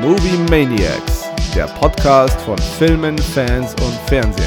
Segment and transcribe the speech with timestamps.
[0.00, 4.46] Movie Maniacs, der Podcast von Filmen, Fans und Fernsehen.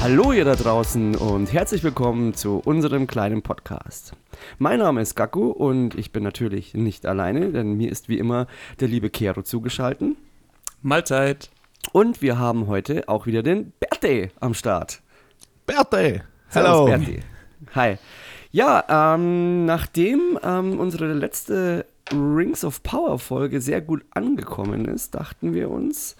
[0.00, 4.14] Hallo ihr da draußen und herzlich willkommen zu unserem kleinen Podcast.
[4.56, 8.46] Mein Name ist Gaku und ich bin natürlich nicht alleine, denn mir ist wie immer
[8.80, 10.16] der liebe Kero zugeschaltet.
[10.80, 11.50] Mahlzeit.
[11.92, 15.02] Und wir haben heute auch wieder den Berti am Start.
[15.66, 16.20] Berti!
[16.54, 16.86] Hallo.
[16.86, 17.20] Berti.
[17.74, 17.96] Hi.
[18.52, 25.52] Ja, ähm, nachdem ähm, unsere letzte Rings of Power Folge sehr gut angekommen ist, dachten
[25.52, 26.16] wir uns,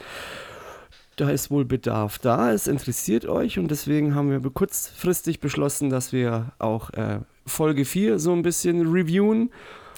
[1.14, 6.12] da ist wohl Bedarf da, es interessiert euch und deswegen haben wir kurzfristig beschlossen, dass
[6.12, 9.50] wir auch äh, Folge 4 so ein bisschen reviewen.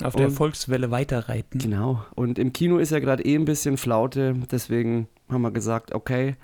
[0.05, 1.59] Auf der Volkswelle weiterreiten.
[1.59, 5.93] Genau, und im Kino ist ja gerade eh ein bisschen Flaute, deswegen haben wir gesagt,
[5.93, 6.37] okay,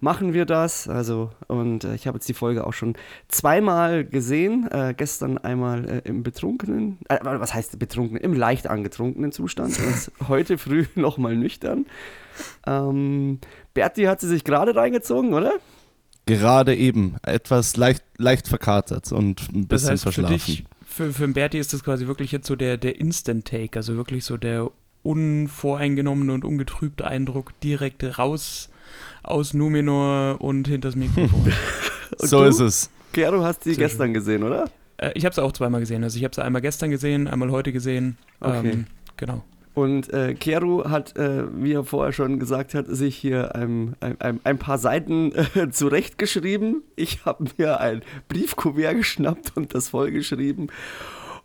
[0.00, 0.88] machen wir das.
[0.88, 2.94] Also, und äh, ich habe jetzt die Folge auch schon
[3.28, 4.68] zweimal gesehen.
[4.70, 8.22] Äh, gestern einmal äh, im betrunkenen, äh, was heißt betrunkenen?
[8.22, 9.78] Im leicht angetrunkenen Zustand
[10.20, 11.86] und heute früh nochmal nüchtern.
[12.66, 13.40] Ähm,
[13.74, 15.52] Berti hat sie sich gerade reingezogen, oder?
[16.26, 17.16] Gerade eben.
[17.22, 20.38] Etwas leicht, leicht verkatert und ein bisschen das heißt, verschlafen.
[20.38, 23.96] Für, dich, für, für Berti ist das quasi wirklich jetzt so der, der Instant-Take, also
[23.96, 24.70] wirklich so der
[25.02, 28.68] unvoreingenommene und ungetrübte Eindruck direkt raus
[29.22, 31.52] aus Numenor und hinters Mikrofon.
[32.18, 32.48] so du?
[32.48, 32.90] ist es.
[33.12, 34.70] Kero, hast die Sehr gestern gesehen, oder?
[34.98, 36.04] Äh, ich habe sie auch zweimal gesehen.
[36.04, 38.18] Also ich habe sie einmal gestern gesehen, einmal heute gesehen.
[38.40, 38.70] Okay.
[38.70, 39.44] Ähm, genau.
[39.74, 44.40] Und äh, Keru hat, äh, wie er vorher schon gesagt hat, sich hier ein, ein,
[44.42, 46.82] ein paar Seiten äh, zurechtgeschrieben.
[46.96, 50.72] Ich habe mir ein Briefkuvert geschnappt und das vollgeschrieben.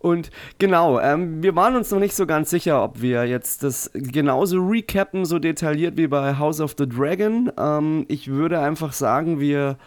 [0.03, 3.89] Und genau, ähm, wir waren uns noch nicht so ganz sicher, ob wir jetzt das
[3.93, 7.49] genauso recappen, so detailliert wie bei House of the Dragon.
[7.57, 9.77] Ähm, ich würde einfach sagen, wir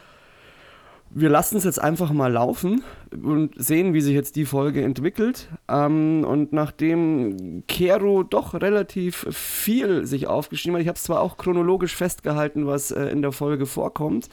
[1.10, 2.82] wir lassen es jetzt einfach mal laufen
[3.22, 5.48] und sehen, wie sich jetzt die Folge entwickelt.
[5.68, 11.36] Ähm, und nachdem Kero doch relativ viel sich aufgeschrieben hat, ich habe es zwar auch
[11.36, 14.28] chronologisch festgehalten, was äh, in der Folge vorkommt,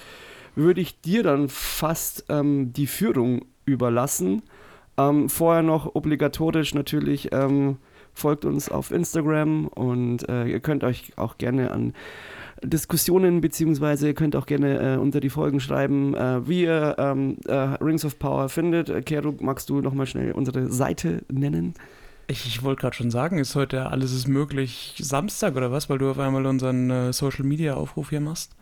[0.55, 4.43] würde ich dir dann fast ähm, die Führung überlassen.
[4.97, 7.77] Ähm, vorher noch obligatorisch natürlich ähm,
[8.13, 11.93] folgt uns auf Instagram und äh, ihr könnt euch auch gerne an
[12.63, 17.37] Diskussionen, beziehungsweise ihr könnt auch gerne äh, unter die Folgen schreiben, äh, wie ihr ähm,
[17.45, 18.89] äh, Rings of Power findet.
[18.89, 21.73] Äh, Kero, magst du nochmal schnell unsere Seite nennen?
[22.27, 25.97] Ich, ich wollte gerade schon sagen, ist heute alles ist möglich Samstag oder was, weil
[25.97, 28.55] du auf einmal unseren äh, Social Media Aufruf hier machst?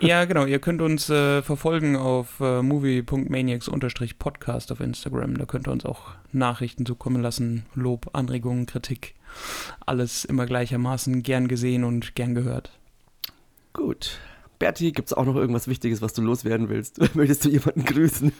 [0.00, 0.24] Ja.
[0.24, 0.46] Genau.
[0.46, 5.38] Ihr könnt uns äh, verfolgen auf äh, movie.maniacs-podcast auf Instagram.
[5.38, 9.14] Da könnt ihr uns auch Nachrichten zukommen lassen, Lob, Anregungen, Kritik.
[9.84, 12.70] Alles immer gleichermaßen gern gesehen und gern gehört.
[13.72, 14.18] Gut.
[14.58, 16.98] Berti, gibt es auch noch irgendwas Wichtiges, was du loswerden willst?
[17.14, 18.32] Möchtest du jemanden grüßen?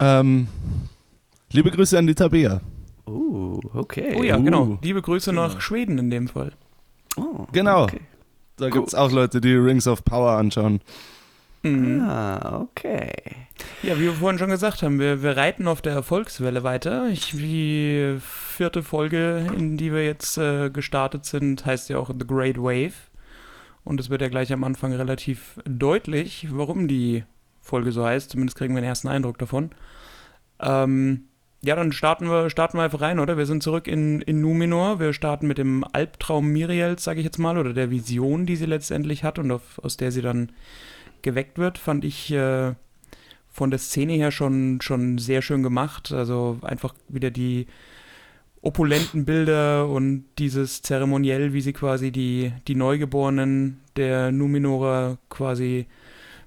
[0.00, 0.48] Ähm,
[1.52, 2.60] liebe Grüße an die Tabea.
[3.06, 4.16] Oh, okay.
[4.18, 4.42] Oh ja, uh.
[4.42, 4.78] genau.
[4.82, 6.52] Liebe Grüße nach Schweden in dem Fall.
[7.16, 7.84] Oh, Genau.
[7.84, 8.00] Okay.
[8.56, 10.80] Da gibt es auch Leute, die Rings of Power anschauen.
[11.62, 12.02] Mhm.
[12.02, 13.10] Ah, okay.
[13.82, 17.08] Ja, wie wir vorhin schon gesagt haben, wir, wir reiten auf der Erfolgswelle weiter.
[17.08, 22.26] Ich, die vierte Folge, in die wir jetzt äh, gestartet sind, heißt ja auch The
[22.26, 22.92] Great Wave.
[23.82, 27.24] Und es wird ja gleich am Anfang relativ deutlich, warum die
[27.60, 28.30] Folge so heißt.
[28.30, 29.70] Zumindest kriegen wir einen ersten Eindruck davon.
[30.60, 31.24] Ähm,
[31.64, 33.38] ja, dann starten wir, starten wir einfach rein, oder?
[33.38, 35.00] Wir sind zurück in, in Numenor.
[35.00, 38.66] Wir starten mit dem Albtraum Miriels, sage ich jetzt mal, oder der Vision, die sie
[38.66, 40.52] letztendlich hat und auf, aus der sie dann
[41.22, 42.74] geweckt wird, fand ich äh,
[43.50, 46.12] von der Szene her schon, schon sehr schön gemacht.
[46.12, 47.66] Also einfach wieder die
[48.60, 55.86] opulenten Bilder und dieses Zeremoniell, wie sie quasi die, die Neugeborenen der Numenorer quasi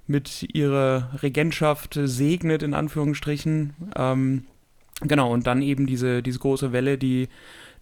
[0.06, 3.74] mit ihrer Regentschaft segnet, in Anführungsstrichen.
[3.96, 4.44] Ähm,
[5.02, 7.28] genau, und dann eben diese, diese große Welle, die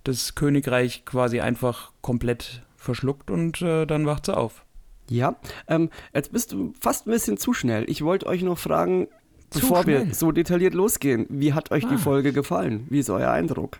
[0.03, 4.63] das Königreich quasi einfach komplett verschluckt und äh, dann wacht sie auf.
[5.09, 5.35] Ja,
[5.67, 7.85] ähm, jetzt bist du fast ein bisschen zu schnell.
[7.89, 9.07] Ich wollte euch noch fragen,
[9.51, 10.13] Zu bevor wir schnell?
[10.13, 11.99] so detailliert losgehen, wie hat euch die Ah.
[11.99, 12.85] Folge gefallen?
[12.89, 13.79] Wie ist euer Eindruck?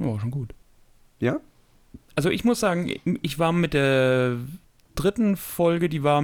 [0.00, 0.50] Oh, schon gut.
[1.20, 1.38] Ja?
[2.16, 2.92] Also ich muss sagen,
[3.22, 4.36] ich war mit der
[4.94, 6.22] dritten Folge, die war,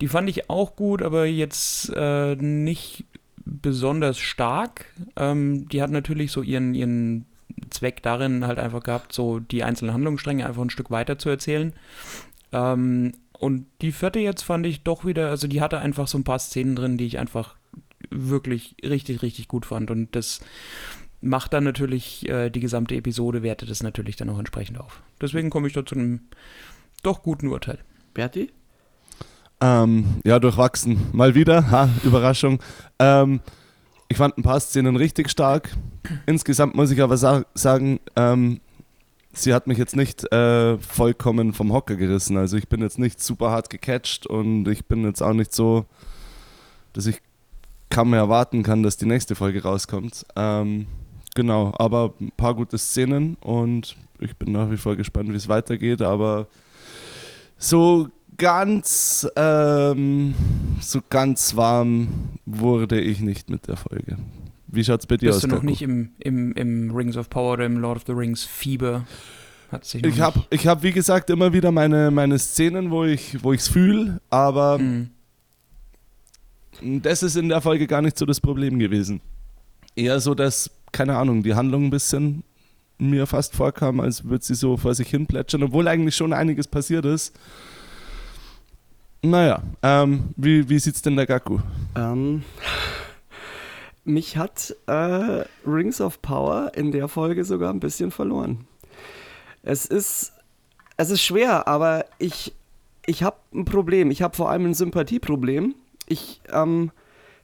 [0.00, 3.04] die fand ich auch gut, aber jetzt äh, nicht
[3.46, 4.86] besonders stark.
[5.16, 7.24] Ähm, die hat natürlich so ihren, ihren
[7.70, 11.72] Zweck darin halt einfach gehabt, so die einzelnen Handlungsstränge einfach ein Stück weiter zu erzählen.
[12.52, 16.24] Ähm, und die vierte jetzt fand ich doch wieder, also die hatte einfach so ein
[16.24, 17.56] paar Szenen drin, die ich einfach
[18.10, 19.90] wirklich richtig, richtig gut fand.
[19.90, 20.40] Und das
[21.20, 25.02] macht dann natürlich äh, die gesamte Episode, wertet es natürlich dann auch entsprechend auf.
[25.20, 26.20] Deswegen komme ich da zu einem
[27.02, 27.78] doch guten Urteil.
[28.14, 28.50] Berti?
[29.60, 30.98] Ähm, ja, durchwachsen.
[31.12, 31.70] Mal wieder.
[31.70, 32.60] Ha, Überraschung.
[32.98, 33.40] Ähm,
[34.08, 35.70] ich fand ein paar Szenen richtig stark.
[36.26, 38.60] Insgesamt muss ich aber sa sagen, ähm,
[39.32, 42.36] sie hat mich jetzt nicht äh, vollkommen vom Hocker gerissen.
[42.36, 45.86] Also ich bin jetzt nicht super hart gecatcht und ich bin jetzt auch nicht so,
[46.92, 47.20] dass ich
[47.90, 50.26] kaum mehr erwarten kann, dass die nächste Folge rauskommt.
[50.36, 50.86] Ähm,
[51.34, 55.48] genau, aber ein paar gute Szenen und ich bin nach wie vor gespannt, wie es
[55.48, 56.02] weitergeht.
[56.02, 56.46] Aber
[57.58, 60.34] so ganz, ähm,
[60.80, 62.08] so ganz warm
[62.44, 64.16] wurde ich nicht mit der Folge.
[64.68, 65.42] Wie schaut es bei dir Bist aus?
[65.42, 65.66] du noch Gaku?
[65.66, 69.04] nicht im, im, im Rings of Power oder im Lord of the Rings Fieber?
[69.70, 73.04] Hat sich noch Ich habe, ich hab, wie gesagt, immer wieder meine, meine Szenen, wo
[73.04, 75.10] ich es fühle, aber Mhm.
[77.02, 79.20] das ist in der Folge gar nicht so das Problem gewesen.
[79.94, 82.42] Eher so, dass, keine Ahnung, die Handlung ein bisschen
[82.98, 86.66] mir fast vorkam, als würde sie so vor sich hin plätschern, obwohl eigentlich schon einiges
[86.68, 87.34] passiert ist.
[89.26, 91.58] Naja, ähm, wie, wie sieht's denn der Gaku?
[91.96, 92.44] Ähm,
[94.04, 98.68] mich hat äh, Rings of Power in der Folge sogar ein bisschen verloren.
[99.64, 100.32] Es ist,
[100.96, 102.54] es ist schwer, aber ich,
[103.04, 104.12] ich habe ein Problem.
[104.12, 105.74] Ich habe vor allem ein Sympathieproblem.
[106.06, 106.92] Ich ähm,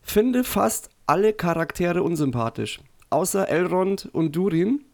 [0.02, 2.79] finde fast alle Charaktere unsympathisch.
[3.11, 4.84] Außer Elrond und Durin.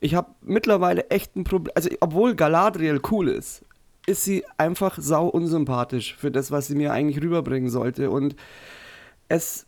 [0.00, 1.72] Ich habe mittlerweile echt ein Problem.
[1.76, 3.66] Also, obwohl Galadriel cool ist,
[4.06, 8.10] ist sie einfach sau unsympathisch für das, was sie mir eigentlich rüberbringen sollte.
[8.10, 8.34] Und
[9.28, 9.66] es,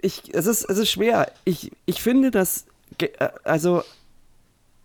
[0.00, 1.30] ich, es, ist, es ist schwer.
[1.44, 2.66] Ich, ich finde, dass,
[2.98, 3.08] äh,
[3.44, 3.82] also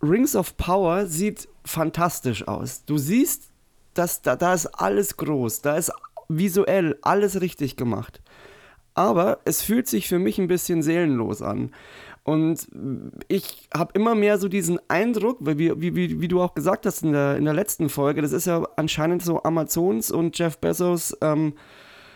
[0.02, 2.84] Rings of Power sieht fantastisch aus.
[2.84, 3.44] Du siehst,
[3.94, 5.92] dass da, da ist alles groß, da ist
[6.28, 8.20] visuell alles richtig gemacht.
[8.94, 11.72] Aber es fühlt sich für mich ein bisschen seelenlos an.
[12.24, 12.66] Und
[13.28, 17.02] ich habe immer mehr so diesen Eindruck, weil wie, wie, wie, du auch gesagt hast
[17.02, 21.14] in der, in der letzten Folge, das ist ja anscheinend so Amazons und Jeff Bezos
[21.20, 21.52] ähm,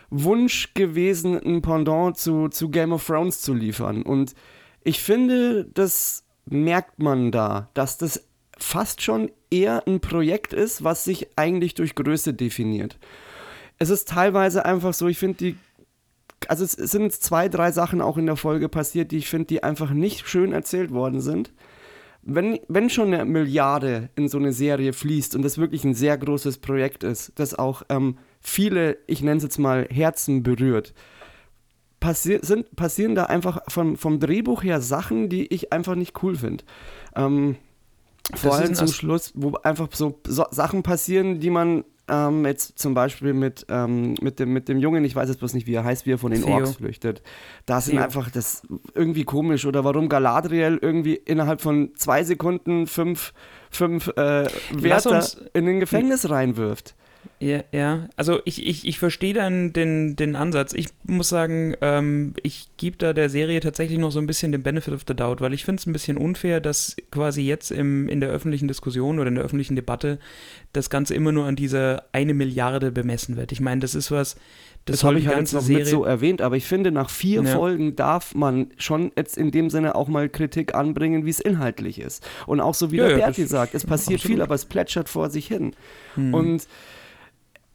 [0.09, 4.03] Wunsch gewesen, ein Pendant zu, zu Game of Thrones zu liefern.
[4.03, 4.35] Und
[4.83, 8.27] ich finde, das merkt man da, dass das
[8.57, 12.99] fast schon eher ein Projekt ist, was sich eigentlich durch Größe definiert.
[13.79, 15.57] Es ist teilweise einfach so, ich finde die
[16.47, 19.63] also es sind zwei, drei Sachen auch in der Folge passiert, die ich finde, die
[19.63, 21.53] einfach nicht schön erzählt worden sind.
[22.23, 26.19] Wenn, wenn schon eine Milliarde in so eine Serie fließt und das wirklich ein sehr
[26.19, 30.95] großes Projekt ist, das auch ähm, viele, ich nenne es jetzt mal, Herzen berührt,
[32.01, 36.37] passi sind, passieren da einfach vom, vom Drehbuch her Sachen, die ich einfach nicht cool
[36.37, 36.65] finde.
[37.17, 37.57] Ähm,
[38.35, 42.95] vor allem zum Schluss, wo einfach so, so Sachen passieren, die man ähm, jetzt zum
[42.95, 45.85] Beispiel mit, ähm, mit, dem, mit dem Jungen, ich weiß jetzt bloß nicht, wie er
[45.85, 46.55] heißt, wie er von den Theo.
[46.55, 47.23] Orks flüchtet.
[47.67, 48.05] Da sind Theo.
[48.05, 48.63] einfach das
[48.95, 53.33] irgendwie komisch oder warum Galadriel irgendwie innerhalb von zwei Sekunden fünf,
[53.71, 55.25] fünf äh, Wärter
[55.55, 56.95] in den Gefängnis reinwirft.
[57.41, 58.09] Ja, ja.
[58.17, 60.73] Also ich, ich, ich verstehe dann den, den Ansatz.
[60.73, 64.63] Ich muss sagen, ähm, ich gebe da der Serie tatsächlich noch so ein bisschen den
[64.65, 68.09] Benefit of the Doubt, weil ich finde es ein bisschen unfair, dass quasi jetzt im,
[68.09, 70.19] in der öffentlichen Diskussion oder in der öffentlichen Debatte
[70.73, 73.53] das Ganze immer nur an dieser eine Milliarde bemessen wird.
[73.53, 74.35] Ich meine, das ist was,
[74.85, 75.85] das, Das, habe ich halt jetzt noch Serie.
[75.85, 77.55] mit so erwähnt, aber ich finde, nach vier Ja.
[77.55, 82.01] Folgen darf man schon jetzt in dem Sinne auch mal Kritik anbringen, wie es inhaltlich
[82.01, 82.27] ist.
[82.47, 84.37] Und auch so wie Ja, der ja, Berti sagt, es passiert absolut.
[84.37, 85.75] viel, aber es plätschert vor sich hin.
[86.15, 86.35] Hm.
[86.35, 86.67] Und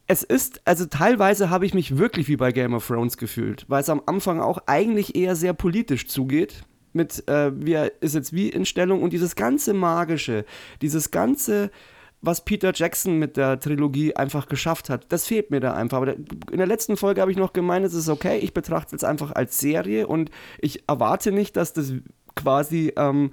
[0.06, 3.80] es ist, also teilweise habe ich mich wirklich wie bei Game of Thrones gefühlt, weil
[3.80, 6.64] es am Anfang auch eigentlich eher sehr politisch zugeht.
[6.92, 10.44] Mit, äh, wie ist jetzt wie in Stellung und dieses ganze Magische,
[10.80, 11.72] dieses ganze,
[12.20, 15.96] was Peter Jackson mit der Trilogie einfach geschafft hat, das fehlt mir da einfach.
[15.98, 19.02] Aber in der letzten Folge habe ich noch gemeint, es ist okay, ich betrachte es
[19.02, 20.30] einfach als Serie und
[20.60, 21.94] ich erwarte nicht, dass das
[22.36, 23.32] quasi ähm,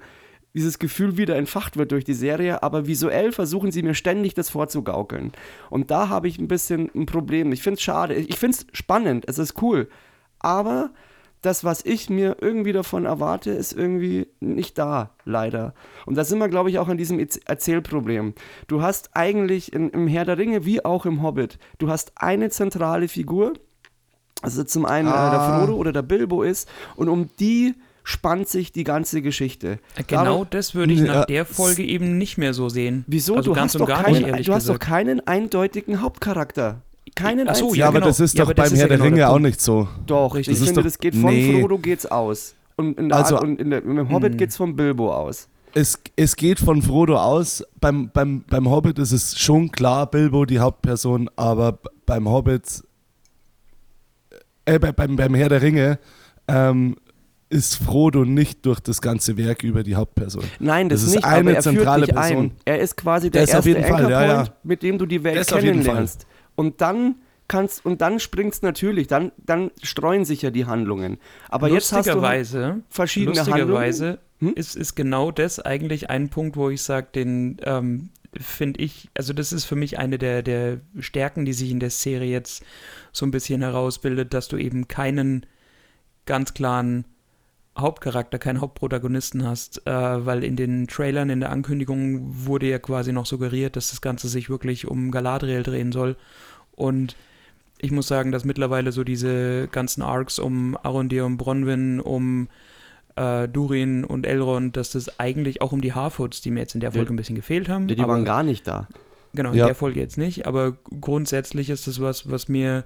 [0.54, 4.50] dieses Gefühl wieder entfacht wird durch die Serie, aber visuell versuchen sie mir ständig das
[4.50, 5.32] vorzugaukeln.
[5.70, 7.52] Und da habe ich ein bisschen ein Problem.
[7.52, 8.14] Ich finde es schade.
[8.14, 9.88] Ich finde es spannend, es ist cool.
[10.40, 10.90] Aber
[11.40, 15.74] das, was ich mir irgendwie davon erwarte, ist irgendwie nicht da, leider.
[16.06, 18.34] Und da sind wir, glaube ich, auch an diesem Erz- Erzählproblem.
[18.68, 22.50] Du hast eigentlich in, im Herr der Ringe wie auch im Hobbit, du hast eine
[22.50, 23.54] zentrale Figur,
[24.40, 25.58] also zum einen äh, der Ah.
[25.60, 29.78] Frodo oder der Bilbo ist, und um die spannt sich die ganze Geschichte.
[30.06, 33.04] Genau Darum- das würde ich Ja, nach der Folge eben nicht mehr so sehen.
[33.06, 33.36] Wieso?
[33.36, 36.82] Also du ganz hast, und doch gar keinen, nicht, du hast doch keinen eindeutigen Hauptcharakter.
[37.14, 37.74] Keinen Ach so, einzigen.
[37.78, 38.06] Ja, Ja, aber genau.
[38.06, 39.86] das ist Ja, doch beim ist Herr ja der genau Ringe auch nicht so.
[40.06, 40.54] Doch, Richtig.
[40.54, 41.60] ich Das finde, doch- das geht von nee.
[41.60, 42.54] Frodo geht's aus.
[42.76, 45.48] Und in der, Also- und in der, im Hobbit geht's vom Bilbo aus.
[45.74, 47.64] Es, es geht von Frodo aus.
[47.80, 52.82] Beim, beim, beim Hobbit ist es schon klar, Bilbo die Hauptperson, aber beim Hobbit,
[54.64, 55.98] äh, bei- beim, beim Herr der Ringe,
[56.48, 56.96] ähm,
[57.52, 60.44] ist Frodo nicht durch das ganze Werk über die Hauptperson.
[60.58, 62.44] Nein, das, Das ist nicht, eine aber er zentrale führt dich Person.
[62.46, 62.52] ein.
[62.64, 64.54] Er ist quasi der Das auf erste jeden Fall, Anchor ja, Point, ja.
[64.62, 66.26] mit dem du die Welt kennenlernst.
[66.54, 67.16] Und dann
[67.48, 71.18] kannst und dann springt es natürlich, dann, dann streuen sich ja die Handlungen.
[71.48, 72.48] Aber jetzt hast du halt
[72.88, 74.18] verschiedene lustigerweise Handlungen.
[74.40, 74.54] Hm?
[74.54, 78.08] Ist, ist genau das eigentlich ein Punkt, wo ich sage, den ähm,
[78.40, 81.90] finde ich, also das ist für mich eine der, der Stärken, die sich in der
[81.90, 82.64] Serie jetzt
[83.12, 85.46] so ein bisschen herausbildet, dass du eben keinen
[86.24, 87.04] ganz klaren
[87.76, 93.12] Hauptcharakter, keinen Hauptprotagonisten hast, äh, weil in den Trailern, in der Ankündigung wurde ja quasi
[93.12, 96.16] noch suggeriert, dass das Ganze sich wirklich um Galadriel drehen soll.
[96.76, 97.16] Und
[97.78, 102.48] ich muss sagen, dass mittlerweile so diese ganzen Arcs um Arondir, um Bronwyn, um
[103.16, 106.80] äh, Durin und Elrond, dass das eigentlich auch um die Harfoots, die mir jetzt in
[106.80, 107.88] der Folge die, ein bisschen gefehlt haben.
[107.88, 108.86] Die, die waren gar nicht da.
[109.34, 109.66] Genau, in ja.
[109.66, 112.84] der Folge jetzt nicht, aber grundsätzlich ist das was, was mir,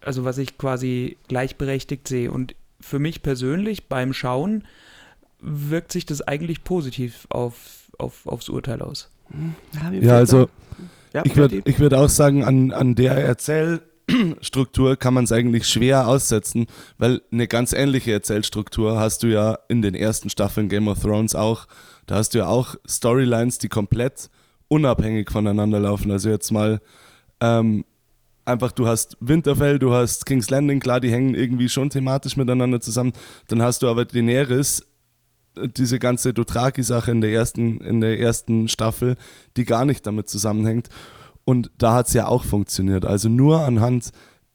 [0.00, 2.30] also was ich quasi gleichberechtigt sehe.
[2.30, 4.64] Und für mich persönlich beim Schauen
[5.40, 9.10] wirkt sich das eigentlich positiv auf, auf, aufs Urteil aus.
[9.72, 10.48] Ja, ja also
[11.12, 15.66] ja, ich würde ich würd auch sagen, an, an der Erzählstruktur kann man es eigentlich
[15.66, 16.66] schwer aussetzen,
[16.98, 21.34] weil eine ganz ähnliche Erzählstruktur hast du ja in den ersten Staffeln Game of Thrones
[21.34, 21.66] auch.
[22.06, 24.30] Da hast du ja auch Storylines, die komplett
[24.68, 26.10] unabhängig voneinander laufen.
[26.10, 26.80] Also jetzt mal
[27.40, 27.84] ähm,
[28.46, 32.80] einfach, du hast Winterfell, du hast King's Landing, klar, die hängen irgendwie schon thematisch miteinander
[32.80, 33.12] zusammen.
[33.48, 34.86] Dann hast du aber Daenerys,
[35.56, 39.16] diese ganze Dothraki-Sache in der ersten, in der ersten Staffel,
[39.56, 40.88] die gar nicht damit zusammenhängt.
[41.44, 43.04] Und da hat es ja auch funktioniert.
[43.04, 44.10] Also nur anhand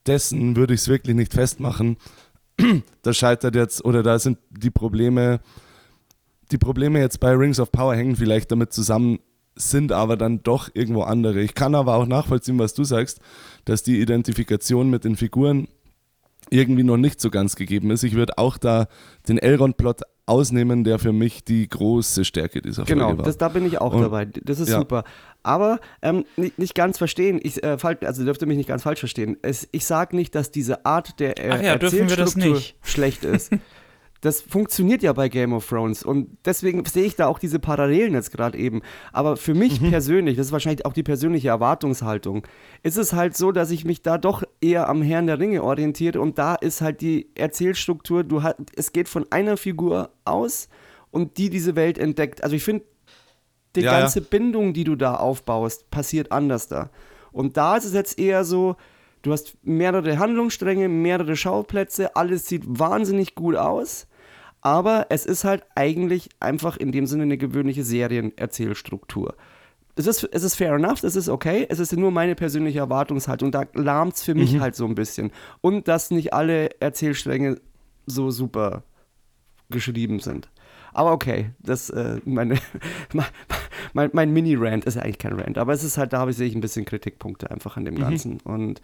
[0.06, 1.96] dessen würde ich es wirklich nicht festmachen.
[3.02, 5.40] da scheitert jetzt, oder da sind die Probleme,
[6.50, 9.20] die Probleme jetzt bei Rings of Power hängen vielleicht damit zusammen,
[9.54, 11.40] sind aber dann doch irgendwo andere.
[11.40, 13.20] Ich kann aber auch nachvollziehen, was du sagst,
[13.64, 15.68] dass die Identifikation mit den Figuren
[16.50, 18.02] irgendwie noch nicht so ganz gegeben ist.
[18.02, 18.88] Ich würde auch da
[19.28, 23.24] den Elrond-Plot ausnehmen, der für mich die große Stärke dieser genau, Folge war.
[23.24, 24.26] Genau, da bin ich auch Und, dabei.
[24.26, 24.78] Das ist ja.
[24.78, 25.04] super.
[25.42, 29.36] Aber ähm, nicht, nicht, ganz verstehen, ich, äh, also dürfte mich nicht ganz falsch verstehen.
[29.42, 33.50] Es, ich sage nicht, dass diese Art der äh, ja, Erzählstruktur schlecht ist.
[34.22, 38.14] Das funktioniert ja bei Game of Thrones und deswegen sehe ich da auch diese Parallelen
[38.14, 38.80] jetzt gerade eben.
[39.12, 39.90] Aber für mich mhm.
[39.90, 42.46] persönlich, das ist wahrscheinlich auch die persönliche Erwartungshaltung,
[42.84, 46.20] ist es halt so, dass ich mich da doch eher am Herrn der Ringe orientiere
[46.20, 50.68] und da ist halt die Erzählstruktur, du hat, es geht von einer Figur aus
[51.10, 52.44] und die diese Welt entdeckt.
[52.44, 52.84] Also ich finde,
[53.74, 54.26] die ja, ganze ja.
[54.30, 56.90] Bindung, die du da aufbaust, passiert anders da.
[57.32, 58.76] Und da ist es jetzt eher so,
[59.22, 64.06] du hast mehrere Handlungsstränge, mehrere Schauplätze, alles sieht wahnsinnig gut aus
[64.62, 69.34] aber es ist halt eigentlich einfach in dem Sinne eine gewöhnliche Serienerzählstruktur.
[69.94, 73.50] Es ist, es ist fair enough, es ist okay, es ist nur meine persönliche Erwartungshaltung.
[73.50, 74.60] Da lahmt es für mich mhm.
[74.60, 75.32] halt so ein bisschen.
[75.60, 77.60] Und dass nicht alle Erzählstränge
[78.06, 78.84] so super
[79.68, 80.48] geschrieben sind.
[80.94, 82.58] Aber okay, das, äh, meine,
[83.92, 86.54] mein, mein Mini-Rant ist ja eigentlich kein Rant, aber es ist halt, da sehe ich
[86.54, 88.00] ein bisschen Kritikpunkte einfach an dem mhm.
[88.00, 88.52] Ganzen mhm.
[88.52, 88.80] und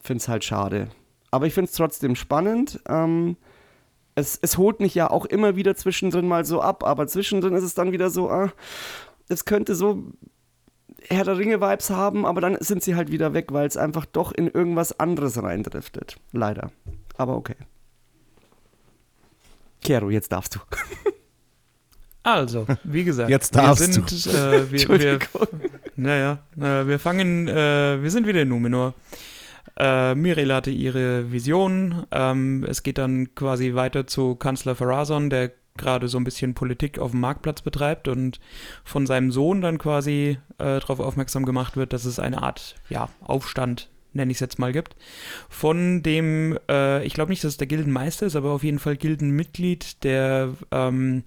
[0.00, 0.88] finde es halt schade.
[1.30, 2.80] Aber ich finde es trotzdem spannend.
[2.88, 3.36] Ähm,
[4.14, 7.64] es, es holt mich ja auch immer wieder zwischendrin mal so ab, aber zwischendrin ist
[7.64, 8.52] es dann wieder so, ah,
[9.28, 10.04] es könnte so
[11.08, 14.32] Herr der Ringe-Vibes haben, aber dann sind sie halt wieder weg, weil es einfach doch
[14.32, 16.16] in irgendwas anderes reindriftet.
[16.32, 16.70] Leider.
[17.16, 17.56] Aber okay.
[19.82, 20.60] Kero, jetzt darfst du.
[22.26, 24.30] Also, wie gesagt, jetzt darfst wir sind, du.
[24.30, 25.18] Äh, wir, wir,
[25.96, 28.94] naja, äh, wir fangen, äh, wir sind wieder in Numenor.
[29.76, 32.06] Äh, Mirel hatte ihre Vision.
[32.10, 36.98] Ähm, es geht dann quasi weiter zu Kanzler Farazon, der gerade so ein bisschen Politik
[36.98, 38.38] auf dem Marktplatz betreibt und
[38.84, 43.08] von seinem Sohn dann quasi äh, darauf aufmerksam gemacht wird, dass es eine Art ja,
[43.20, 44.94] Aufstand, nenne ich es jetzt mal, gibt.
[45.48, 48.96] Von dem, äh, ich glaube nicht, dass es der Gildenmeister ist, aber auf jeden Fall
[48.96, 51.24] Gildenmitglied der, ähm,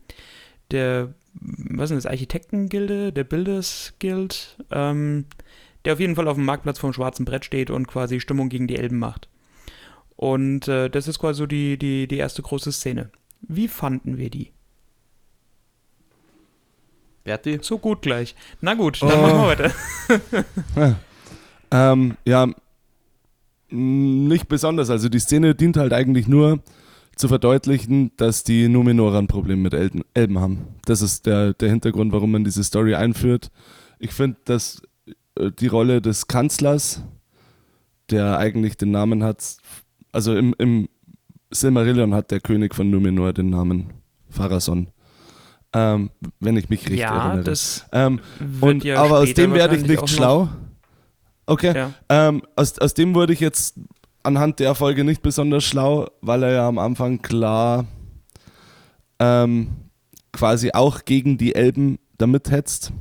[0.71, 5.25] der, was ist das, Architektengilde, der Builders Guild, ähm,
[5.87, 8.67] der auf jeden Fall auf dem Marktplatz vom schwarzen Brett steht und quasi Stimmung gegen
[8.67, 9.29] die Elben macht.
[10.17, 13.09] Und äh, das ist quasi so die, die, die erste große Szene.
[13.39, 14.51] Wie fanden wir die?
[17.23, 17.59] Berti?
[17.61, 18.35] So gut gleich.
[18.59, 19.21] Na gut, dann oh.
[19.21, 20.45] machen wir weiter.
[21.71, 21.91] ja.
[21.93, 22.49] Ähm, ja,
[23.69, 24.89] nicht besonders.
[24.89, 26.59] Also die Szene dient halt eigentlich nur
[27.15, 30.67] zu verdeutlichen, dass die Numenorer ein Problem mit Elben, Elben haben.
[30.83, 33.51] Das ist der, der Hintergrund, warum man diese Story einführt.
[33.99, 34.81] Ich finde, dass
[35.37, 37.03] die Rolle des Kanzlers,
[38.09, 39.57] der eigentlich den Namen hat,
[40.11, 40.89] also im, im
[41.51, 43.93] Silmarillion hat der König von Numenor den Namen
[44.29, 44.87] Pharason.
[45.73, 47.43] Ähm, wenn ich mich richtig ja, erinnere.
[47.43, 48.19] Das ähm,
[48.61, 50.49] und, ja aber aus dem werde ich nicht schlau.
[51.45, 51.75] Okay.
[51.75, 51.91] Ja.
[52.09, 53.79] Ähm, aus, aus dem wurde ich jetzt
[54.23, 57.85] anhand der Folge nicht besonders schlau, weil er ja am Anfang klar
[59.19, 59.69] ähm,
[60.31, 62.91] quasi auch gegen die Elben damit hetzt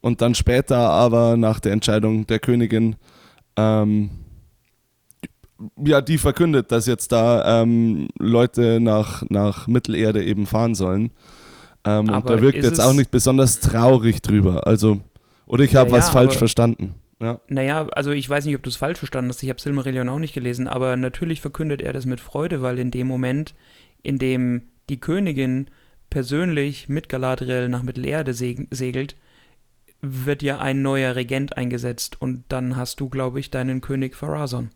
[0.00, 2.96] und dann später aber nach der Entscheidung der Königin
[3.56, 4.10] ähm,
[5.76, 11.10] ja, die verkündet, dass jetzt da ähm, Leute nach, nach Mittelerde eben fahren sollen.
[11.84, 14.66] Ähm, und da wirkt jetzt auch nicht besonders traurig drüber.
[14.66, 15.00] Also,
[15.46, 16.94] oder ich habe Ja, was falsch verstanden.
[17.20, 17.40] Ja.
[17.48, 19.42] Naja, also ich weiß nicht, ob du es falsch verstanden hast.
[19.42, 22.92] Ich habe Silmarillion auch nicht gelesen, aber natürlich verkündet er das mit Freude, weil in
[22.92, 23.54] dem Moment,
[24.02, 25.68] in dem die Königin
[26.10, 29.16] persönlich mit Galadriel nach Mittelerde seg segelt,
[30.00, 34.70] wird ja ein neuer Regent eingesetzt und dann hast du, glaube ich, deinen König Pharazon.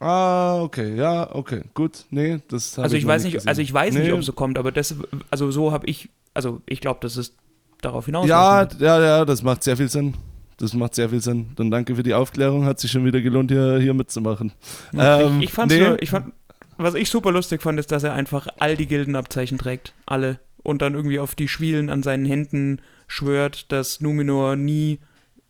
[0.00, 2.04] Ah, okay, ja, okay, gut.
[2.10, 3.48] Nee, das habe Also ich, noch weiß nicht, gesehen.
[3.48, 4.12] also ich weiß nicht, Nee.
[4.12, 4.94] ob es so kommt, aber das,
[5.30, 7.34] also so habe ich, also ich glaube, das ist
[7.80, 8.26] darauf hinaus.
[8.28, 10.14] Ja, ja, ja, das macht sehr viel Sinn.
[10.58, 11.50] Das macht sehr viel Sinn.
[11.56, 12.64] Dann danke für die Aufklärung.
[12.64, 14.52] Hat sich schon wieder gelohnt, hier, hier mitzumachen.
[14.96, 15.80] Ähm, ich, ich fand's nee.
[15.80, 16.32] nur, ich fand,
[16.76, 19.94] was ich super lustig fand, ist, dass er einfach all die Gildenabzeichen trägt.
[20.06, 20.38] Alle.
[20.64, 24.98] Und dann irgendwie auf die Schwielen an seinen Händen schwört, dass Numenor nie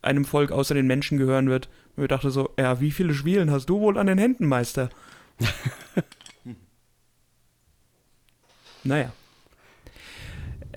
[0.03, 1.67] einem Volk außer den Menschen gehören wird.
[1.95, 4.89] Und ich dachte so, ja, wie viele Schwielen hast du wohl an den Händen, Meister?
[8.83, 9.11] naja.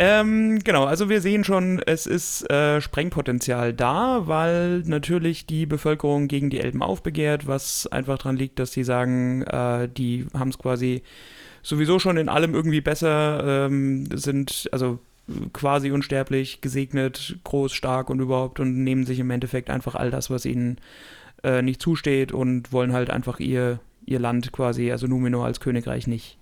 [0.00, 6.28] Ähm, genau, also wir sehen schon, es ist äh, Sprengpotenzial da, weil natürlich die Bevölkerung
[6.28, 10.58] gegen die Elben aufbegehrt, was einfach daran liegt, dass sie sagen, äh, die haben es
[10.58, 11.02] quasi
[11.68, 14.98] sowieso schon in allem irgendwie besser, ähm, sind also
[15.52, 20.30] quasi unsterblich, gesegnet, groß, stark und überhaupt und nehmen sich im Endeffekt einfach all das,
[20.30, 20.78] was ihnen
[21.44, 26.06] äh, nicht zusteht und wollen halt einfach ihr, ihr Land quasi, also Numenor als Königreich
[26.06, 26.38] nicht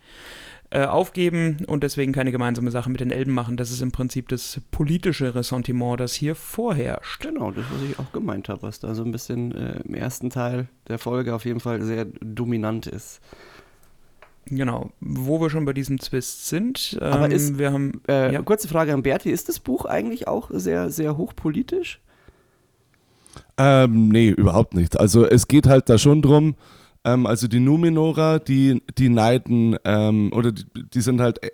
[0.70, 3.56] äh, aufgeben und deswegen keine gemeinsame Sache mit den Elben machen.
[3.56, 7.22] Das ist im Prinzip das politische Ressentiment, das hier vorherrscht.
[7.22, 10.30] Genau, das, was ich auch gemeint habe, was da so ein bisschen äh, im ersten
[10.30, 13.20] Teil der Folge auf jeden Fall sehr dominant ist.
[14.48, 14.90] Genau.
[15.00, 18.42] Wo wir schon bei diesem Twist sind, ähm, Aber ist- wir haben Äh, Ja.
[18.42, 22.00] Kurze Frage an Berti, ist das Buch eigentlich auch sehr, sehr hochpolitisch?
[23.58, 24.98] Ähm, nee, überhaupt nicht.
[25.00, 26.54] Also es geht halt da schon drum,
[27.04, 31.50] ähm, also die Numenorer, die, die neiden, ähm, oder die, die sind halt äh,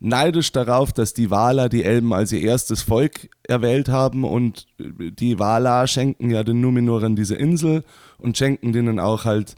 [0.00, 5.38] neidisch darauf, dass die Valar die Elben als ihr erstes Volk erwählt haben und die
[5.38, 7.84] Valar schenken ja den Numenorern diese Insel
[8.18, 9.54] und schenken denen auch halt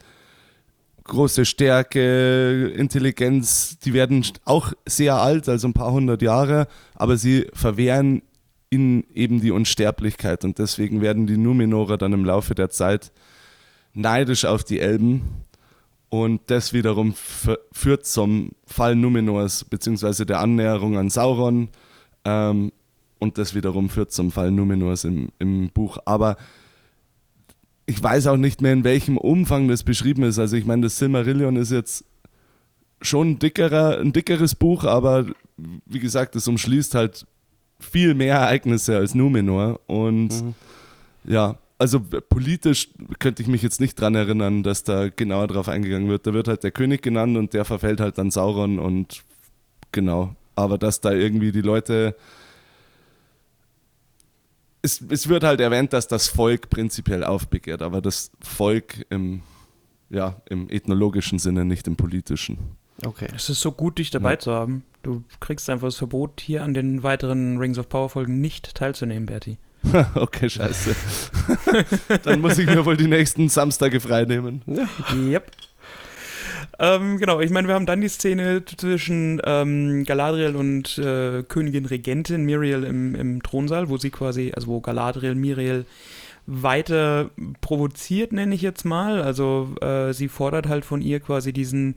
[1.10, 7.46] große Stärke, Intelligenz, die werden auch sehr alt, also ein paar hundert Jahre, aber sie
[7.52, 8.22] verwehren
[8.70, 13.12] ihnen eben die Unsterblichkeit und deswegen werden die Numenorer dann im Laufe der Zeit
[13.92, 15.22] neidisch auf die Elben
[16.08, 17.14] und das wiederum
[17.72, 21.68] führt zum Fall Numenors beziehungsweise der Annäherung an Sauron
[22.24, 22.72] ähm,
[23.18, 25.98] und das wiederum führt zum Fall Numenors im, im Buch.
[26.06, 26.36] Aber
[27.90, 30.38] ich weiß auch nicht mehr, in welchem Umfang das beschrieben ist.
[30.38, 32.04] Also ich meine, das Silmarillion ist jetzt
[33.02, 35.26] schon ein, dickerer, ein dickeres Buch, aber
[35.86, 37.26] wie gesagt, es umschließt halt
[37.80, 39.80] viel mehr Ereignisse als Numenor.
[39.86, 40.54] Und Mhm.
[41.24, 46.08] ja, also politisch könnte ich mich jetzt nicht dran erinnern, dass da genauer drauf eingegangen
[46.08, 46.26] wird.
[46.26, 49.22] Da wird halt der König genannt und der verfällt halt dann Sauron und
[49.92, 50.36] genau.
[50.54, 52.14] Aber dass da irgendwie die Leute.
[54.82, 59.42] Es, es wird halt erwähnt, dass das Volk prinzipiell aufbegehrt, aber das Volk im,
[60.08, 62.58] ja, im ethnologischen Sinne, nicht im politischen.
[63.04, 63.28] Okay.
[63.34, 64.38] Es ist so gut, dich dabei Ja.
[64.38, 64.84] zu haben.
[65.02, 69.26] Du kriegst einfach das Verbot, hier an den weiteren Rings of Power Folgen nicht teilzunehmen,
[69.26, 69.56] Berti.
[70.14, 70.94] okay, scheiße.
[72.24, 74.60] Dann muss ich mir wohl die nächsten Samstage freinehmen.
[75.14, 75.50] Yep.
[76.78, 81.86] Ähm, genau, ich meine, wir haben dann die Szene zwischen ähm, Galadriel und äh, Königin
[81.86, 85.84] Regentin Miriel im, im Thronsaal, wo sie quasi, also wo Galadriel Miriel
[86.46, 87.30] weiter
[87.60, 89.22] provoziert, nenne ich jetzt mal.
[89.22, 91.96] Also äh, sie fordert halt von ihr quasi diesen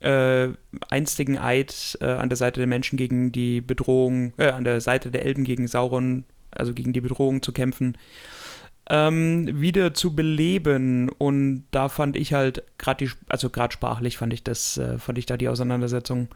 [0.00, 0.48] äh,
[0.88, 5.10] einstigen Eid äh, an der Seite der Menschen gegen die Bedrohung, äh, an der Seite
[5.10, 7.96] der Elben gegen Sauron, also gegen die Bedrohung zu kämpfen
[8.90, 14.32] ähm, wieder zu beleben und da fand ich halt gerade die, also gerade sprachlich fand
[14.32, 16.28] ich das, äh, fand ich da die Auseinandersetzung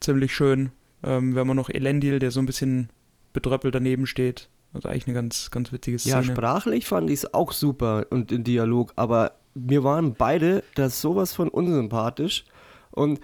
[0.00, 0.72] ziemlich schön.
[1.04, 2.90] Ähm, wir haben noch Elendil, der so ein bisschen
[3.32, 4.48] bedröppelt daneben steht.
[4.74, 6.34] Also eigentlich eine ganz, ganz witzige Ja, Szene.
[6.34, 11.32] sprachlich fand ich es auch super und im Dialog, aber mir waren beide das sowas
[11.32, 12.44] von unsympathisch
[12.90, 13.20] und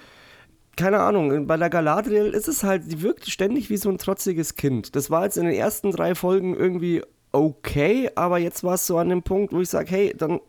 [0.77, 4.55] keine Ahnung, bei der Galadriel ist es halt, die wirkt ständig wie so ein trotziges
[4.55, 4.94] Kind.
[4.94, 8.99] Das war jetzt in den ersten drei Folgen irgendwie okay, aber jetzt war es so
[8.99, 10.41] an dem Punkt, wo ich sage, hey, dann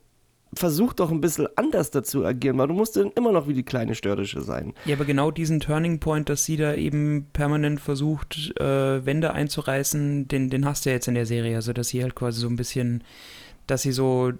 [0.53, 3.63] versuch doch ein bisschen anders dazu agieren, weil du musst dann immer noch wie die
[3.63, 4.73] kleine Störrische sein.
[4.85, 10.27] Ja, aber genau diesen Turning Point, dass sie da eben permanent versucht, äh, Wände einzureißen,
[10.27, 11.55] den, den hast du ja jetzt in der Serie.
[11.55, 13.03] Also, dass sie halt quasi so ein bisschen,
[13.67, 14.31] dass sie so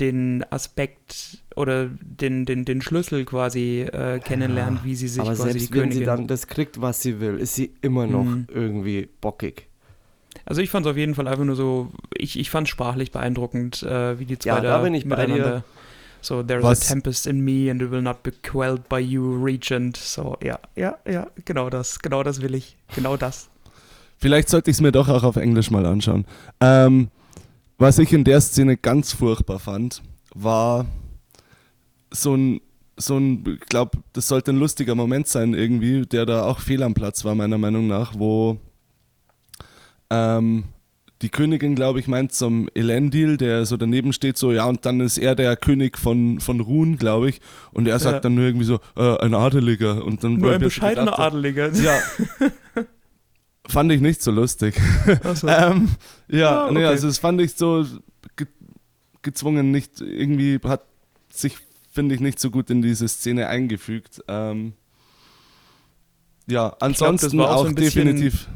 [0.00, 5.50] den Aspekt oder den, den, den Schlüssel quasi äh, kennenlernt, wie sie sich aber quasi
[5.52, 5.98] selbst die wenn Königin...
[5.98, 8.46] sie dann das kriegt, was sie will, ist sie immer noch Mhm.
[8.52, 9.68] irgendwie bockig.
[10.46, 13.10] Also ich fand es auf jeden Fall einfach nur so, ich, ich fand es sprachlich
[13.10, 15.64] beeindruckend, äh, wie die zwei Ja, da, da bin ich bei miteinander
[16.22, 19.42] So, there's Was- a tempest in me and it will not be quelled by you,
[19.44, 19.96] Regent.
[19.96, 22.76] So, ja, ja, ja, genau das, genau das will ich.
[22.94, 23.48] Genau das.
[24.18, 26.24] Vielleicht sollte ich es mir doch auch auf Englisch mal anschauen.
[26.60, 27.08] Ähm,
[27.78, 30.02] was ich in der Szene ganz furchtbar fand,
[30.34, 30.86] war
[32.10, 32.60] so ein,
[32.96, 36.82] so ein, ich glaube, das sollte ein lustiger Moment sein irgendwie, der da auch fehl
[36.82, 38.58] am Platz war, meiner Meinung nach, wo
[40.10, 40.64] ähm,
[41.22, 45.00] die Königin, glaube ich, meint zum Elendil, der so daneben steht, so, ja, und dann
[45.00, 47.40] ist er der König von, von Ruhn, glaube ich,
[47.72, 48.20] und er sagt Ja.
[48.20, 50.04] dann nur irgendwie so, äh, ein Adeliger.
[50.04, 51.72] Und dann Nur ein so bescheidener gedacht, Adeliger.
[51.72, 51.98] Ja.
[53.68, 54.80] Fand ich nicht so lustig.
[55.24, 55.48] Achso.
[55.48, 55.88] Ähm,
[56.28, 56.86] ja, Ah, nee, okay.
[56.86, 57.84] also das fand ich so
[58.36, 58.46] ge
[59.22, 60.82] gezwungen, nicht irgendwie hat
[61.32, 61.56] sich,
[61.90, 64.22] finde ich, nicht so gut in diese Szene eingefügt.
[64.28, 64.74] Ähm,
[66.46, 68.46] ja, ansonsten war auch auch, so ein definitiv.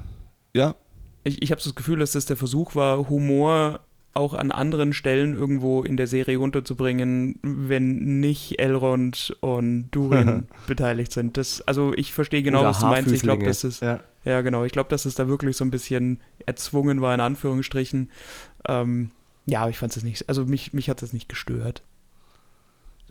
[0.54, 0.76] Ja,
[1.24, 3.80] Ich, ich habe so das Gefühl, dass das der Versuch war, Humor
[4.12, 11.12] auch an anderen Stellen irgendwo in der Serie unterzubringen, wenn nicht Elrond und Durin beteiligt
[11.12, 11.36] sind.
[11.36, 13.12] Das, also ich verstehe genau, Oder was du meinst.
[13.12, 14.00] Ich glaube, dass es, ja.
[14.24, 14.40] Ja.
[14.40, 18.10] genau, ich glaube, dass es da wirklich so ein bisschen erzwungen war, in Anführungsstrichen.
[18.66, 19.10] Ähm,
[19.46, 21.82] ja, aber ich fand es nicht, also mich, mich hat das nicht gestört.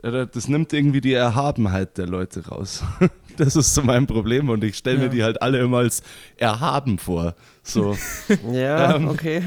[0.02, 2.84] das nimmt irgendwie die Erhabenheit der Leute raus.
[3.40, 5.04] Das ist so mein Problem und ich stelle Ja.
[5.04, 6.04] mir die halt alle immer als
[6.38, 7.36] erhaben vor.
[7.64, 7.98] So.
[8.52, 9.08] Ja, Ähm.
[9.08, 9.42] okay.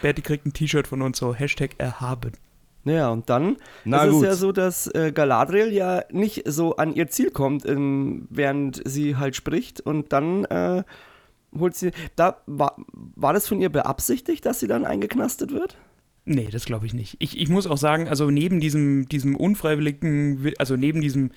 [0.00, 2.32] Bertie kriegt ein T-Shirt von uns, so Hashtag erhaben.
[2.84, 4.22] Ja, und dann Na ist gut.
[4.24, 8.82] es ja so, dass äh, Galadriel ja nicht so an ihr Ziel kommt, in, während
[8.84, 9.80] sie halt spricht.
[9.80, 10.82] Und dann äh,
[11.56, 11.92] holt sie.
[12.16, 15.76] Da war, war das von ihr beabsichtigt, dass sie dann eingeknastet wird?
[16.24, 17.16] Nee, das glaube ich nicht.
[17.20, 21.30] Ich, ich muss auch sagen, also neben diesem, diesem unfreiwilligen, Wi- also neben diesem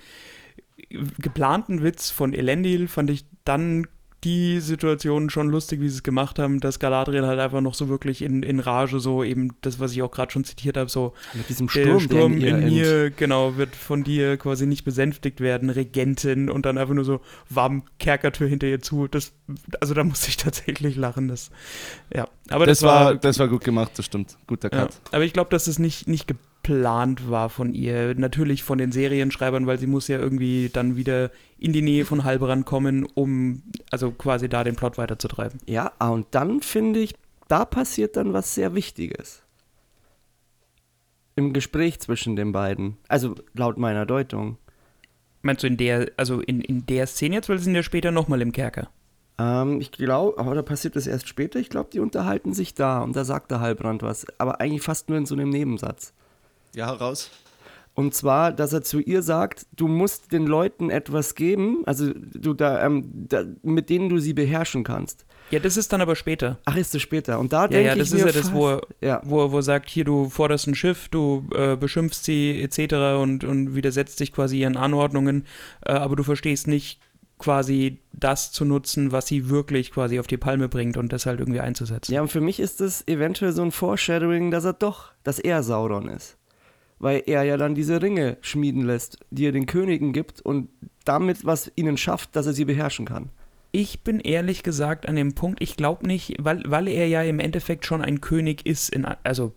[0.90, 3.88] geplanten Witz von Elendil fand ich dann
[4.26, 7.90] die Situation schon lustig, wie sie es gemacht haben, dass Galadriel halt einfach noch so
[7.90, 11.14] wirklich in, in Rage so eben das, was ich auch gerade schon zitiert habe, so
[11.36, 15.70] Mit diesem Sturm, Sturm in, in, mir, genau, wird von dir quasi nicht besänftigt werden,
[15.70, 19.08] Regentin und dann einfach nur so warm Kerkertür hinter ihr zu.
[19.08, 19.32] Das,
[19.80, 21.28] also da musste ich tatsächlich lachen.
[21.28, 21.52] Das,
[22.12, 24.38] ja, aber das, das, war, das war gut gemacht, das stimmt.
[24.48, 25.00] Guter ja, Cut.
[25.12, 28.16] aber ich glaube, dass es nicht, nicht geplant war von ihr.
[28.16, 32.24] Natürlich von den Serienschreibern, weil sie muss ja irgendwie dann wieder in die Nähe von
[32.24, 35.60] Halbrand kommen, um also quasi da den Plot weiterzutreiben.
[35.66, 37.16] Ja, ah, und dann finde ich,
[37.48, 39.44] da passiert dann was sehr Wichtiges.
[41.36, 42.98] Im Gespräch zwischen den beiden.
[43.08, 44.58] Also laut meiner Deutung.
[45.42, 48.12] Meinst du in der, also in, in der Szene jetzt, weil sie sind ja später
[48.12, 48.90] nochmal im Kerker.
[49.38, 51.60] Ähm, ich glaube, aber da passiert das erst später.
[51.60, 54.26] Ich glaube, die unterhalten sich da und da sagt der Halbrand was.
[54.40, 56.14] Aber eigentlich fast nur in so einem Nebensatz.
[56.76, 57.30] Ja, raus.
[57.94, 62.54] Und zwar, dass er zu ihr sagt, du musst den Leuten etwas geben, also du
[62.54, 65.26] da, ähm, da mit denen du sie beherrschen kannst.
[65.50, 66.58] Ja, das ist dann aber später.
[66.66, 67.40] Ach, ist das später?
[67.40, 69.22] Und da Ja, denke ja, ich das ist mir ja das, wo er, ja.
[69.24, 72.96] wo, er- wo er sagt, hier, du forderst ein Schiff, du äh, beschimpfst sie etc.
[73.22, 75.46] Und, und widersetzt dich quasi ihren Anordnungen,
[75.86, 77.00] äh, aber du verstehst nicht
[77.38, 81.40] quasi das zu nutzen, was sie wirklich quasi auf die Palme bringt und das halt
[81.40, 82.12] irgendwie einzusetzen.
[82.14, 85.64] Ja, und für mich ist das eventuell so ein Foreshadowing, dass er doch, dass er
[85.64, 86.38] Sauron ist.
[87.00, 90.70] Weil er ja dann diese Ringe schmieden lässt, die er den Königen gibt und
[91.04, 93.30] damit was ihnen schafft, dass er sie beherrschen kann.
[93.72, 97.40] Ich bin ehrlich gesagt an dem Punkt, ich glaube nicht, weil, weil er ja im
[97.40, 99.54] Endeffekt schon ein König ist, in, also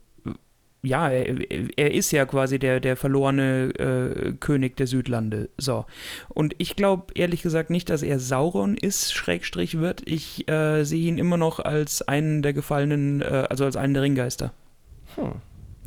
[0.82, 1.36] ja, er,
[1.76, 5.50] er ist ja quasi der, der verlorene äh, König der Südlande.
[5.56, 5.86] So.
[6.28, 10.02] Und ich glaube ehrlich gesagt nicht, dass er Sauron ist, Schrägstrich wird.
[10.06, 14.02] Ich äh, sehe ihn immer noch als einen der gefallenen, äh, also als einen der
[14.04, 14.52] Ringgeister.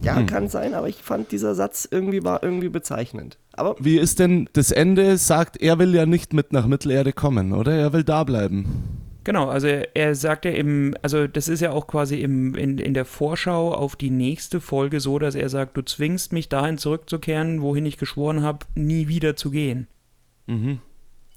[0.02, 0.26] Ja, Hm.
[0.26, 3.38] kann sein, aber ich fand dieser Satz irgendwie war irgendwie bezeichnend.
[3.54, 5.18] Aber Wie ist denn das Ende?
[5.18, 7.74] Sagt, er will ja nicht mit nach Mittelerde kommen, oder?
[7.74, 8.84] Er will da bleiben.
[9.24, 12.96] Genau, also er, sagt ja im, also das ist ja auch quasi im, in, in
[12.96, 17.62] der Vorschau auf die nächste Folge so, dass er sagt, du zwingst mich dahin zurückzukehren,
[17.62, 19.88] wohin ich geschworen habe, nie wieder zu gehen.
[20.48, 20.80] Mhm.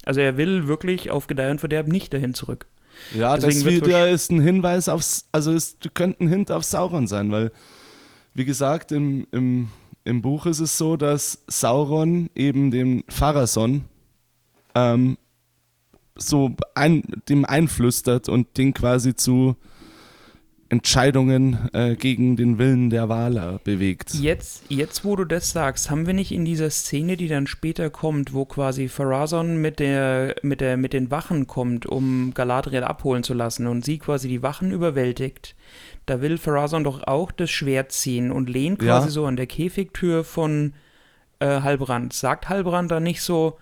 [0.03, 2.65] Also er will wirklich auf Gedeih und Verderb nicht dahin zurück.
[3.13, 7.05] Ja, Deswegen das wieder ist ein Hinweis aufs, also es könnte ein Hint auf Sauron
[7.07, 7.51] sein, weil,
[8.35, 9.69] wie gesagt, im, im,
[10.03, 13.85] im Buch ist es so, dass Sauron eben dem Pharason
[14.75, 15.17] ähm,
[16.15, 19.55] so ein, dem einflüstert und den quasi zu
[20.67, 24.13] Entscheidungen äh, gegen den Willen der Waler bewegt.
[24.15, 27.89] Jetzt, jetzt, wo du das sagst, haben wir nicht in dieser Szene, die dann später
[27.89, 33.23] kommt, wo quasi Pharazon mit, der, mit, der, mit den Wachen kommt, um Galadriel abholen
[33.23, 35.54] zu lassen und sie quasi die Wachen überwältigt,
[36.05, 38.97] da will Pharazon doch auch das Schwert ziehen und lehnt Ja.
[38.99, 40.73] quasi so an der Käfigtür von
[41.39, 42.13] äh, Halbrand.
[42.13, 43.57] Sagt Halbrand dann nicht so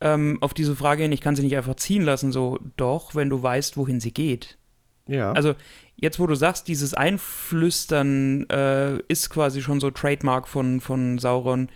[0.00, 3.30] ähm, auf diese Frage hin, ich kann sie nicht einfach ziehen lassen, so, doch, wenn
[3.30, 4.58] du weißt, wohin sie geht.
[5.06, 5.32] ja.
[5.32, 5.54] Also
[5.96, 11.68] jetzt, wo du sagst, dieses Einflüstern äh, ist quasi schon so Trademark von, von Sauron.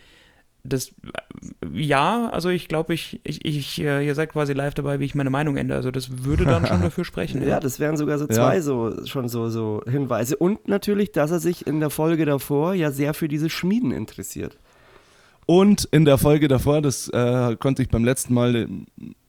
[0.69, 0.95] Das,
[1.73, 5.15] ja, also ich glaube, ich, ich, ich, äh, ihr seid quasi live dabei, wie ich
[5.15, 5.79] meine Meinung ändere.
[5.79, 7.47] Also das würde dann schon dafür sprechen.
[7.47, 8.63] Ja, das wären sogar so zwei ja.
[8.63, 10.37] so schon so, so Hinweise.
[10.37, 14.59] Und natürlich, dass er sich in der Folge davor ja sehr für diese Schmieden interessiert.
[15.51, 18.69] Und in der Folge davor, das äh, konnte ich beim letzten Mal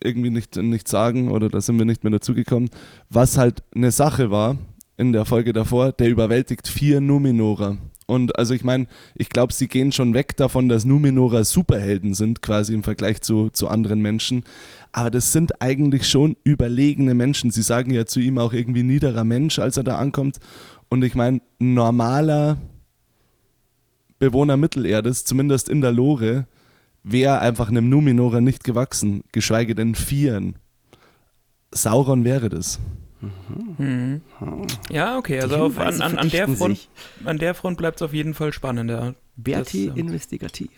[0.04, 2.70] irgendwie nicht, nicht sagen oder da sind wir nicht mehr dazugekommen,
[3.10, 4.58] was halt eine Sache war
[4.98, 7.78] in der Folge davor, der überwältigt vier Numenorer.
[8.10, 12.42] Und also ich meine, ich glaube, sie gehen schon weg davon, dass Numenorer Superhelden sind,
[12.42, 14.44] quasi im Vergleich zu, zu anderen Menschen.
[14.92, 17.52] Aber das sind eigentlich schon überlegene Menschen.
[17.52, 20.40] Sie sagen ja zu ihm auch irgendwie niederer Mensch, als er da ankommt.
[20.90, 22.58] Und ich meine, normaler
[24.18, 26.48] Bewohner Mittelerdes, zumindest in der Lore,
[27.04, 30.56] wäre einfach einem Numenorer nicht gewachsen, geschweige denn Vieren.
[31.72, 32.80] Sauron wäre das.
[33.22, 34.22] Mhm.
[34.90, 36.88] Ja, okay, also auf, an, an, an, der Front,
[37.26, 39.16] an der Front bleibt es auf jeden Fall spannender.
[39.36, 40.70] Berti das, ähm, investigativ.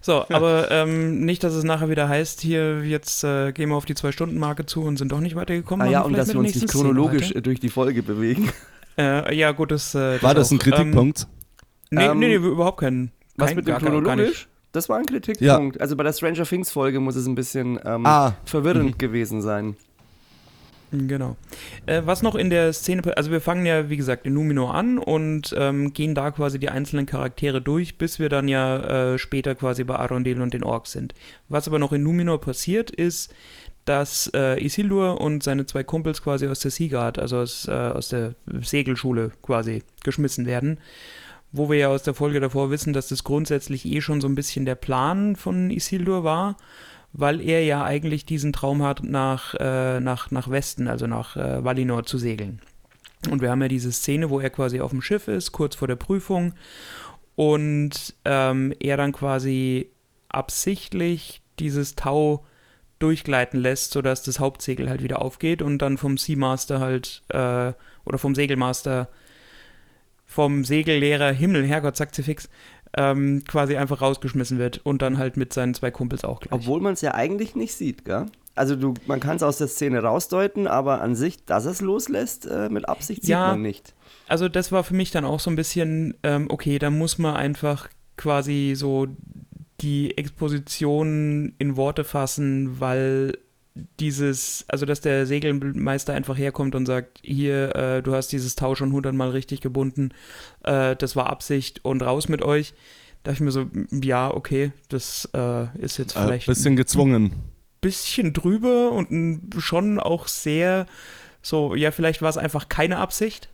[0.00, 3.84] So, aber ähm, nicht, dass es nachher wieder heißt, hier jetzt äh, gehen wir auf
[3.84, 5.86] die Zwei-Stunden-Marke zu und sind doch nicht weitergekommen.
[5.86, 8.50] Ah ja, und dass wir uns nicht chronologisch durch die Folge bewegen.
[8.98, 10.52] Äh, ja, gut, das, äh, das War das auch.
[10.52, 11.26] ein Kritikpunkt?
[11.90, 13.10] Ähm, nee, ähm, nee, nee, überhaupt keinen.
[13.36, 14.48] Was kein, mit dem chronologisch?
[14.72, 15.76] Das war ein Kritikpunkt.
[15.76, 15.80] Ja.
[15.80, 18.34] Also bei der Stranger Things Folge muss es ein bisschen ähm, ah.
[18.44, 18.98] verwirrend mhm.
[18.98, 19.76] gewesen sein.
[20.92, 21.36] Genau.
[21.86, 24.98] Äh, was noch in der Szene, also wir fangen ja, wie gesagt, in Numenor an
[24.98, 29.54] und ähm, gehen da quasi die einzelnen Charaktere durch, bis wir dann ja äh, später
[29.54, 31.14] quasi bei Arondel und den Orks sind.
[31.48, 33.34] Was aber noch in Numenor passiert, ist,
[33.86, 38.10] dass äh, Isildur und seine zwei Kumpels quasi aus der Seaguard, also aus, äh, aus
[38.10, 40.78] der Segelschule quasi geschmissen werden.
[41.52, 44.34] Wo wir ja aus der Folge davor wissen, dass das grundsätzlich eh schon so ein
[44.34, 46.56] bisschen der Plan von Isildur war
[47.12, 51.64] weil er ja eigentlich diesen Traum hat, nach, äh, nach, nach Westen, also nach äh,
[51.64, 52.60] Valinor zu segeln.
[53.30, 55.88] Und wir haben ja diese Szene, wo er quasi auf dem Schiff ist, kurz vor
[55.88, 56.54] der Prüfung,
[57.34, 59.90] und ähm, er dann quasi
[60.28, 62.44] absichtlich dieses Tau
[62.98, 67.72] durchgleiten lässt, sodass das Hauptsegel halt wieder aufgeht und dann vom Seamaster halt, äh,
[68.04, 69.08] oder vom Segelmaster,
[70.24, 72.48] vom Segellehrer, Himmel, Herrgott, sagt sie fix,
[72.96, 76.52] ähm, quasi einfach rausgeschmissen wird und dann halt mit seinen zwei Kumpels auch gleich.
[76.52, 78.26] Obwohl man es ja eigentlich nicht sieht, gell?
[78.54, 82.46] Also du, man kann es aus der Szene rausdeuten, aber an sich, dass es loslässt,
[82.46, 83.94] äh, mit Absicht sieht ja, man nicht.
[84.28, 87.34] Also das war für mich dann auch so ein bisschen, ähm, okay, da muss man
[87.34, 89.08] einfach quasi so
[89.80, 93.38] die Exposition in Worte fassen, weil
[94.00, 98.74] dieses, also dass der Segelmeister einfach herkommt und sagt, hier, äh, du hast dieses Tau
[98.74, 100.10] schon hundertmal richtig gebunden,
[100.64, 102.74] äh, das war Absicht und raus mit euch.
[103.22, 106.48] Da dachte ich mir so, ja, okay, das äh, ist jetzt äh, vielleicht.
[106.48, 107.32] Ein bisschen gezwungen.
[107.80, 110.86] Bisschen drüber und schon auch sehr
[111.42, 113.48] so, ja, vielleicht war es einfach keine Absicht.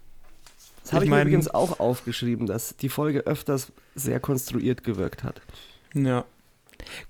[0.83, 4.85] Das habe ich, ich mein, mir übrigens auch aufgeschrieben, dass die Folge öfters sehr konstruiert
[4.85, 5.41] gewirkt hat.
[5.95, 6.25] Ja.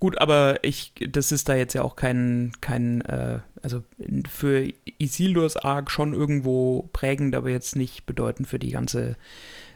[0.00, 3.82] Gut, aber ich, das ist da jetzt ja auch kein, kein äh, also
[4.28, 9.16] für Isildurs Arc schon irgendwo prägend, aber jetzt nicht bedeutend für die ganze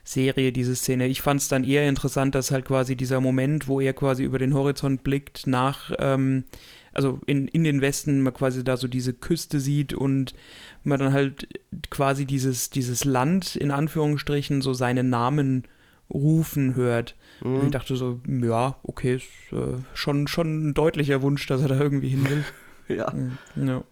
[0.04, 1.06] Serie, diese Szene.
[1.06, 4.38] Ich fand es dann eher interessant, dass halt quasi dieser Moment, wo er quasi über
[4.38, 6.44] den Horizont blickt, nach, ähm,
[6.92, 10.34] also in, in den Westen, man quasi da so diese Küste sieht und
[10.82, 11.48] man dann halt
[11.90, 15.64] quasi dieses, dieses Land in Anführungsstrichen so seinen Namen
[16.10, 17.14] rufen hört.
[17.42, 17.56] Mhm.
[17.56, 21.68] Und ich dachte so, ja, okay, ist äh, schon, schon ein deutlicher Wunsch, dass er
[21.68, 22.44] da irgendwie hin will.
[22.96, 23.12] ja.
[23.56, 23.82] ja.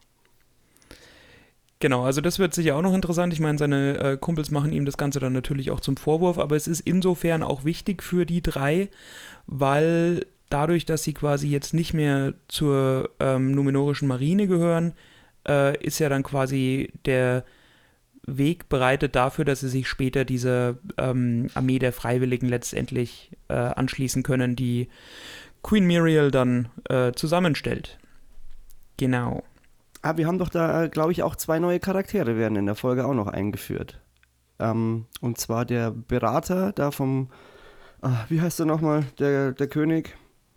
[1.80, 3.32] Genau, also das wird sicher auch noch interessant.
[3.32, 6.54] Ich meine, seine äh, Kumpels machen ihm das Ganze dann natürlich auch zum Vorwurf, aber
[6.54, 8.90] es ist insofern auch wichtig für die drei,
[9.46, 14.92] weil dadurch, dass sie quasi jetzt nicht mehr zur ähm, numenorischen Marine gehören,
[15.48, 17.44] äh, ist ja dann quasi der
[18.38, 24.22] Weg bereitet dafür, dass sie sich später dieser ähm, Armee der Freiwilligen letztendlich äh, anschließen
[24.22, 24.88] können, die
[25.62, 27.98] Queen Muriel dann äh, zusammenstellt.
[28.96, 29.42] Genau.
[30.02, 32.74] Aber ah, wir haben doch da, glaube ich, auch zwei neue Charaktere werden in der
[32.74, 34.00] Folge auch noch eingeführt.
[34.58, 37.28] Ähm, und zwar der Berater da vom,
[38.00, 40.16] ach, wie heißt er nochmal, der, der König?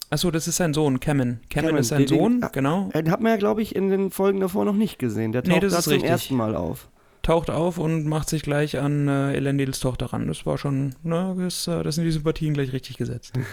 [0.09, 1.41] Achso, das ist sein Sohn, Kemen.
[1.49, 2.89] Kemen ist sein den, Sohn, den, genau.
[2.93, 5.33] Den hat man ja, glaube ich, in den Folgen davor noch nicht gesehen.
[5.33, 6.09] Der taucht nee, da zum richtig.
[6.09, 6.89] ersten Mal auf
[7.23, 10.27] taucht auf und macht sich gleich an äh, Elendils Tochter ran.
[10.27, 13.33] Das war schon, ne, das, äh, das sind die Sympathien gleich richtig gesetzt.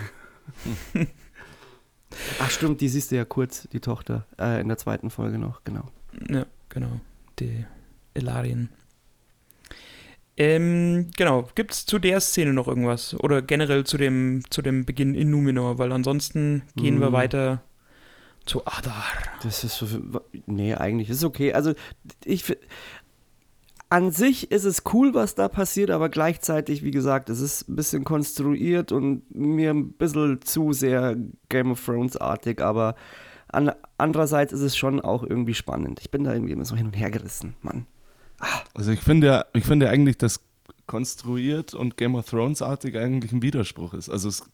[2.41, 5.65] Ach stimmt, die siehst du ja kurz, die Tochter, äh, in der zweiten Folge noch,
[5.65, 5.85] genau.
[6.29, 7.01] Ja, genau,
[7.39, 7.65] die
[8.15, 8.69] Elarien.
[10.37, 13.15] Ähm, genau, gibt es zu der Szene noch irgendwas?
[13.21, 15.79] Oder generell zu dem, zu dem Beginn in Numenor?
[15.79, 17.01] Weil ansonsten gehen mm.
[17.01, 17.63] wir weiter
[18.47, 19.05] zu Adar.
[19.43, 19.87] Das ist so,
[20.47, 21.53] nee, eigentlich ist okay.
[21.53, 21.75] Also
[22.25, 22.57] ich
[23.91, 27.77] an sich ist es cool, was da passiert, aber gleichzeitig, wie gesagt, es ist ein
[27.77, 31.17] bisschen konstruiert und mir ein bisschen zu sehr
[31.49, 32.95] Game of Thrones-artig, aber
[33.49, 35.99] an, andererseits ist es schon auch irgendwie spannend.
[36.01, 37.87] Ich bin da irgendwie immer so hin und her gerissen, Mann.
[38.75, 40.41] Also ich finde ja, ich finde ja eigentlich, dass
[40.87, 44.09] konstruiert und Game of Thrones-artig eigentlich ein Widerspruch ist.
[44.09, 44.45] Also es,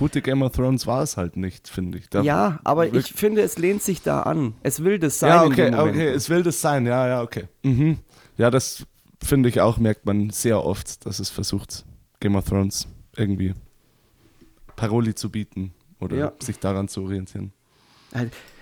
[0.00, 2.08] gute Game of Thrones war es halt nicht, finde ich.
[2.08, 4.54] Da ja, aber ich finde, es lehnt sich da an.
[4.62, 5.28] Es will das sein.
[5.30, 7.44] Ja, okay, okay, es will das sein, ja, ja, okay.
[7.62, 7.98] Mhm.
[8.36, 8.86] Ja, das
[9.22, 11.84] finde ich auch, merkt man sehr oft, dass es versucht,
[12.18, 13.54] Game of Thrones irgendwie
[14.76, 16.32] Paroli zu bieten oder Ja.
[16.40, 17.52] sich daran zu orientieren.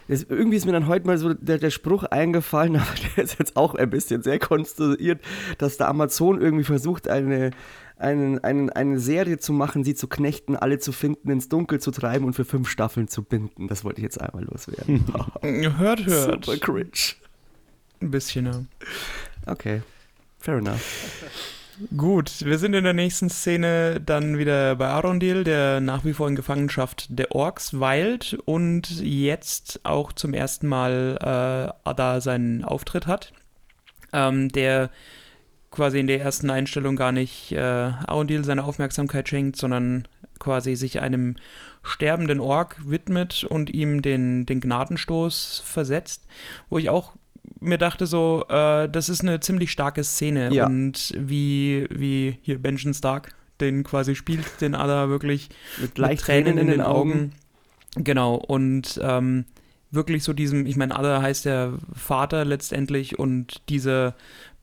[0.09, 3.39] Das, irgendwie ist mir dann heute mal so der, der Spruch eingefallen, aber der ist
[3.39, 5.21] jetzt auch ein bisschen sehr konstruiert,
[5.59, 7.51] dass der Amazon irgendwie versucht, eine,
[7.99, 11.91] einen, einen, eine Serie zu machen, sie zu knechten, alle zu finden, ins Dunkel zu
[11.91, 13.69] treiben und für fünf Staffeln zu binden.
[13.69, 15.05] Das wollte ich jetzt einmal loswerden.
[15.79, 16.45] Hört, hört.
[16.45, 17.15] Super cringe.
[18.01, 18.63] Ein bisschen, ja.
[19.47, 19.83] Okay,
[20.39, 20.81] fair enough.
[21.97, 26.27] Gut, wir sind in der nächsten Szene dann wieder bei Arondil, der nach wie vor
[26.27, 33.07] in Gefangenschaft der Orks weilt und jetzt auch zum ersten Mal äh, Ada seinen Auftritt
[33.07, 33.33] hat,
[34.13, 34.91] ähm, der
[35.79, 40.09] quasi in der ersten Einstellung gar nicht äh, Arondil seine Aufmerksamkeit schenkt, sondern
[40.41, 41.37] quasi sich einem
[41.85, 46.27] sterbenden Ork widmet und ihm den, den Gnadenstoß versetzt,
[46.69, 47.13] wo ich auch
[47.61, 50.67] mir dachte so, äh, das ist eine ziemlich starke Szene Ja.
[50.67, 55.49] und wie, wie hier Benjamin Stark den quasi spielt, den Ada wirklich
[55.81, 57.35] Mit mit Tränen in den Augen.
[57.95, 59.45] Genau, und ähm,
[59.93, 64.15] wirklich so diesem, ich meine, Ada heißt der Vater letztendlich und diese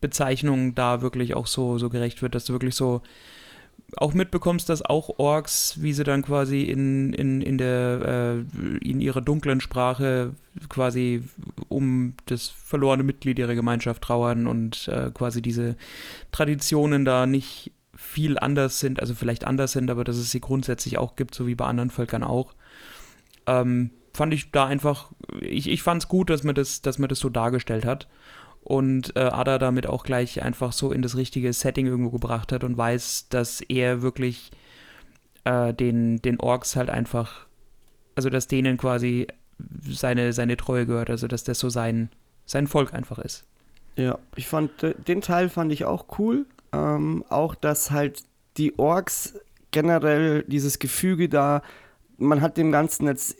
[0.06, 3.02] Bezeichnung da wirklich auch so, so gerecht wird, dass du wirklich so
[3.98, 9.02] auch mitbekommst, dass auch Orks, wie sie dann quasi in, in, in der äh, in
[9.02, 10.36] ihrer dunklen Sprache
[10.70, 11.24] quasi
[11.70, 15.76] um das verlorene Mitglied ihrer Gemeinschaft trauern und äh, quasi diese
[16.32, 21.00] Traditionen da nicht viel anders sind, also vielleicht anders sind, aber dass es sie grundsätzlich
[21.00, 22.54] auch gibt, so wie bei anderen Völkern auch.
[23.48, 27.10] Ähm, fand ich da einfach, ich, ich fand es gut, dass man das, dass man
[27.10, 28.08] das so dargestellt hat
[28.65, 32.63] und äh, Ada damit auch gleich einfach so in das richtige Setting irgendwo gebracht hat
[32.63, 34.49] und weiß, dass er wirklich
[35.43, 37.45] äh, den, den Orks halt einfach,
[38.15, 39.28] also dass denen quasi
[39.88, 42.10] seine, seine Treue gehört, also dass das so sein,
[42.47, 43.45] sein Volk einfach ist.
[43.97, 44.71] Ja, ich fand,
[45.08, 46.47] den Teil fand ich auch cool.
[46.73, 48.23] Ähm, auch, dass halt
[48.58, 51.62] die Orks generell dieses Gefüge da,
[52.17, 53.38] man hat dem Ganzen jetzt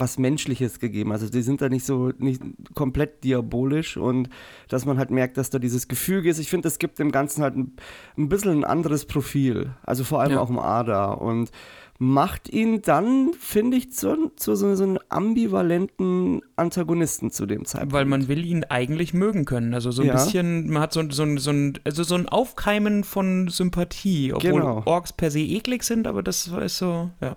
[0.00, 1.12] was Menschliches gegeben.
[1.12, 2.42] Also die sind da nicht so nicht
[2.74, 4.28] komplett diabolisch und
[4.68, 6.38] dass man halt merkt, dass da dieses Gefüge ist.
[6.38, 7.72] Ich finde, das gibt dem Ganzen halt ein,
[8.18, 9.70] ein bisschen ein anderes Profil.
[9.84, 10.40] Also vor allem Ja.
[10.40, 11.50] auch im Ada und
[12.02, 17.92] macht ihn dann, finde ich, zu, zu so, so einem ambivalenten Antagonisten zu dem Zeitpunkt.
[17.92, 19.74] Weil man will ihn eigentlich mögen können.
[19.74, 20.14] Also so ein Ja.
[20.14, 24.52] bisschen, man hat so, so, ein- so, ein, also so ein Aufkeimen von Sympathie, obwohl
[24.60, 24.82] Genau.
[24.86, 27.26] Orks per se eklig sind, aber das ist so, ja.
[27.26, 27.36] Er,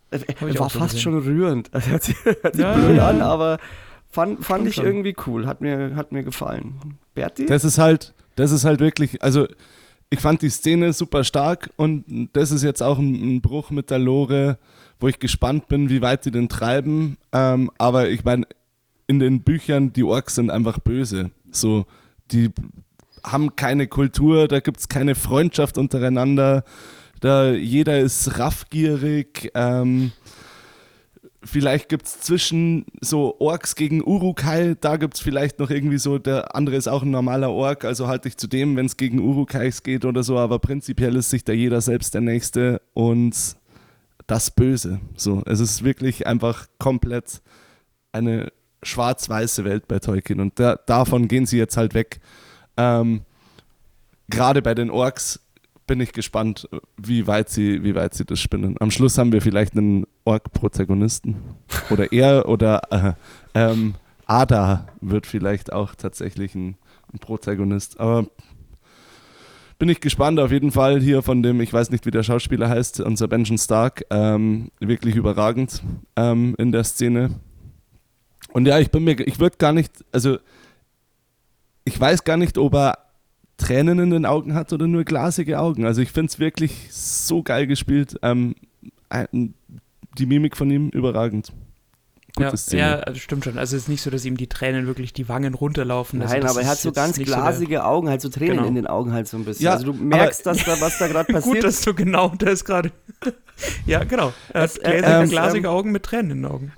[0.11, 0.99] war auch so fast gesehen.
[1.13, 1.69] schon rührend.
[1.73, 3.57] Also hört sich, hört sich Ja, blöd ja, an, aber
[4.09, 4.85] fand, fand ich schon.
[4.85, 5.45] irgendwie cool.
[5.47, 6.97] Hat mir, hat mir gefallen.
[7.13, 7.45] Berti?
[7.45, 9.47] Das ist halt, das ist halt wirklich, also
[10.09, 13.89] ich fand die Szene super stark und das ist jetzt auch ein, ein Bruch mit
[13.89, 14.57] der Lore,
[14.99, 17.17] wo ich gespannt bin, wie weit die den treiben.
[17.31, 18.45] Ähm, aber ich meine,
[19.07, 21.31] in den Büchern, die Orks sind einfach böse.
[21.51, 21.85] So,
[22.31, 22.49] die
[23.23, 26.63] haben keine Kultur, da gibt es keine Freundschaft untereinander.
[27.21, 29.51] Da jeder ist raffgierig.
[29.53, 30.11] Ähm,
[31.43, 36.17] vielleicht gibt es zwischen so Orks gegen Urukai, da gibt es vielleicht noch irgendwie so,
[36.17, 39.19] der andere ist auch ein normaler Ork, also halte ich zu dem, wenn es gegen
[39.19, 43.35] Urukais geht oder so, aber prinzipiell ist sich da jeder selbst der Nächste und
[44.27, 44.99] das Böse.
[45.15, 47.41] So, es ist wirklich einfach komplett
[48.11, 48.51] eine
[48.83, 52.19] schwarz-weiße Welt bei Tolkien und da, davon gehen sie jetzt halt weg.
[52.77, 53.21] Ähm,
[54.29, 55.39] Gerade bei den Orks
[55.91, 58.77] bin ich gespannt, wie weit sie, wie weit sie das spinnen.
[58.79, 61.35] Am Schluss haben wir vielleicht einen Ork-Protagonisten.
[61.89, 63.13] Oder er oder äh,
[63.55, 66.77] ähm, Ada wird vielleicht auch tatsächlich ein,
[67.11, 67.99] ein Protagonist.
[67.99, 68.25] Aber
[69.79, 72.69] bin ich gespannt auf jeden Fall hier von dem, ich weiß nicht, wie der Schauspieler
[72.69, 75.83] heißt, unser Benjamin Stark, ähm, wirklich überragend
[76.15, 77.31] ähm, in der Szene.
[78.53, 80.37] Und ja, ich bin mir, ich würde gar nicht, also
[81.83, 83.10] ich weiß gar nicht, ob er
[83.61, 85.85] Tränen in den Augen hat oder nur glasige Augen.
[85.85, 88.17] Also ich finde es wirklich so geil gespielt.
[88.21, 88.55] Ähm,
[90.17, 91.53] die Mimik von ihm überragend.
[92.35, 92.81] Gute ja, Szene.
[92.81, 93.57] ja, also stimmt schon.
[93.57, 96.21] Also es ist nicht so, dass ihm die Tränen wirklich die Wangen runterlaufen.
[96.21, 98.57] Also Nein, das aber er hat so ganz nicht so glasige Augen, halt so Tränen
[98.57, 98.67] Genau.
[98.67, 99.65] in den Augen halt so ein bisschen.
[99.65, 101.55] Ja, also du merkst, dass da, was da gerade passiert.
[101.55, 102.91] Gut, dass du genau das gerade.
[103.85, 104.33] ja, genau.
[104.53, 106.73] Er hat äh, gläsige, ähm, glasige ähm, Augen mit Tränen in den Augen.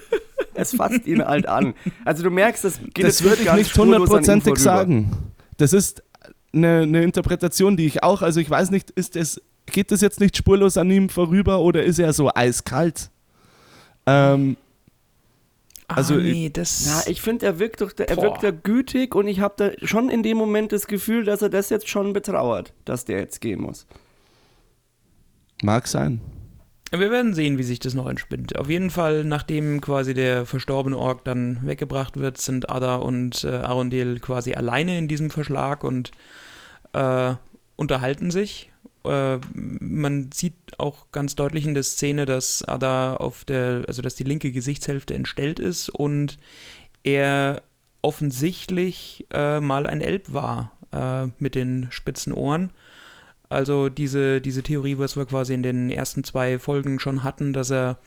[0.54, 1.74] es fasst ihn halt an.
[2.06, 5.12] Also du merkst, das geht Das würde ich nicht hundertprozentig sagen.
[5.58, 6.02] Das ist
[6.54, 10.20] eine, eine Interpretation, die ich auch, also ich weiß nicht, ist es, geht das jetzt
[10.20, 13.10] nicht spurlos an ihm vorüber oder ist er so eiskalt?
[14.06, 14.56] Ähm,
[15.86, 16.84] Also, ah, nee, das.
[16.86, 20.08] Na, ich finde, er wirkt doch, er wirkt da gütig und ich habe da schon
[20.08, 23.60] in dem Moment das Gefühl, dass er das jetzt schon betrauert, dass der jetzt gehen
[23.60, 23.86] muss.
[25.62, 26.20] mag sein.
[26.90, 28.56] Wir werden sehen, wie sich das noch entspinnt.
[28.56, 33.48] Auf jeden Fall, nachdem quasi der verstorbene Ork dann weggebracht wird, sind Ada und äh,
[33.48, 36.12] Arundel quasi alleine in diesem Verschlag und
[36.94, 37.34] äh,
[37.76, 38.72] unterhalten sich.
[39.04, 44.14] Äh, man sieht auch ganz deutlich in der Szene, dass Ada auf der, also dass
[44.14, 46.38] die linke Gesichtshälfte entstellt ist und
[47.02, 47.62] er
[48.00, 52.70] offensichtlich äh, mal ein Elb war äh, mit den spitzen Ohren.
[53.48, 57.70] Also diese, diese Theorie, was wir quasi in den ersten zwei Folgen schon hatten, dass
[57.70, 57.98] er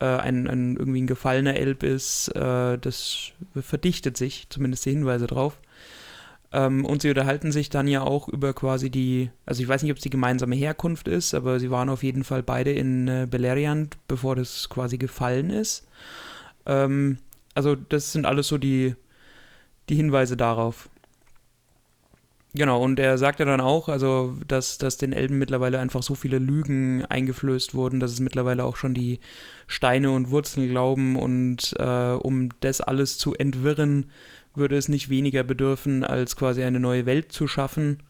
[0.00, 5.26] äh, ein, ein irgendwie ein gefallener Elb ist, äh, das verdichtet sich, zumindest die Hinweise
[5.26, 5.60] drauf.
[6.52, 9.92] Ähm, und sie unterhalten sich dann ja auch über quasi die, also ich weiß nicht,
[9.92, 13.26] ob es die gemeinsame Herkunft ist, aber sie waren auf jeden Fall beide in äh,
[13.30, 15.86] Beleriand, bevor das quasi gefallen ist.
[16.66, 17.18] Ähm,
[17.54, 18.94] also das sind alles so die,
[19.88, 20.88] die Hinweise darauf.
[22.52, 26.16] Genau, und er sagt ja dann auch, also, dass, dass den Elben mittlerweile einfach so
[26.16, 29.20] viele Lügen eingeflößt wurden, dass es mittlerweile auch schon die
[29.68, 34.10] Steine und Wurzeln glauben und äh, um das alles zu entwirren,
[34.54, 38.02] würde es nicht weniger bedürfen, als quasi eine neue Welt zu schaffen.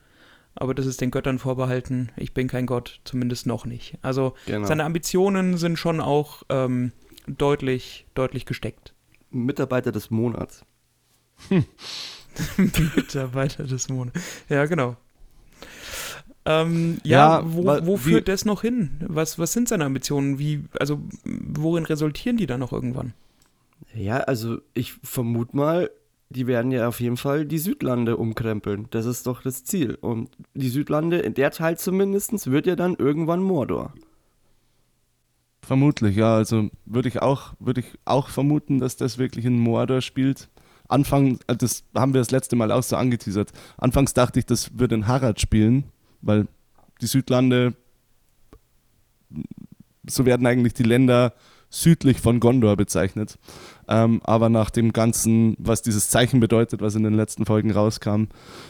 [0.55, 2.11] Aber das ist den Göttern vorbehalten.
[2.17, 3.99] Ich bin kein Gott, zumindest noch nicht.
[4.03, 4.67] Also Genau.
[4.67, 6.93] seine Ambitionen sind schon auch ähm,
[7.27, 8.93] deutlich, deutlich gesteckt.
[9.31, 10.65] Mitarbeiter des Monats.
[12.57, 14.21] Mitarbeiter des Monats.
[14.49, 14.97] Ja, genau.
[16.45, 18.91] Ähm, ja, Ja, wo, wo führt das noch hin?
[19.07, 20.39] Was, was sind seine Ambitionen?
[20.39, 23.13] Wie, also, worin resultieren die dann noch irgendwann?
[23.95, 25.91] Ja, also ich vermute mal,
[26.31, 28.87] die werden ja auf jeden Fall die Südlande umkrempeln.
[28.91, 29.97] Das ist doch das Ziel.
[30.01, 33.93] Und die Südlande, in der Teil zumindest, wird ja dann irgendwann Mordor.
[35.63, 36.37] Vermutlich, ja.
[36.37, 40.49] Also würde ich auch, ich auch vermuten, dass das wirklich in Mordor spielt.
[40.89, 43.53] Anfang, äh, das haben wir das letzte Mal auch so angeteasert.
[43.77, 45.85] Anfangs dachte ich, das würde in Harad spielen,
[46.23, 46.47] weil
[47.01, 47.75] die Südlande,
[50.09, 51.35] so werden eigentlich die Länder
[51.71, 53.39] südlich von Gondor bezeichnet.
[53.89, 58.25] Ähm, aber nach dem Ganzen, was dieses Zeichen bedeutet, was in den letzten Folgen rauskam,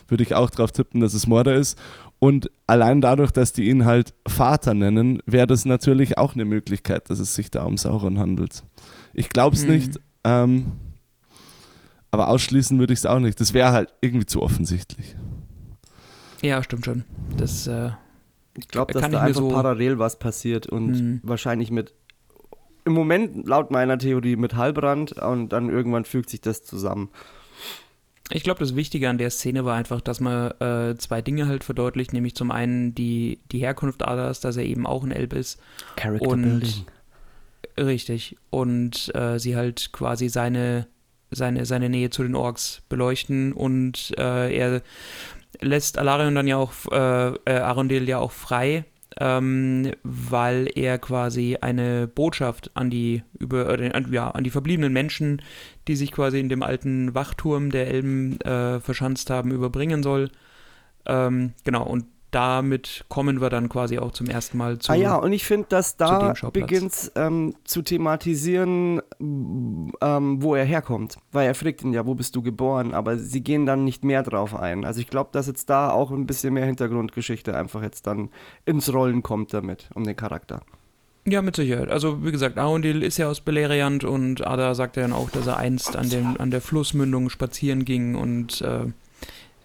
[0.08, 1.78] würde ich auch darauf tippen, dass es Mordor ist.
[2.18, 7.08] Und allein dadurch, dass die ihn halt Vater nennen, wäre das natürlich auch eine Möglichkeit,
[7.08, 8.62] dass es sich da um Sauron handelt.
[9.14, 9.70] Ich glaube es Hm.
[9.70, 10.72] nicht, ähm,
[12.10, 13.40] aber ausschließen würde ich es auch nicht.
[13.40, 15.16] Das wäre halt irgendwie zu offensichtlich.
[16.42, 17.04] Ja, stimmt schon.
[17.36, 17.90] Das, äh,
[18.58, 21.20] Ich glaube, dass Kann da einfach so- parallel was passiert und Hm.
[21.22, 21.94] wahrscheinlich mit,
[22.84, 27.10] im Moment laut meiner Theorie mit Halbrand und dann irgendwann fügt sich das zusammen.
[28.30, 31.64] ich glaube, das Wichtige an der Szene war einfach, dass man äh, zwei Dinge halt
[31.64, 35.60] verdeutlicht, nämlich zum einen die, die Herkunft Adas, dass er eben auch ein Elb ist.
[35.96, 36.86] Character Und
[37.76, 38.36] richtig.
[38.50, 40.86] Und äh, sie halt quasi seine,
[41.30, 44.82] seine, seine Nähe zu den Orks beleuchten und äh, er
[45.60, 48.84] lässt Alarion dann ja auch, äh, äh, Arundel ja auch frei,
[49.18, 54.92] ähm, weil er quasi eine Botschaft an die über äh, an, ja, an die verbliebenen
[54.92, 55.42] Menschen,
[55.88, 60.30] die sich quasi in dem alten Wachturm der Elben äh, verschanzt haben, überbringen soll.
[61.06, 64.92] Ähm, genau, und damit kommen wir dann quasi auch zum ersten Mal zu.
[64.92, 71.18] Ah ja, und ich finde, dass da beginnt ähm, zu thematisieren, ähm, wo er herkommt.
[71.32, 72.94] Weil er fragt ihn ja, wo bist du geboren?
[72.94, 74.84] Aber sie gehen dann nicht mehr drauf ein.
[74.84, 78.30] Also ich glaube, dass jetzt da auch ein bisschen mehr Hintergrundgeschichte einfach jetzt dann
[78.64, 80.62] ins Rollen kommt damit, um den Charakter.
[81.26, 81.90] Ja, mit Sicherheit.
[81.90, 85.46] Also, wie gesagt, Arundel ist ja aus Beleriand und Ada sagt ja dann auch, dass
[85.46, 88.86] er einst an, dem, an der Flussmündung spazieren ging und, äh,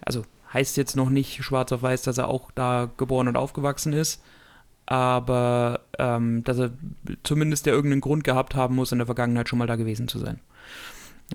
[0.01, 0.23] also,
[0.55, 4.23] heißt jetzt noch nicht schwarz auf weiß, dass er auch da geboren und aufgewachsen ist,
[4.85, 6.71] aber ähm, dass er
[7.23, 10.17] zumindest ja irgendeinen Grund gehabt haben muss, in der Vergangenheit schon mal da gewesen zu
[10.17, 10.39] sein.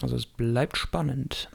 [0.01, 1.51] Also, es bleibt spannend.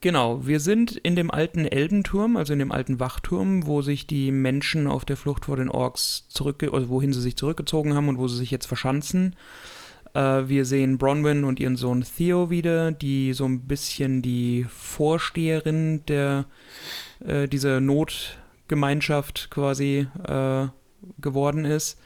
[0.00, 4.30] Genau, wir sind in dem alten Elbenturm, also in dem alten Wachturm, wo sich die
[4.30, 8.18] Menschen auf der Flucht vor den Orks zurückge also wohin sie sich zurückgezogen haben und
[8.18, 9.34] wo sie sich jetzt verschanzen.
[10.14, 16.06] Äh, wir sehen Bronwyn und ihren Sohn Theo wieder, die so ein bisschen die Vorsteherin
[16.06, 16.46] der
[17.24, 20.66] äh, dieser Notgemeinschaft quasi äh,
[21.20, 21.98] geworden ist.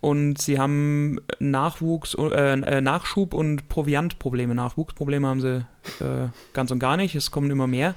[0.00, 4.54] Und sie haben Nachwuchs, äh, äh, Nachschub und Proviantprobleme.
[4.54, 5.66] Nachwuchsprobleme haben sie
[6.00, 7.14] äh, ganz und gar nicht.
[7.16, 7.96] Es kommen immer mehr.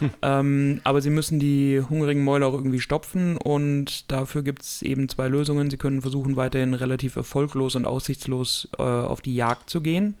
[0.22, 5.08] ähm, aber sie müssen die hungrigen Mäuler auch irgendwie stopfen und dafür gibt es eben
[5.08, 5.70] zwei Lösungen.
[5.70, 10.16] Sie können versuchen, weiterhin relativ erfolglos und aussichtslos äh, auf die Jagd zu gehen.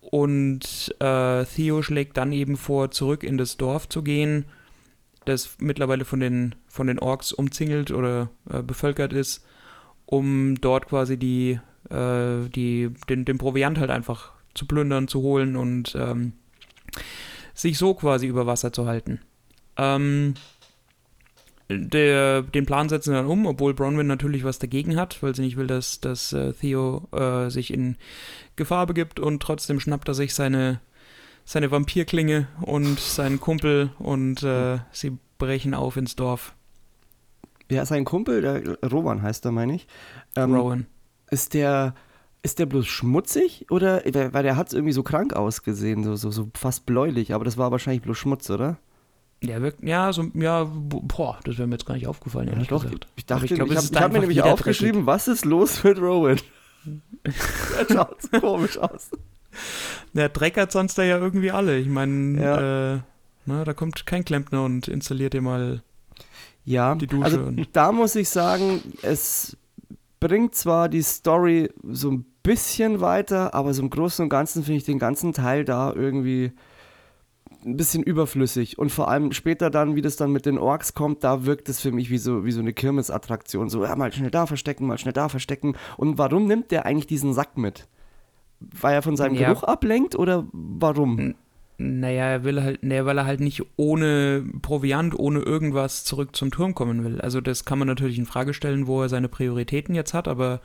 [0.00, 4.46] Und äh, Theo schlägt dann eben vor, zurück in das Dorf zu gehen,
[5.24, 9.44] das mittlerweile von den, von den Orks umzingelt oder äh, bevölkert ist,
[10.06, 11.60] um dort quasi die,
[11.90, 16.32] äh, die, den, den Proviant halt einfach zu plündern, zu holen und ähm,
[17.60, 19.20] sich so quasi über Wasser zu halten.
[19.76, 20.34] Ähm,
[21.68, 25.42] der, den Plan setzen sie dann um, obwohl Bronwyn natürlich was dagegen hat, weil sie
[25.42, 27.96] nicht will, dass, dass äh, Theo äh, sich in
[28.56, 30.80] Gefahr begibt und trotzdem schnappt er sich seine,
[31.44, 36.54] seine Vampirklinge und seinen Kumpel und äh, sie brechen auf ins Dorf.
[37.70, 39.86] Ja, sein Kumpel, der Rowan heißt er, meine ich.
[40.34, 40.86] Ähm, Rowan.
[41.30, 41.94] Ist der,
[42.42, 46.50] ist der bloß schmutzig oder, weil der hat irgendwie so krank ausgesehen, so, so, so
[46.54, 48.78] fast bläulich, aber das war wahrscheinlich bloß Schmutz, oder?
[49.42, 52.76] Der wirkt, ja, so, ja, boah, das wäre mir jetzt gar nicht aufgefallen, ehrlich ja,
[52.76, 53.06] doch, gesagt.
[53.16, 55.06] Ich dachte, ich, glaub, ich habe hab mir nämlich aufgeschrieben, dreckig.
[55.06, 56.40] was ist los mit Rowan?
[57.24, 59.10] er schaut so komisch aus.
[60.12, 61.78] Der Dreck hat sonst da ja irgendwie alle.
[61.78, 62.94] Ich meine, ja.
[62.94, 62.98] äh,
[63.46, 65.82] na, da kommt kein Klempner und installiert dir mal
[66.64, 67.24] ja, die Dusche.
[67.24, 69.56] Also, da muss ich sagen, es
[70.20, 74.78] bringt zwar die Story so ein bisschen weiter, aber so im Großen und Ganzen finde
[74.78, 76.52] ich den ganzen Teil da irgendwie
[77.64, 78.78] ein bisschen überflüssig.
[78.78, 81.80] Und vor allem später dann, wie das dann mit den Orks kommt, da wirkt es
[81.80, 83.68] für mich wie so, wie so eine Kirmesattraktion.
[83.68, 85.74] So, ja, mal schnell da verstecken, mal schnell da verstecken.
[85.96, 87.86] Und warum nimmt der eigentlich diesen Sack mit?
[88.60, 89.48] Weil er von seinem ja.
[89.48, 91.34] Geruch ablenkt oder warum?
[91.78, 96.50] Naja, er will halt, nee, weil er halt nicht ohne Proviant, ohne irgendwas zurück zum
[96.50, 97.20] Turm kommen will.
[97.22, 100.60] Also das kann man natürlich in Frage stellen, wo er seine Prioritäten jetzt hat, aber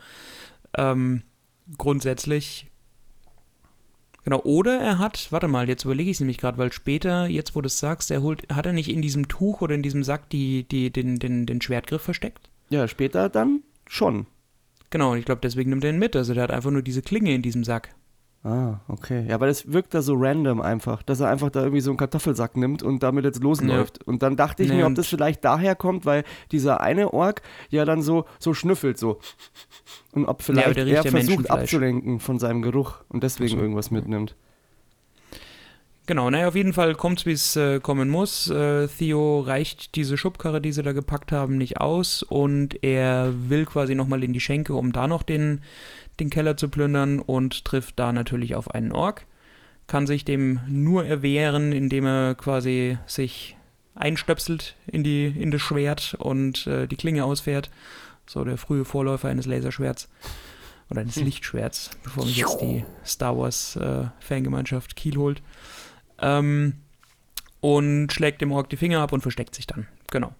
[0.78, 1.24] ähm,
[1.78, 2.68] grundsätzlich
[4.26, 7.55] Genau, oder er hat, warte mal, jetzt überlege ich es nämlich gerade, weil später, jetzt
[7.55, 10.03] wo du es sagst, er holt, hat er nicht in diesem Tuch oder in diesem
[10.03, 12.49] Sack die, die, den, den, den Schwertgriff versteckt?
[12.72, 14.26] Ja, später dann schon.
[14.89, 16.16] Genau, und ich glaube, deswegen nimmt er ihn mit.
[16.16, 17.93] Also der hat einfach nur diese Klinge in diesem Sack.
[18.46, 19.26] Ah, okay.
[19.28, 21.98] Ja, aber das wirkt da so random einfach, dass er einfach da irgendwie so einen
[21.98, 23.98] Kartoffelsack nimmt und damit jetzt losläuft.
[23.98, 24.04] Ja.
[24.06, 27.41] Und dann dachte ich nee, mir, ob das vielleicht daher kommt, weil dieser eine Ork
[27.72, 29.18] ja dann so, so schnüffelt, so.
[30.12, 33.58] Und ob vielleicht ja, er versucht abzulenken von seinem Geruch und deswegen so.
[33.58, 34.36] irgendwas mitnimmt.
[36.08, 38.48] Genau, naja, auf jeden Fall kommt es, wie es äh, kommen muss.
[38.48, 43.66] Äh, Theo reicht diese Schubkarre, die sie da gepackt haben, nicht aus und er will
[43.66, 45.62] quasi nochmal in die Schenke, um da noch den,
[46.20, 49.26] den Keller zu plündern und trifft da natürlich auf einen Ork.
[49.88, 53.55] Kann sich dem nur erwehren, indem er quasi sich
[53.93, 57.70] einstöpselt in, die, in das Schwert und äh, die Klinge ausfährt.
[58.28, 60.09] So der frühe Vorläufer eines Laserschwerts
[60.89, 61.26] oder eines hm.
[61.26, 65.41] Lichtschwerts, bevor mich jetzt die Star Wars äh, Fangemeinschaft Kiel holt.
[66.20, 66.74] Ähm,
[67.61, 69.88] und schlägt dem Ork die Finger ab und versteckt sich dann.
[70.11, 70.34] Genau.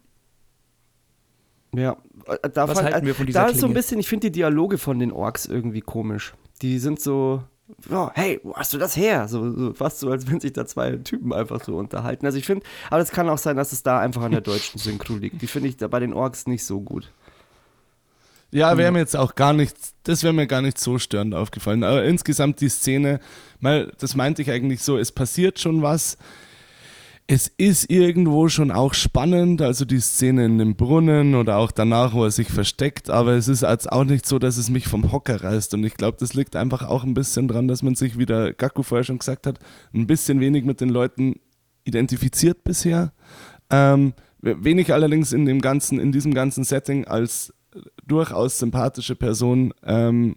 [1.78, 1.98] Ja,
[2.28, 4.32] äh, da Was halten wir von dieser Da ist so ein bisschen, ich finde die
[4.32, 6.34] Dialoge von den Orks irgendwie komisch.
[6.62, 7.44] Die sind so,
[7.90, 9.28] oh, hey, wo hast du das her?
[9.28, 12.26] So, so, fast so, als wenn sich da zwei Typen einfach so unterhalten.
[12.26, 14.80] Also ich finde, aber es kann auch sein, dass es da einfach an der deutschen
[14.80, 15.42] Synchro liegt.
[15.42, 17.12] Die finde ich da bei den Orks nicht so gut.
[18.52, 21.84] Ja, wäre mir jetzt auch gar nicht, das wäre mir gar nicht so störend aufgefallen.
[21.84, 23.20] Aber insgesamt die Szene,
[23.60, 26.18] mal, das meinte ich eigentlich so, es passiert schon was.
[27.28, 32.14] Es ist irgendwo schon auch spannend, also die Szene in dem Brunnen oder auch danach,
[32.14, 35.12] wo er sich versteckt, aber es ist jetzt auch nicht so, dass es mich vom
[35.12, 38.20] Hocker reißt und ich glaube, das liegt einfach auch ein bisschen dran, dass man sich,
[38.20, 39.58] wie der Gaku vorher schon gesagt hat,
[39.92, 41.40] ein bisschen wenig mit den Leuten
[41.84, 43.12] identifiziert bisher.
[43.72, 47.52] Ähm, wenig allerdings in dem ganzen, in diesem ganzen Setting als
[48.06, 50.36] durchaus sympathische Person ähm,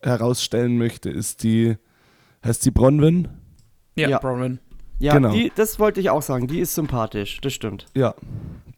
[0.00, 1.76] herausstellen möchte, ist die,
[2.44, 3.28] heißt die Bronwyn?
[3.96, 4.18] Ja, ja.
[4.18, 4.60] Bronwyn.
[5.02, 5.32] Ja, genau.
[5.32, 6.46] die, das wollte ich auch sagen.
[6.46, 7.86] Die ist sympathisch, das stimmt.
[7.92, 8.14] Ja.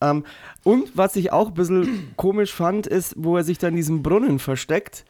[0.00, 0.24] Ähm,
[0.62, 4.02] und was ich auch ein bisschen komisch fand, ist, wo er sich dann in diesem
[4.02, 5.04] Brunnen versteckt.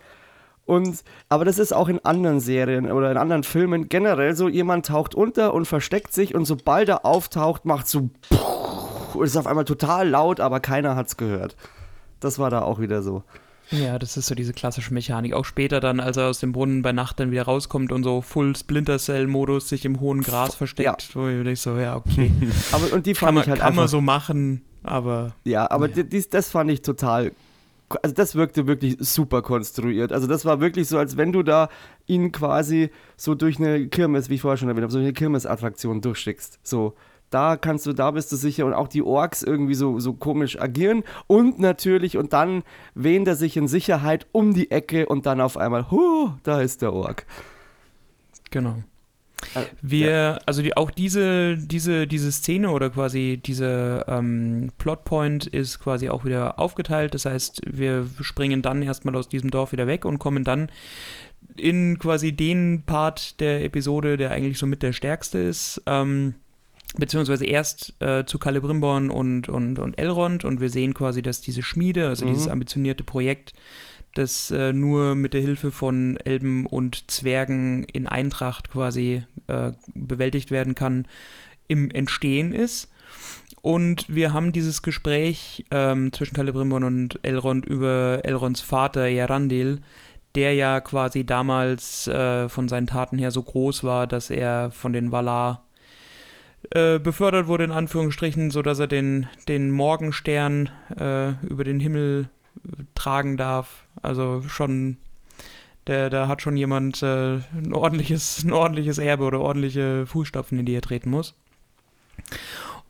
[0.66, 4.86] Und, aber das ist auch in anderen Serien oder in anderen Filmen generell so, jemand
[4.86, 8.10] taucht unter und versteckt sich und sobald er auftaucht, macht so
[9.14, 11.54] und ist auf einmal total laut, aber keiner hat es gehört.
[12.18, 13.22] Das war da auch wieder so.
[13.70, 15.32] Ja, das ist so diese klassische Mechanik.
[15.32, 18.20] Auch später dann, als er aus dem Brunnen bei Nacht dann wieder rauskommt und so
[18.20, 21.14] Full Splinter Cell Modus sich im hohen Gras versteckt, ja.
[21.14, 22.30] wo ich so, ja, okay.
[22.72, 26.02] aber und die fand kann ich halt kann man so machen, aber Ja, aber ja.
[26.02, 27.32] Dies, das fand ich total
[28.02, 30.12] also das wirkte wirklich super konstruiert.
[30.12, 31.68] Also das war wirklich so, als wenn du da
[32.06, 36.00] ihn quasi so durch eine Kirmes, wie ich vorher schon erwähnt habe, so eine Kirmesattraktion
[36.00, 36.58] durchschickst.
[36.62, 36.94] So,
[37.34, 40.60] da kannst du, da bist du sicher und auch die Orks irgendwie so, so komisch
[40.60, 42.62] agieren und natürlich und dann
[42.94, 46.82] wähnt er sich in Sicherheit um die Ecke und dann auf einmal, huh, da ist
[46.82, 47.26] der Ork.
[48.50, 48.76] Genau.
[49.82, 56.08] Wir, also die, auch diese, diese, diese Szene oder quasi diese ähm, Plotpoint ist quasi
[56.08, 57.14] auch wieder aufgeteilt.
[57.14, 60.70] Das heißt, wir springen dann erstmal aus diesem Dorf wieder weg und kommen dann
[61.56, 65.82] in quasi den Part der Episode, der eigentlich so mit der stärkste ist.
[65.86, 66.34] Ähm,
[66.96, 71.62] beziehungsweise erst äh, zu Calibrimborn und, und, und Elrond und wir sehen quasi, dass diese
[71.62, 72.30] Schmiede, also mhm.
[72.30, 73.52] dieses ambitionierte Projekt,
[74.14, 80.50] das äh, nur mit der Hilfe von Elben und Zwergen in Eintracht quasi äh, bewältigt
[80.50, 81.06] werden kann,
[81.66, 82.90] im Entstehen ist.
[83.60, 89.80] Und wir haben dieses Gespräch ähm, zwischen Calibrimborn und Elrond über Elronds Vater Jarandil,
[90.34, 94.92] der ja quasi damals äh, von seinen Taten her so groß war, dass er von
[94.92, 95.64] den Valar
[96.74, 102.28] äh, befördert wurde, in Anführungsstrichen, sodass er den, den Morgenstern äh, über den Himmel
[102.96, 103.86] tragen darf.
[104.02, 104.96] Also schon,
[105.86, 110.66] der, da hat schon jemand äh, ein, ordentliches, ein ordentliches Erbe oder ordentliche Fußstapfen, in
[110.66, 111.34] die er treten muss.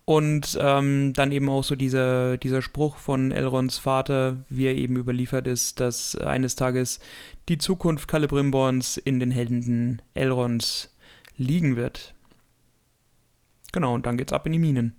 [0.06, 4.96] Und ähm, dann eben auch so dieser, dieser Spruch von Elrons Vater, wie er eben
[4.96, 7.00] überliefert ist, dass eines Tages
[7.50, 10.94] die Zukunft Calibrimborns in den Händen Elrons
[11.36, 12.13] liegen wird.
[13.74, 14.94] Genau, und dann geht's ab in die Minen.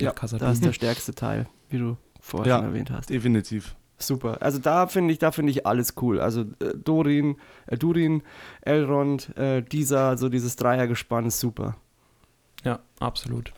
[0.00, 3.08] Ja, das ist der stärkste Teil, wie du vorher ja, schon erwähnt hast.
[3.10, 3.76] Definitiv.
[3.96, 4.38] Super.
[4.42, 6.20] Also da finde ich, da finde ich alles cool.
[6.20, 7.36] Also äh, Dorin,
[7.68, 8.24] äh, Durin,
[8.62, 11.76] Elrond, äh, dieser, so dieses Dreiergespann ist super.
[12.64, 13.52] Ja, absolut.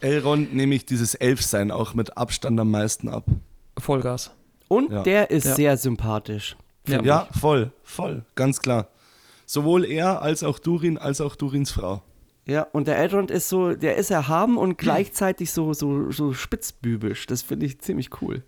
[0.00, 3.26] Elrond nehme ich dieses Elfsein auch mit Abstand am meisten ab.
[3.76, 4.30] Vollgas.
[4.68, 5.02] Und ja.
[5.02, 5.54] der ist ja.
[5.54, 6.56] sehr sympathisch.
[6.88, 7.02] Ja.
[7.02, 8.88] ja, voll, voll, ganz klar.
[9.44, 12.02] Sowohl er als auch Durin, als auch Durins Frau.
[12.50, 17.26] Ja, und der Elrond ist so, der ist erhaben und gleichzeitig so, so, so spitzbübisch.
[17.26, 18.42] Das finde ich ziemlich cool.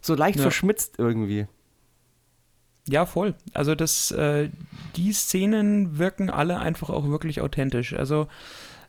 [0.00, 0.42] So leicht ja.
[0.42, 1.46] verschmitzt irgendwie.
[2.88, 3.34] Ja, voll.
[3.52, 4.48] Also das, äh,
[4.96, 7.92] die Szenen wirken alle einfach auch wirklich authentisch.
[7.92, 8.28] Also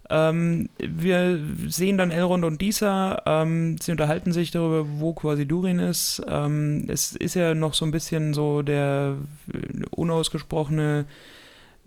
[0.10, 5.80] ähm, wir sehen dann Elrond und Disa, ähm, sie unterhalten sich darüber, wo quasi Durin
[5.80, 6.22] ist.
[6.30, 9.18] Ähm, es ist ja noch so ein bisschen so der
[9.90, 11.04] unausgesprochene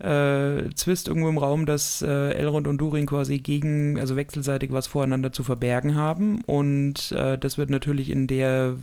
[0.01, 4.87] äh, Zwist irgendwo im Raum, dass äh, Elrond und Durin quasi gegen, also wechselseitig was
[4.87, 6.41] voreinander zu verbergen haben.
[6.45, 8.75] Und äh, das wird natürlich in der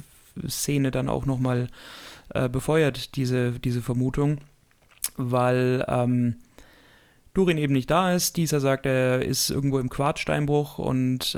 [0.48, 1.68] Szene dann auch nochmal
[2.34, 4.38] äh, befeuert, diese, diese Vermutung,
[5.16, 6.36] weil ähm,
[7.34, 8.36] Durin eben nicht da ist.
[8.36, 11.36] Dieser sagt, er ist irgendwo im Quarzsteinbruch und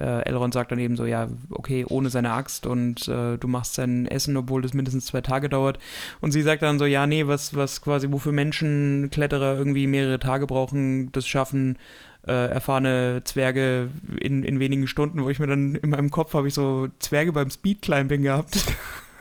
[0.00, 3.74] äh, Elrond sagt dann eben so, ja, okay, ohne seine Axt und äh, du machst
[3.74, 5.78] sein Essen, obwohl das mindestens zwei Tage dauert.
[6.20, 10.46] Und sie sagt dann so, ja, nee, was, was quasi, wofür Menschenkletterer irgendwie mehrere Tage
[10.46, 11.78] brauchen, das schaffen
[12.26, 13.88] äh, erfahrene Zwerge
[14.20, 17.32] in, in wenigen Stunden, wo ich mir dann in meinem Kopf habe ich so Zwerge
[17.32, 18.62] beim Speedclimbing gehabt.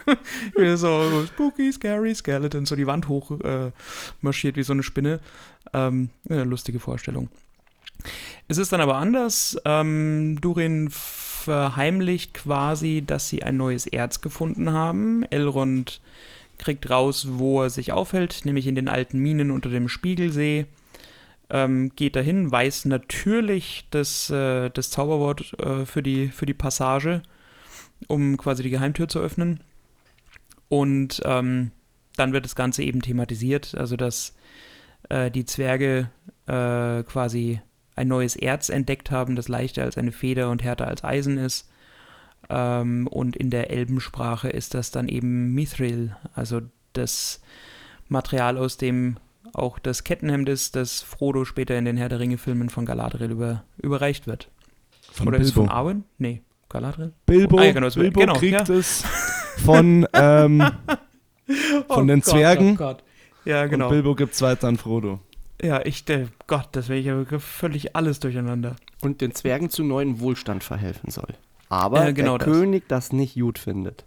[0.75, 3.71] so spooky, scary skeleton, so die Wand hoch äh,
[4.21, 5.19] marschiert wie so eine Spinne.
[5.73, 7.29] Ähm, eine lustige Vorstellung.
[8.47, 9.57] Es ist dann aber anders.
[9.65, 15.23] Ähm, Durin verheimlicht quasi, dass sie ein neues Erz gefunden haben.
[15.23, 16.01] Elrond
[16.57, 20.67] kriegt raus, wo er sich aufhält, nämlich in den alten Minen unter dem Spiegelsee.
[21.49, 27.23] Ähm, geht dahin, weiß natürlich das, äh, das Zauberwort äh, für, die, für die Passage,
[28.07, 29.59] um quasi die Geheimtür zu öffnen.
[30.69, 31.71] Und ähm,
[32.15, 34.35] dann wird das Ganze eben thematisiert, also dass
[35.09, 36.09] äh, die Zwerge
[36.47, 37.59] äh, quasi
[37.95, 41.69] ein neues Erz entdeckt haben, das leichter als eine Feder und härter als Eisen ist.
[42.49, 46.61] Ähm, und in der Elbensprache ist das dann eben Mithril, also
[46.93, 47.41] das
[48.07, 49.17] Material, aus dem
[49.53, 53.63] auch das Kettenhemd ist, das Frodo später in den Herr der Ringe-Filmen von Galadriel über,
[53.77, 54.49] überreicht wird.
[55.11, 55.43] Von Oder Bilbo.
[55.43, 56.03] ist es von Arwen?
[56.17, 57.11] Nee, Galadriel?
[57.25, 58.75] Bilbo, ah, ja, genau, Bilbo genau, kriegt ja.
[58.75, 59.03] es
[59.57, 60.59] von, ähm,
[61.87, 62.73] von oh den Gott, Zwergen.
[62.73, 63.03] Oh Gott.
[63.43, 63.87] Ja, genau.
[63.87, 65.19] Und Bilbo gibt es weiter an Frodo.
[65.61, 68.75] Ja, ich, der Gott, das wäre ja völlig alles durcheinander.
[69.01, 71.33] Und den Zwergen zu neuen Wohlstand verhelfen soll.
[71.69, 72.57] Aber äh, genau der das.
[72.57, 74.05] König das nicht gut findet.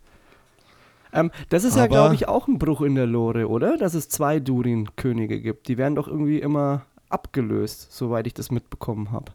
[1.12, 3.76] Ähm, das ist Aber ja, glaube ich, auch ein Bruch in der Lore, oder?
[3.78, 5.68] Dass es zwei Durin-Könige gibt.
[5.68, 9.32] Die werden doch irgendwie immer abgelöst, soweit ich das mitbekommen habe.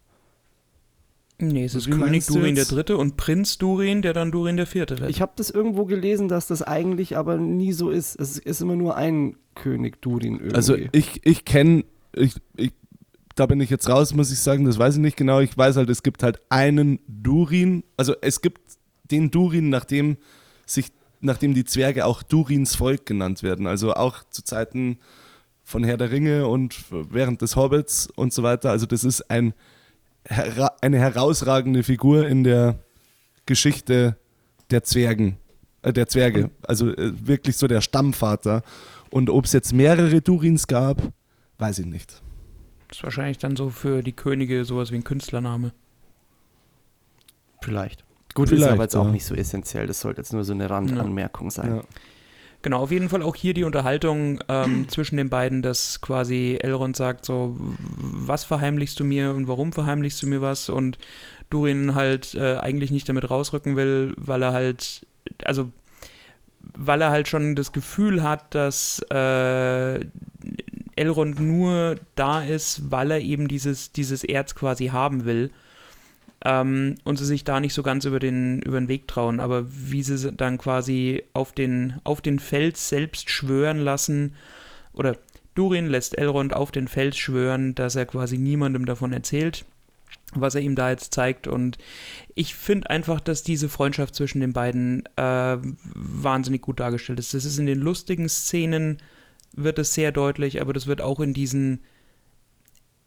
[1.41, 4.67] Nee, es ist Wie König Durin der Dritte und Prinz Durin, der dann Durin der
[4.67, 5.09] Vierte wird.
[5.09, 8.20] Ich habe das irgendwo gelesen, dass das eigentlich aber nie so ist.
[8.20, 10.55] Es ist immer nur ein König Durin irgendwie.
[10.55, 12.72] Also ich, ich kenne, ich, ich,
[13.36, 15.39] da bin ich jetzt raus, muss ich sagen, das weiß ich nicht genau.
[15.39, 18.62] Ich weiß halt, es gibt halt einen Durin, also es gibt
[19.12, 20.18] den Durin, nachdem
[20.66, 20.91] sich,
[21.22, 23.68] nachdem die Zwerge auch Durins Volk genannt werden.
[23.68, 24.99] Also auch zu Zeiten
[25.64, 28.72] von Herr der Ringe und während des Hobbits und so weiter.
[28.72, 29.53] Also das ist ein
[30.30, 32.80] eine herausragende Figur in der
[33.45, 34.18] Geschichte
[34.70, 35.38] der Zwergen,
[35.82, 36.51] äh, der Zwerge.
[36.64, 38.62] Also äh, wirklich so der Stammvater.
[39.10, 41.01] Und ob es jetzt mehrere Durins gab,
[41.60, 42.22] weiß ich nicht.
[42.88, 45.74] Das ist wahrscheinlich dann so für die Könige sowas wie ein Künstlername.
[47.62, 48.03] Vielleicht.
[48.34, 49.12] Gut, ist Vielleicht, aber jetzt auch ja.
[49.12, 49.88] nicht so essentiell.
[49.88, 51.78] Das sollte jetzt nur so eine Randanmerkung sein.
[51.78, 51.84] Ja.
[52.62, 56.95] Genau, auf jeden Fall auch hier die Unterhaltung ähm, zwischen den beiden, dass quasi Elrond
[56.95, 60.97] sagt so, was verheimlichst du mir und warum verheimlichst du mir was und
[61.49, 65.05] Durin halt äh, eigentlich nicht damit rausrücken will, weil er halt,
[65.45, 65.72] also
[66.62, 70.05] weil er halt schon das Gefühl hat, dass äh,
[71.00, 75.52] Elrond nur da ist, weil er eben dieses, dieses Erz quasi haben will.
[76.45, 79.39] Ähm, und sie sich da nicht so ganz über den, über den Weg trauen.
[79.39, 84.36] Aber wie sie dann quasi auf den, auf den Fels selbst schwören lassen,
[84.93, 85.18] oder
[85.56, 89.66] Durin lässt Elrond auf den Fels schwören, dass er quasi niemandem davon erzählt,
[90.34, 91.47] was er ihm da jetzt zeigt.
[91.47, 91.78] Und
[92.36, 95.58] ich finde einfach, dass diese Freundschaft zwischen den beiden äh,
[95.93, 97.34] wahnsinnig gut dargestellt ist.
[97.34, 99.00] Das ist in den lustigen Szenen,
[99.54, 101.82] wird es sehr deutlich, aber das wird auch in diesen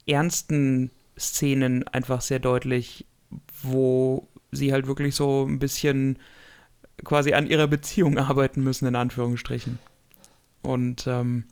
[0.07, 3.07] ernsten Szenen einfach sehr deutlich,
[3.63, 6.19] wo sie halt wirklich so ein bisschen
[7.05, 9.79] quasi an ihrer Beziehung arbeiten müssen, in Anführungsstrichen.
[10.63, 11.45] Und ähm,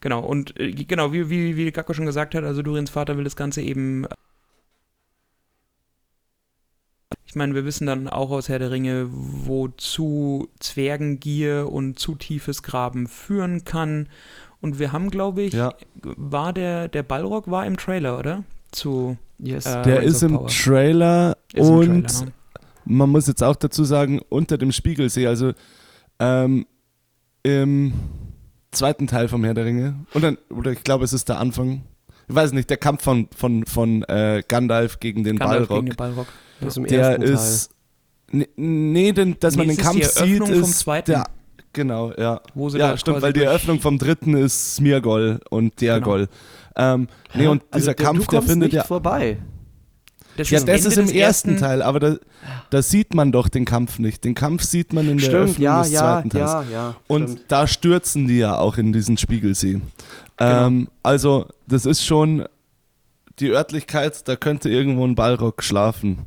[0.00, 3.24] genau, und äh, genau, wie, wie, wie Gakko schon gesagt hat, also Durins Vater will
[3.24, 4.06] das Ganze eben.
[7.30, 12.64] Ich meine, wir wissen dann auch aus Herr der Ringe, wozu Zwergengier und zu tiefes
[12.64, 14.08] Graben führen kann.
[14.60, 15.72] Und wir haben, glaube ich, Ja.
[16.02, 18.42] war der, der Balrog war im Trailer, oder?
[18.72, 19.64] Zu Yes.
[19.64, 20.48] Äh, Der ist im Power.
[20.48, 22.32] Trailer ist im und Trailer, ne?
[22.84, 25.52] man muss jetzt auch dazu sagen, unter dem Spiegelsee, also
[26.18, 26.66] ähm,
[27.44, 27.92] im
[28.72, 31.82] zweiten Teil vom Herr der Ringe, und dann, oder ich glaube, es ist der Anfang,
[32.30, 35.90] ich weiß nicht, der Kampf von, von, von äh, Gandalf gegen den Gandalf Balrog, gegen
[35.94, 36.26] den Balrog.
[36.60, 37.32] Das ist im der ersten Teil.
[37.34, 37.70] ist,
[38.32, 41.10] nee, nee den, dass man Nee, den ist die Kampf sieht, Eröffnung vom ist zweiten.
[41.10, 41.24] der,
[41.72, 42.40] genau, ja.
[42.54, 46.28] Wo sie Ja, da stimmt, weil die Eröffnung vom dritten ist Smirgol und Diagol.
[46.76, 49.38] Ähm, nee, und Also dieser der- Kampf, du der findet nicht ja vorbei.
[50.36, 52.16] Das Ja, das Ende ist im ersten Teil, aber da,
[52.70, 54.24] da sieht man doch den Kampf nicht.
[54.24, 56.50] Den Kampf sieht man in der Stimmt, Eröffnung ja, des ja, zweiten Teils.
[56.50, 56.96] ja, ja.
[57.08, 57.44] Und stimmt.
[57.48, 59.80] da stürzen die ja auch in diesen Spiegelsee.
[60.40, 60.66] Genau.
[60.66, 62.46] Ähm, also, das ist schon
[63.38, 66.26] die Örtlichkeit, da könnte irgendwo ein Balrog schlafen.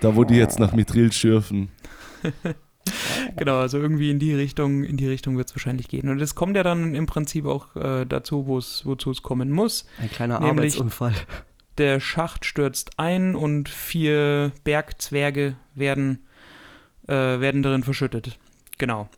[0.00, 1.68] Da, wo die jetzt nach Mithril schürfen.
[3.36, 6.08] Genau, also irgendwie in die Richtung, in die Richtung wird es wahrscheinlich gehen.
[6.08, 9.50] Und es kommt ja dann im Prinzip auch äh, dazu, wo es, wozu es kommen
[9.50, 9.86] muss.
[10.00, 11.14] Ein kleiner nämlich- Arbeitsunfall.
[11.78, 16.26] Der Schacht stürzt ein und vier Bergzwerge werden,
[17.06, 18.38] äh, werden darin verschüttet.
[18.78, 19.08] Genau.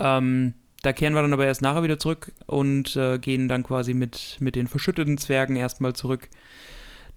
[0.00, 3.94] Ähm, da kehren wir dann aber erst nachher wieder zurück und äh, gehen dann quasi
[3.94, 6.28] mit, mit den verschütteten Zwergen erstmal zurück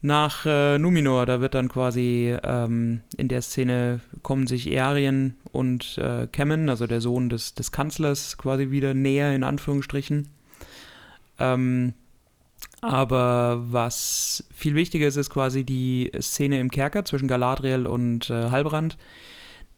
[0.01, 1.25] nach äh, Numenor.
[1.25, 6.85] Da wird dann quasi ähm, in der Szene kommen sich Earien und äh, Kemen, also
[6.85, 10.29] der Sohn des, des Kanzlers, quasi wieder näher in Anführungsstrichen.
[11.39, 11.93] Ähm,
[12.81, 18.51] aber was viel wichtiger ist, ist quasi die Szene im Kerker zwischen Galadriel und äh,
[18.51, 18.97] Halbrand,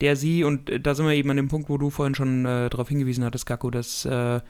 [0.01, 2.45] der sie, und äh, da sind wir eben an dem Punkt, wo du vorhin schon
[2.45, 4.41] äh, darauf hingewiesen hattest, Gakko, dass äh,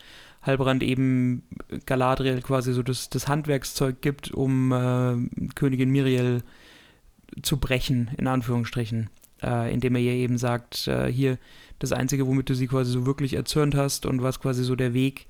[0.41, 1.43] Halbrand eben
[1.85, 6.43] Galadriel quasi so das, das Handwerkszeug gibt, um äh, Königin Miriel
[7.41, 9.09] zu brechen, in Anführungsstrichen.
[9.43, 11.37] Äh, indem er ihr eben sagt, äh, hier,
[11.77, 14.95] das Einzige, womit du sie quasi so wirklich erzürnt hast und was quasi so der
[14.95, 15.27] Weg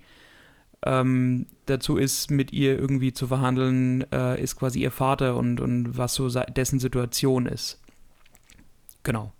[0.85, 5.97] ähm, dazu ist, mit ihr irgendwie zu verhandeln, äh, ist quasi ihr Vater und, und
[5.97, 7.81] was so se- dessen Situation ist.
[9.03, 9.33] Genau.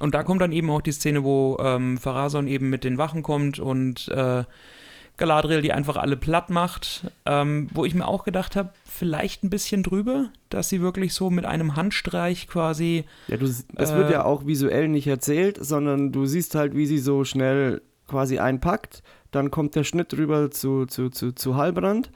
[0.00, 3.22] Und da kommt dann eben auch die Szene, wo ähm, Pharason eben mit den Wachen
[3.22, 4.44] kommt und äh,
[5.16, 9.48] Galadriel die einfach alle platt macht, ähm, wo ich mir auch gedacht habe, vielleicht ein
[9.50, 14.10] bisschen drüber, dass sie wirklich so mit einem Handstreich quasi Ja, du, das Äh, wird
[14.10, 19.02] ja auch visuell nicht erzählt, sondern du siehst halt, wie sie so schnell quasi einpackt.
[19.30, 22.10] Dann kommt der Schnitt rüber zu, zu, zu, zu Halbrand.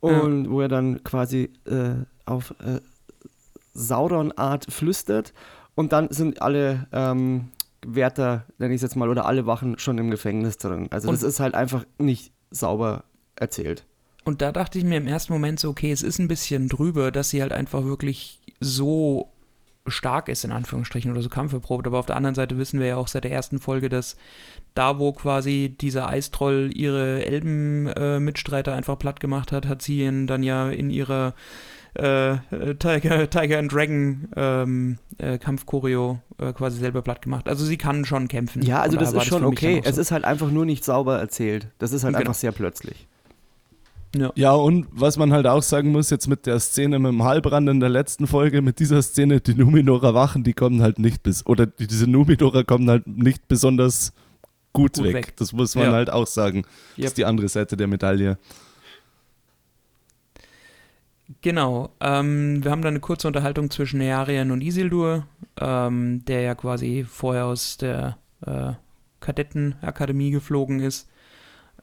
[0.00, 1.90] Und wo er dann quasi äh,
[2.24, 2.80] auf äh,
[3.74, 5.34] Sauron-Art flüstert
[5.74, 7.48] und dann sind alle ähm,
[7.86, 10.88] Wärter, nenne ich es jetzt mal, oder alle Wachen schon im Gefängnis drin.
[10.90, 13.04] Also das Und- ist halt einfach nicht sauber
[13.36, 13.84] erzählt.
[14.24, 17.10] Und da dachte ich mir im ersten Moment so, okay, es ist ein bisschen drüber,
[17.10, 19.30] dass sie halt einfach wirklich so
[19.86, 21.86] stark ist, in Anführungsstrichen, oder so kampferprobt.
[21.86, 24.16] Aber auf der anderen Seite wissen wir ja auch seit der ersten Folge, dass
[24.74, 30.42] da, wo quasi dieser Eistroll ihre Elben-Mitstreiter einfach platt gemacht hat, hat sie ihn dann
[30.42, 31.34] ja in ihrer
[31.94, 32.36] äh,
[32.78, 37.48] Tiger, Tiger and Dragon ähm, äh, Kampfchoreo äh, quasi selber platt gemacht.
[37.48, 38.62] Also sie kann schon kämpfen.
[38.62, 39.80] Ja, also das ist schon dann okay.
[39.80, 40.00] auch Es so.
[40.02, 41.68] ist halt einfach nur nicht sauber erzählt.
[41.78, 42.20] Das ist halt Genau.
[42.20, 43.06] einfach sehr plötzlich.
[44.34, 47.68] Ja, und was man halt auch sagen muss, jetzt mit der Szene mit dem Halbrand
[47.68, 51.46] in der letzten Folge, mit dieser Szene, die Numenorer Wachen, die kommen halt nicht bis,
[51.46, 54.12] oder die, diese Numenorer kommen halt nicht besonders
[54.72, 55.14] gut, Gut weg.
[55.14, 55.36] weg.
[55.36, 55.92] Das muss man Ja.
[55.92, 56.62] halt auch sagen.
[56.62, 57.04] Das Yep.
[57.06, 58.36] ist die andere Seite der Medaille.
[61.42, 61.90] Genau.
[62.00, 65.26] Ähm, wir haben dann eine kurze Unterhaltung zwischen Nearian und Isildur,
[65.60, 68.72] ähm, der ja quasi vorher aus der äh,
[69.20, 71.08] Kadettenakademie geflogen ist.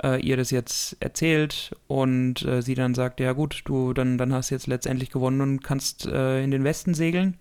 [0.04, 4.34] Äh, ihr das jetzt erzählt und äh, sie dann sagt, ja gut, du dann, dann
[4.34, 7.38] hast jetzt letztendlich gewonnen und kannst äh, in den Westen segeln.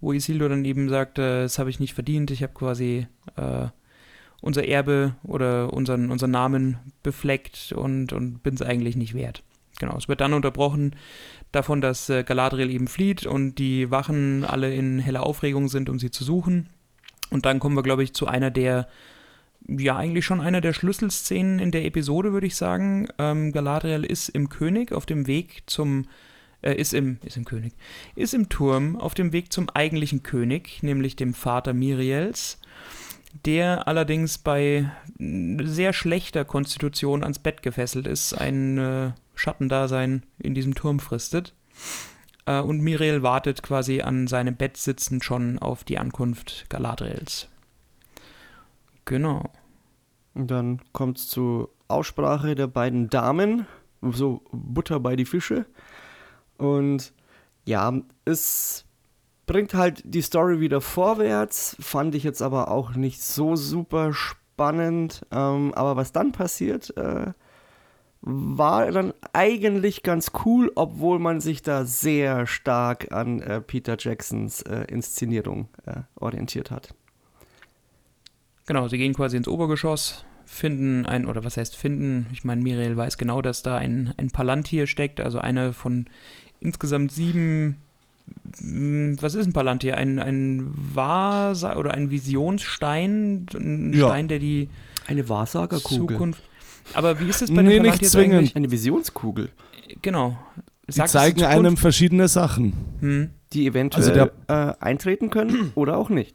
[0.00, 3.66] Wo Isildur dann eben sagt, äh, das habe ich nicht verdient, ich habe quasi äh,
[4.40, 9.42] unser Erbe oder unseren, unseren Namen befleckt und, und bin es eigentlich nicht wert.
[9.80, 10.94] Genau, es wird dann unterbrochen
[11.52, 15.98] davon, dass äh, Galadriel eben flieht und die Wachen alle in heller Aufregung sind, um
[15.98, 16.68] sie zu suchen.
[17.30, 18.88] Und dann kommen wir, glaube ich, zu einer der,
[19.66, 23.08] ja, eigentlich schon einer der Schlüsselszenen in der Episode, würde ich sagen.
[23.18, 26.06] Ähm, Galadriel ist im König auf dem Weg zum,
[26.60, 27.72] äh, ist im, ist im König,
[28.16, 32.58] ist im Turm auf dem Weg zum eigentlichen König, nämlich dem Vater Miriels
[33.44, 40.74] der allerdings bei sehr schlechter Konstitution ans Bett gefesselt ist, ein äh, Schattendasein in diesem
[40.74, 41.54] Turm fristet.
[42.44, 47.48] Äh, und Miriel wartet quasi an seinem Bett sitzend schon auf die Ankunft Galadriels.
[49.06, 49.50] Genau.
[50.34, 53.66] Und dann kommt es zur Aussprache der beiden Damen,
[54.02, 55.64] so Butter bei die Fische.
[56.58, 57.12] Und
[57.64, 57.94] ja,
[58.26, 58.84] es
[59.46, 65.26] bringt halt die Story wieder vorwärts, fand ich jetzt aber auch nicht so super spannend.
[65.30, 67.32] Ähm, aber was dann passiert, äh,
[68.22, 74.62] war dann eigentlich ganz cool, obwohl man sich da sehr stark an äh, Peter Jacksons
[74.62, 76.94] äh, Inszenierung äh, orientiert hat.
[78.66, 82.26] Genau, sie gehen quasi ins Obergeschoss, finden ein, oder was heißt finden?
[82.32, 86.06] Ich meine, Miriel weiß genau, dass da ein, ein Palantir steckt, also eine von
[86.60, 87.78] insgesamt sieben.
[88.60, 89.96] mm, Was ist ein Palantir?
[89.96, 93.46] Ein, ein Vasa oder ein Visionsstein?
[93.54, 94.08] Ein Ja.
[94.08, 94.68] Stein, der die
[95.06, 96.16] Eine Wahrsagerkugel.
[96.16, 96.42] Zukunft.
[96.94, 98.34] Aber wie ist es bei Nee, den nicht zwingend.
[98.38, 98.56] eigentlich?
[98.56, 99.50] Eine Visionskugel,
[100.02, 100.38] Genau.
[100.88, 102.72] Die Sagt es zeigen einem verschiedene Sachen.
[103.00, 103.30] Hm.
[103.52, 106.34] die eventuell Also äh, eintreten können oder auch nicht.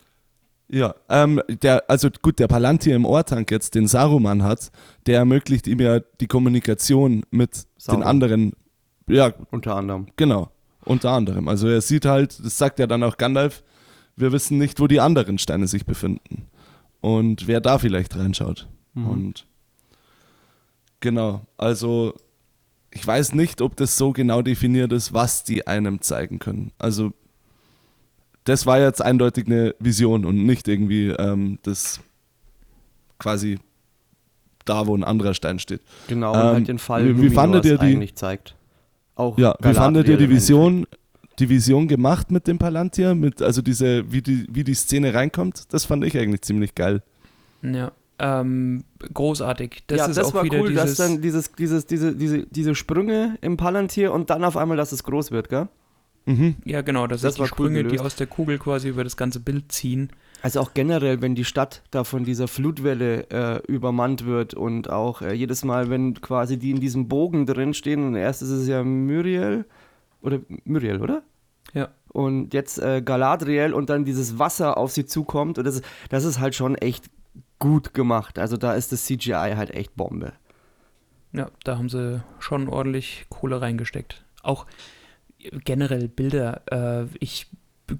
[0.67, 4.71] Ja, ähm, der, also gut, der Palantir im Ohrtank jetzt, den Saruman hat,
[5.05, 8.01] der ermöglicht ihm ja die Kommunikation mit Sauron.
[8.01, 8.51] den anderen.
[9.07, 10.07] Ja, Unter anderem.
[10.15, 10.49] genau,
[10.85, 11.47] unter anderem.
[11.47, 13.61] Also er sieht halt, das sagt ja dann auch Gandalf,
[14.15, 16.47] wir wissen nicht, wo die anderen Steine sich befinden.
[17.01, 18.67] Und wer da vielleicht reinschaut.
[18.95, 19.07] Mhm.
[19.07, 19.45] Und
[21.05, 22.13] genau, also
[22.91, 26.71] ich weiß nicht, ob das so genau definiert ist, was die einem zeigen können.
[26.79, 27.13] Also
[28.45, 31.99] das war jetzt eindeutig eine Vision und nicht irgendwie ähm, das
[33.19, 33.59] quasi
[34.65, 35.81] da, wo ein anderer Stein steht.
[36.07, 38.55] Genau, und Ähm, halt den Fall, wie- wie fandet ihr die- eigentlich zeigt.
[39.15, 40.85] Auch Ja, wie fandet ihr die Vision,
[41.39, 43.13] die Vision gemacht mit dem Palantir?
[43.15, 47.01] Mit, also diese, wie die, wie die Szene reinkommt, das fand ich eigentlich ziemlich geil.
[47.61, 47.91] Ja.
[48.17, 49.83] Ähm, großartig.
[49.87, 50.95] Das ja, ist das auch war wieder cool, dieses.
[50.95, 54.91] dass dann dieses, dieses, diese, diese, diese Sprünge im Palantir und dann auf einmal, dass
[54.91, 55.67] es groß wird, gell?
[56.27, 56.55] Mhm.
[56.65, 59.03] ja, genau, das, Das ist die war cool Sprünge, die aus der Kugel quasi über
[59.03, 60.09] das ganze Bild ziehen.
[60.41, 65.21] Also auch generell, wenn die Stadt da von dieser Flutwelle äh, übermannt wird und auch
[65.21, 68.67] äh, jedes Mal, wenn quasi die in diesem Bogen drin stehen und erst ist es
[68.67, 69.65] ja Muriel
[70.21, 71.21] oder Muriel, oder?
[71.73, 71.89] Ja.
[72.09, 76.23] Und jetzt äh, Galadriel und dann dieses Wasser auf sie zukommt und das, ist- das
[76.23, 77.05] ist halt schon echt
[77.59, 78.39] gut gemacht.
[78.39, 80.33] Also da ist das CGI halt echt Bombe.
[81.31, 84.23] Ja, da haben sie schon ordentlich Kohle reingesteckt.
[84.41, 84.65] Auch
[85.63, 86.61] generell Bilder.
[86.71, 87.47] Äh, ich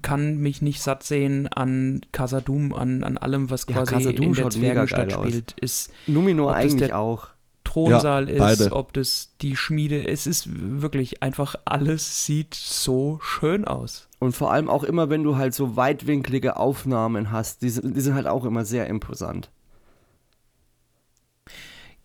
[0.02, 4.34] kann mich nicht satt sehen an Casadum, an, an allem, was Ja, quasi Khazad-dûm in
[4.34, 5.52] der Zwergenstadt spielt.
[5.60, 7.28] Ist das eigentlich auch.
[7.76, 8.72] Thronsaal Ja, ist, beide.
[8.74, 14.08] ob das die Schmiede, es ist wirklich einfach, alles sieht so schön aus.
[14.18, 18.00] Und vor allem auch immer, wenn du halt so weitwinklige Aufnahmen hast, die sind, die
[18.00, 19.50] sind halt auch immer sehr imposant.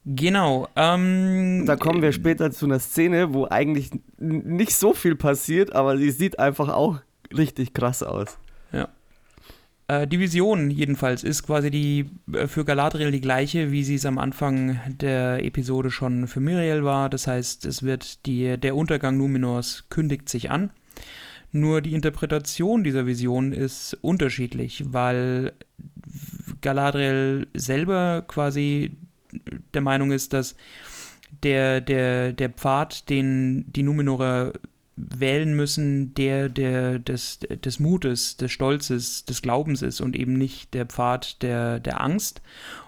[0.05, 0.67] Genau.
[0.75, 5.97] Ähm, Da kommen wir später zu einer Szene, wo eigentlich nicht so viel passiert, aber
[5.97, 6.99] sie sieht einfach auch
[7.35, 8.37] richtig krass aus.
[9.91, 14.05] Äh, die Vision jedenfalls ist quasi die äh, für Galadriel die gleiche, wie sie es
[14.05, 17.09] am Anfang der Episode schon für Miriel war.
[17.09, 20.69] Das heißt, es wird die, der Untergang Numenors kündigt sich an.
[21.51, 25.51] Nur die Interpretation dieser Vision ist unterschiedlich, weil
[26.61, 28.91] Galadriel selber quasi
[29.73, 30.55] der Meinung ist, dass
[31.43, 34.53] der, der, der Pfad, den die Numenorer
[34.95, 40.73] wählen müssen, der, der des, des Mutes, des Stolzes, des Glaubens ist und eben nicht
[40.73, 42.41] der Pfad der, der Angst.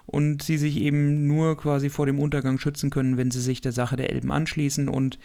[0.06, 3.72] Und sie sich eben nur quasi vor dem Untergang schützen können, wenn sie sich der
[3.72, 5.18] Sache der Elben anschließen und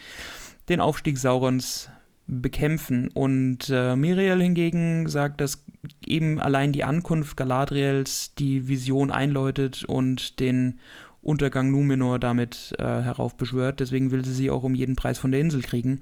[0.69, 1.89] den Aufstieg Saurons
[2.27, 3.09] bekämpfen.
[3.09, 5.65] Und äh, Miriel hingegen sagt, dass
[6.05, 10.80] eben allein die Ankunft Galadriels die Vision einläutet und den
[11.21, 13.82] Untergang Numenor damit äh, heraufbeschwört.
[13.82, 16.01] Deswegen will sie sie auch um jeden Preis von der Insel kriegen.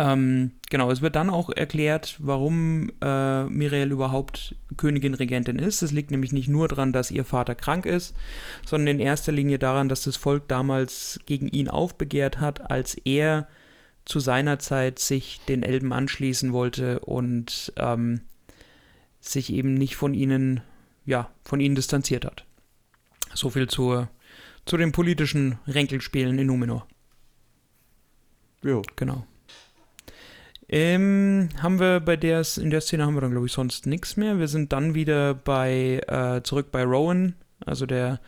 [0.00, 5.82] Ähm, genau, es wird dann auch erklärt, warum äh, Miriel überhaupt Königin Regentin ist.
[5.82, 8.16] Es liegt nämlich nicht nur daran, dass ihr Vater krank ist,
[8.64, 13.46] sondern in erster Linie daran, dass das Volk damals gegen ihn aufbegehrt hat, als er
[14.06, 18.22] zu seiner Zeit sich den Elben anschließen wollte und ähm,
[19.20, 20.62] sich eben nicht von ihnen,
[21.04, 22.46] ja, von ihnen distanziert hat.
[23.34, 24.08] So viel zur,
[24.64, 26.86] zu den politischen Ränkelspielen in Numenor.
[28.62, 28.80] Jo.
[28.96, 29.26] Genau.
[30.72, 34.16] Ähm, haben wir bei der, in der Szene haben wir dann, glaube ich, sonst nichts
[34.16, 34.38] mehr.
[34.38, 37.34] Wir sind dann wieder bei, äh, zurück bei Rowan,
[37.66, 38.20] also der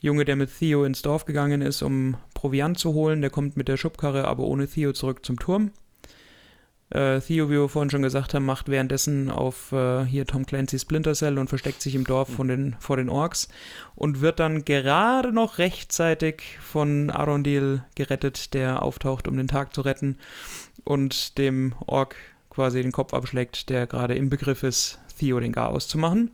[0.00, 3.20] Junge, der mit Theo ins Dorf gegangen ist, um Proviant zu holen.
[3.20, 5.72] Der kommt mit der Schubkarre, aber ohne Theo zurück zum Turm.
[6.90, 10.82] Äh, Theo, wie wir vorhin schon gesagt haben, macht währenddessen auf äh, hier Tom Clancy's
[10.82, 13.48] Splinter Cell und versteckt sich im Dorf von den, vor den Orks
[13.94, 19.82] und wird dann gerade noch rechtzeitig von Arondil gerettet, der auftaucht, um den Tag zu
[19.82, 20.18] retten
[20.82, 22.16] und dem Ork
[22.50, 26.32] quasi den Kopf abschlägt, der gerade im Begriff ist, Theo den Garaus zu machen.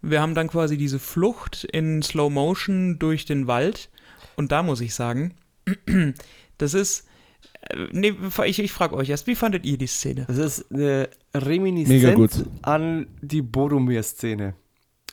[0.00, 3.90] Wir haben dann quasi diese Flucht in Slow Motion durch den Wald
[4.36, 5.34] und da muss ich sagen,
[6.58, 7.06] das ist
[7.92, 10.24] Nee, ich, ich frage euch erst, wie fandet ihr die Szene?
[10.26, 14.54] Das ist eine Reminiszenz an die Boromir-Szene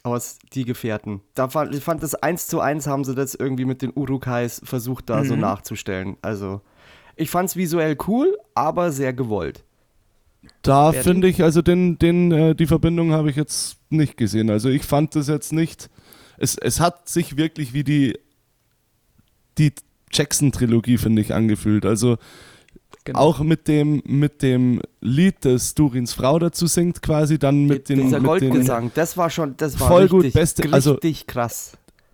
[0.04, 1.22] aus Die Gefährten.
[1.36, 4.62] Da fand, ich fand das eins zu eins haben sie das irgendwie mit den Urukais
[4.64, 5.42] versucht da so Mhm.
[5.42, 6.18] nachzustellen.
[6.22, 6.62] Also
[7.16, 9.64] ich fand es visuell cool, aber sehr gewollt.
[10.62, 14.50] Da finde ich, also den, den, äh, die Verbindung habe ich jetzt nicht gesehen.
[14.50, 15.90] Also ich fand das jetzt nicht.
[16.38, 18.18] Es, es hat sich wirklich wie die,
[19.58, 19.74] die
[20.12, 21.86] Jackson-Trilogie, finde ich, angefühlt.
[21.86, 22.18] Also
[23.06, 23.20] Genau.
[23.20, 28.02] auch mit dem, mit dem Lied, das Durins Frau dazu singt, quasi, dann mit den.
[28.02, 30.98] Dieser mit den Goldgesang, das war schon, das war Voll richtig, gut, beste- richtig also-
[31.26, 31.72] krass.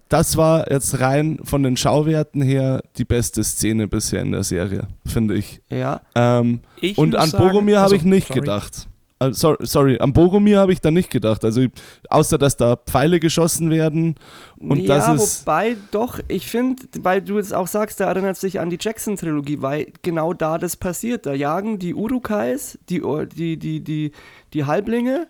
[0.09, 4.87] das war jetzt rein von den Schauwerten her die beste Szene bisher in der Serie,
[5.05, 5.59] finde ich.
[5.69, 8.41] Ja, Ähm, Ich und an sagen- Boromir habe also, ich nicht sorry.
[8.41, 8.87] gedacht.
[9.19, 11.45] Äh, sorry, sorry, an Boromir habe ich da nicht gedacht.
[11.45, 11.65] Also
[12.09, 14.15] außer dass da Pfeile geschossen werden
[14.59, 18.37] und ja, das ist wobei doch, ich finde, weil du jetzt auch sagst, da erinnert
[18.37, 21.25] sich an die Jackson-Trilogie, weil genau da das passiert.
[21.25, 23.01] Da jagen die Urukais, die,
[23.35, 24.11] die, die, die,
[24.53, 25.27] die Halblinge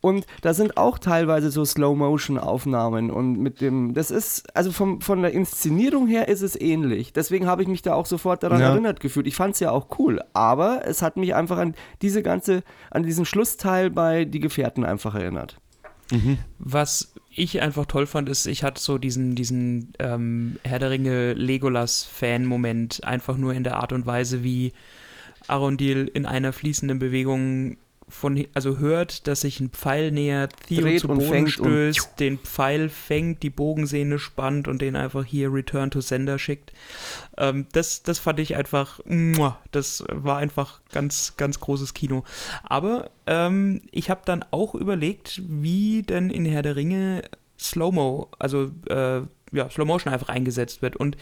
[0.00, 5.22] und da sind auch teilweise so Slow-Motion-Aufnahmen und mit dem, das ist, also vom, von
[5.22, 7.12] der Inszenierung her ist es ähnlich.
[7.12, 8.70] Deswegen habe ich mich da auch sofort daran Ja.
[8.70, 9.26] erinnert gefühlt.
[9.26, 13.02] Ich fand es ja auch cool, aber es hat mich einfach an diese ganze, an
[13.02, 15.58] diesen Schlussteil bei Die Gefährten einfach erinnert.
[16.58, 21.34] Was ich einfach toll fand, ist, ich hatte so diesen, diesen ähm, Herr der Ringe
[21.34, 24.72] Legolas-Fan-Moment, einfach nur in der Art und Weise, wie
[25.48, 27.76] Arondil in einer fließenden Bewegung
[28.08, 32.88] von, also hört, dass sich ein Pfeil nähert, Theo Dreht zu Boden stößt, den Pfeil
[32.88, 36.72] fängt, die Bogensehne spannt und den einfach hier Return to Sender schickt.
[37.36, 39.00] Ähm, das, das fand ich einfach,
[39.70, 42.24] das war einfach ganz, ganz großes Kino.
[42.62, 47.22] Aber ähm, ich habe dann auch überlegt, wie denn in Herr der Ringe
[47.58, 49.22] Slow-Mo, also äh,
[49.52, 50.96] ja, Slow Motion einfach eingesetzt wird.
[50.96, 51.16] Und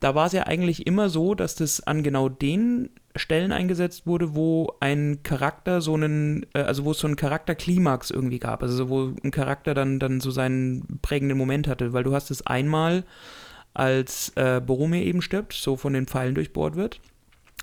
[0.00, 4.34] da war es ja eigentlich immer so, dass das an genau den Stellen eingesetzt wurde,
[4.34, 8.88] wo ein Charakter so einen, äh, also wo es so einen Charakterklimax irgendwie gab, also
[8.88, 13.04] wo ein Charakter dann, dann so seinen prägenden Moment hatte, weil du hast es einmal,
[13.72, 17.00] als äh, Boromir eben stirbt, so von den Pfeilen durchbohrt wird.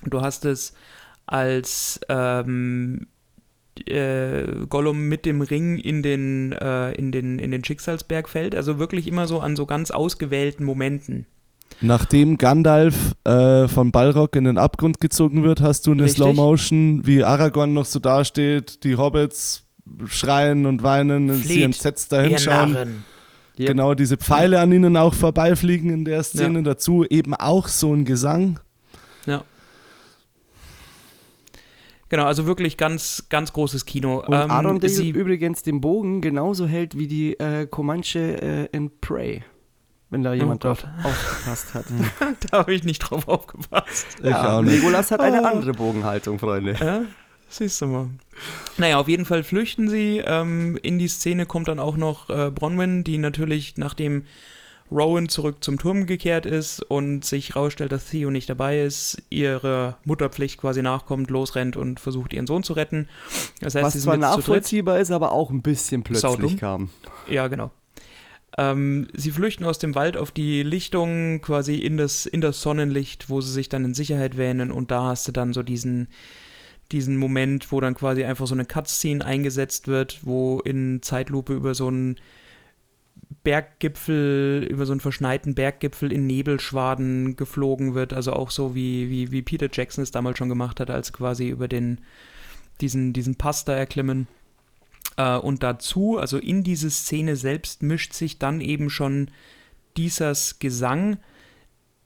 [0.05, 0.73] Du hast es
[1.25, 3.07] als ähm,
[3.87, 8.55] äh, Gollum mit dem Ring in den, äh, in, den, in den Schicksalsberg fällt.
[8.55, 11.25] Also wirklich immer so an so ganz ausgewählten Momenten.
[11.81, 16.17] nachdem Gandalf äh, von Balrog in den Abgrund gezogen wird, hast du eine Richtig.
[16.17, 19.63] Slow Motion, wie Aragorn noch so dasteht, die Hobbits
[20.07, 22.73] schreien und weinen, sie Flieht, entsetzt da hinschauen.
[22.73, 23.05] Narren.
[23.59, 23.67] Yep.
[23.67, 26.63] Genau, diese Pfeile an ihnen auch vorbeifliegen in der Szene.
[26.63, 28.59] Dazu eben auch so ein Gesang.
[29.27, 29.43] Ja.
[32.13, 34.19] Genau, also wirklich ganz, ganz großes Kino.
[34.19, 38.91] Und Ähm, Arondale sie, übrigens den Bogen genauso hält wie die äh, Comanche äh, in
[39.01, 39.41] Prey.
[40.11, 41.05] Wenn da jemand drauf Gott.
[41.11, 41.85] aufgepasst hat.
[42.51, 44.05] da habe ich nicht drauf aufgepasst.
[44.19, 44.75] Ich ja, auch nicht.
[44.75, 45.53] Legolas hat eine Ah.
[45.53, 46.75] andere Bogenhaltung, Freunde.
[46.79, 47.01] Ja,
[47.49, 48.09] siehst du mal.
[48.77, 50.21] Naja, auf jeden Fall flüchten sie.
[50.23, 54.25] Ähm, in die Szene kommt dann auch noch äh, Bronwyn, die natürlich, nachdem
[54.93, 59.97] Rowan zurück zum Turm gekehrt ist und sich rausstellt, dass Theo nicht dabei ist, ihre
[60.05, 63.07] Mutterpflicht quasi nachkommt, losrennt und versucht, ihren Sohn zu retten.
[63.59, 66.89] Das heißt, Was zwar nachvollziehbar ist, aber auch ein bisschen plötzlich kam.
[67.27, 67.71] Ja, genau.
[68.57, 73.29] Ähm, sie flüchten aus dem Wald auf die Lichtung, quasi in das, in das Sonnenlicht,
[73.29, 76.07] wo sie sich dann in Sicherheit wähnen und da hast du dann so diesen,
[76.91, 81.73] diesen Moment, wo dann quasi einfach so eine Cutscene eingesetzt wird, wo in Zeitlupe über
[81.73, 82.17] so einen
[83.43, 88.13] Berggipfel, über so einen verschneiten Berggipfel in Nebelschwaden geflogen wird.
[88.13, 91.49] Also auch so wie, wie, wie Peter Jackson es damals schon gemacht hat, als quasi
[91.49, 91.99] über den,
[92.81, 94.27] diesen, diesen Pass da erklimmen.
[95.17, 99.29] Äh, und dazu, also in diese Szene selbst, mischt sich dann eben schon
[99.97, 101.17] Diesers Gesang,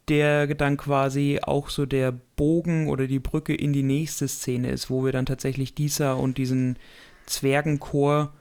[0.10, 4.90] der dann quasi auch so der Bogen oder die Brücke in die nächste Szene ist,
[4.90, 6.78] wo wir dann tatsächlich Dieser und diesen
[7.26, 8.34] Zwergenchor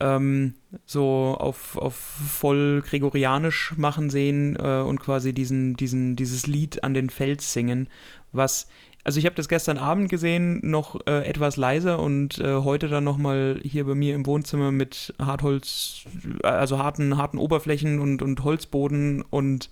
[0.00, 6.84] ähm, so auf, auf voll gregorianisch machen sehen äh, und quasi diesen, diesen, dieses Lied
[6.84, 7.88] an den Fels singen,
[8.32, 8.68] was
[9.06, 13.04] also ich habe das gestern Abend gesehen, noch äh, etwas leiser und äh, heute dann
[13.04, 16.02] nochmal hier bei mir im Wohnzimmer mit Hartholz,
[16.42, 19.70] also harten, harten Oberflächen und, und Holzboden und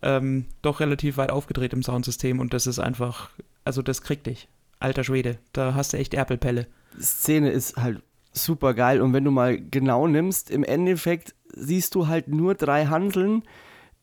[0.00, 3.28] ähm, doch relativ weit aufgedreht im Soundsystem und das ist einfach,
[3.62, 4.48] also das kriegt dich.
[4.80, 6.66] Alter Schwede, da hast du echt Erpelpelle.
[6.98, 8.00] Szene ist halt
[8.32, 12.86] super geil und wenn du mal genau nimmst, im Endeffekt siehst du halt nur drei
[12.86, 13.42] Handeln,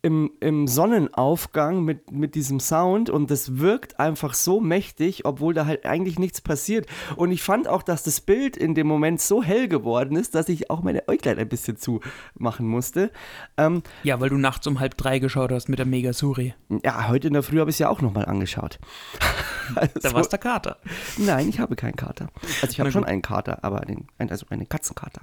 [0.01, 5.65] im, im Sonnenaufgang mit, mit diesem Sound und das wirkt einfach so mächtig, obwohl da
[5.65, 6.85] halt eigentlich nichts passiert.
[7.17, 10.47] Und ich fand auch, dass das Bild in dem Moment so hell geworden ist, dass
[10.47, 13.11] ich auch meine Äuglein ein bisschen zumachen musste.
[13.57, 16.53] Ähm, ja, weil du nachts um halb drei geschaut hast mit der Megasuri.
[16.83, 18.79] Ja, heute in der Früh habe ich es ja auch nochmal angeschaut.
[19.75, 20.77] also, da war es der Kater.
[21.17, 22.29] Nein, ich habe keinen Kater.
[22.61, 25.21] Also ich habe schon einen Kater, aber einen, also einen Katzenkater.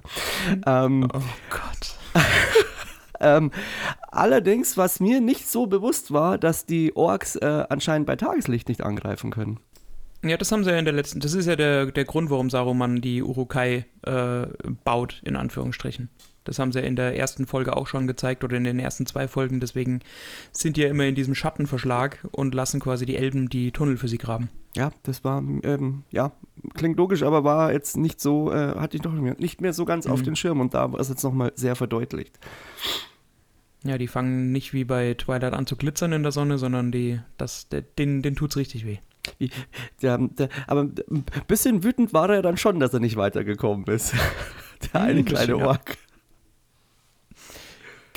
[0.67, 1.95] Ähm, oh Gott.
[3.19, 3.51] Ähm,
[4.11, 8.81] allerdings, was mir nicht so bewusst war, dass die Orks äh, anscheinend bei Tageslicht nicht
[8.81, 9.59] angreifen können.
[10.23, 11.19] Ja, das haben sie ja in der letzten.
[11.19, 14.47] Das ist ja der, der Grund, warum Saruman die Urukai äh,
[14.83, 16.09] baut, in Anführungsstrichen.
[16.47, 19.27] Das haben sie in der ersten Folge auch schon gezeigt oder in den ersten zwei
[19.27, 19.59] Folgen.
[19.59, 19.99] Deswegen
[20.51, 24.07] sind die ja immer in diesem Schattenverschlag und lassen quasi die Elben die Tunnel für
[24.07, 24.49] sie graben.
[24.75, 26.31] Ja, das war, ähm, ja,
[26.75, 30.05] klingt logisch, aber war jetzt nicht so, äh, hatte ich doch nicht mehr so ganz
[30.05, 30.13] mhm.
[30.13, 32.39] auf den Schirm und da war es jetzt nochmal sehr verdeutlicht.
[33.83, 37.19] Ja, die fangen nicht wie bei Twilight an zu glitzern in der Sonne, sondern die,
[37.37, 38.97] das, der, den, den tut's richtig weh.
[40.01, 40.19] Der,
[40.67, 44.13] aber ein bisschen wütend war er dann schon, dass er nicht weitergekommen ist.
[44.93, 45.97] Der eine kleine Ork.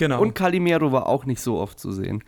[0.01, 0.23] Genau.
[0.23, 2.25] Und Calimero war auch nicht so oft zu sehen.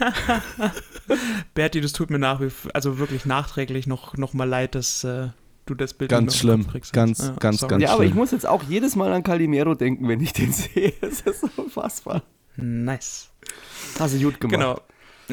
[1.54, 2.42] Berti, das tut mir nach,
[2.74, 5.28] also wirklich nachträglich noch, noch mal leid, dass äh,
[5.66, 7.70] du das Bild ganz schlimm, ganz, ja, ganz, sorry.
[7.70, 10.52] ganz Ja, aber ich muss jetzt auch jedes Mal an Calimero denken, wenn ich den
[10.52, 10.92] sehe.
[11.00, 12.24] Es ist so unfassbar.
[12.56, 13.30] Nice.
[14.00, 14.58] Hast du gut gemacht.
[14.58, 14.80] Genau.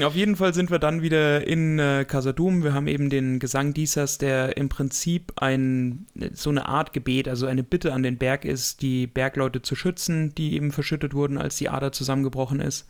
[0.03, 2.63] Auf jeden Fall sind wir dann wieder in äh, Casadum.
[2.63, 7.45] Wir haben eben den Gesang Diesers, der im Prinzip ein, so eine Art Gebet, also
[7.45, 11.55] eine Bitte an den Berg ist, die Bergleute zu schützen, die eben verschüttet wurden, als
[11.55, 12.89] die Ader zusammengebrochen ist.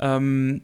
[0.00, 0.62] Ähm,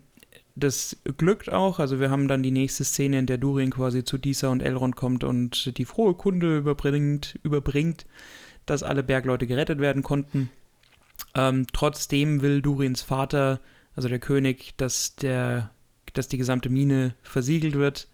[0.56, 1.78] das glückt auch.
[1.78, 4.96] Also wir haben dann die nächste Szene, in der Durin quasi zu Disa und Elrond
[4.96, 8.06] kommt und die frohe Kunde überbringt, überbringt,
[8.66, 10.50] dass alle Bergleute gerettet werden konnten.
[11.36, 13.60] Ähm, trotzdem will Durins Vater
[13.96, 15.70] also der König, dass, der,
[16.12, 18.08] dass die gesamte Mine versiegelt wird,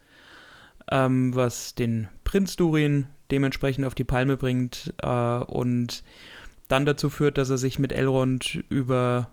[0.90, 6.02] ähm, was den Prinz Durin dementsprechend auf die Palme bringt äh, und
[6.68, 9.30] dann dazu führt, dass er sich mit Elrond über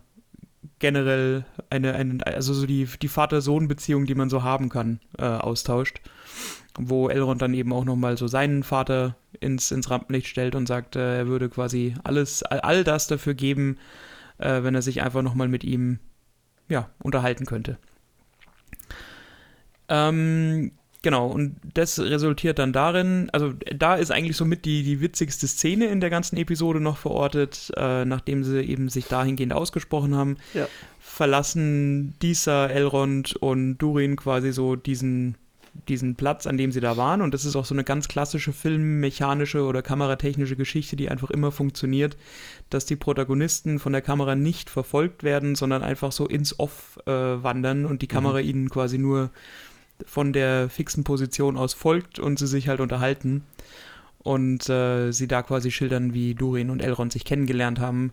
[0.80, 6.02] generell eine, eine also so die, die Vater-Sohn-Beziehung, die man so haben kann, äh, austauscht.
[6.80, 10.96] Wo Elrond dann eben auch nochmal so seinen Vater ins, ins Rampenlicht stellt und sagt,
[10.96, 13.78] äh, er würde quasi alles, all, all das dafür geben,
[14.38, 16.00] äh, wenn er sich einfach nochmal mit ihm
[16.70, 17.78] ja, unterhalten könnte.
[19.90, 25.48] Ähm, genau, und das resultiert dann darin, also da ist eigentlich somit die, die witzigste
[25.48, 30.38] Szene in der ganzen Episode noch verortet, äh, nachdem sie eben sich dahingehend ausgesprochen haben,
[30.54, 30.68] ja.
[31.00, 35.38] verlassen Disa, Elrond und Durin quasi so diesen
[35.88, 37.22] diesen Platz, an dem sie da waren.
[37.22, 41.52] Und das ist auch so eine ganz klassische filmmechanische oder kameratechnische Geschichte, die einfach immer
[41.52, 42.18] funktioniert,
[42.70, 47.12] dass die Protagonisten von der Kamera nicht verfolgt werden, sondern einfach so ins Off äh,
[47.12, 48.48] wandern und die Kamera mhm.
[48.48, 49.32] ihnen quasi nur
[50.06, 53.44] von der fixen Position aus folgt und sie sich halt unterhalten.
[54.20, 58.12] Und äh, sie da quasi schildern, wie Durin und Elrond sich kennengelernt haben,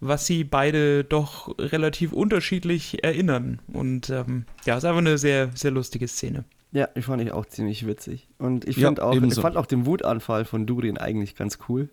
[0.00, 3.60] was sie beide doch relativ unterschiedlich erinnern.
[3.72, 6.44] Und ähm, ja, ist einfach eine sehr, sehr lustige Szene.
[6.72, 8.28] Ja, ich fand ich auch ziemlich witzig.
[8.38, 11.90] Und ich, ja, auch, ich fand auch den Wutanfall von Durin eigentlich ganz cool.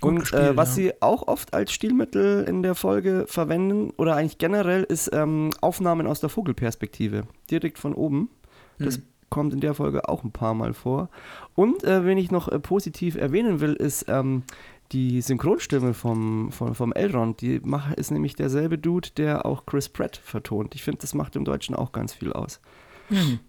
[0.00, 0.74] Gut und gespielt, äh, was ja.
[0.74, 6.06] sie auch oft als Stilmittel in der Folge verwenden oder eigentlich generell ist ähm, Aufnahmen
[6.06, 8.30] aus der Vogelperspektive, direkt von oben.
[8.78, 9.02] Das hm.
[9.30, 11.08] kommt in der Folge auch ein paar Mal vor.
[11.54, 14.44] Und äh, wenn ich noch äh, positiv erwähnen will, ist ähm,
[14.92, 17.40] die Synchronstimme vom, vom, vom Elrond.
[17.40, 20.74] Die mach, ist nämlich derselbe Dude, der auch Chris Pratt vertont.
[20.74, 22.60] Ich finde, das macht im Deutschen auch ganz viel aus.
[23.08, 23.40] Mhm.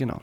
[0.00, 0.22] Genau.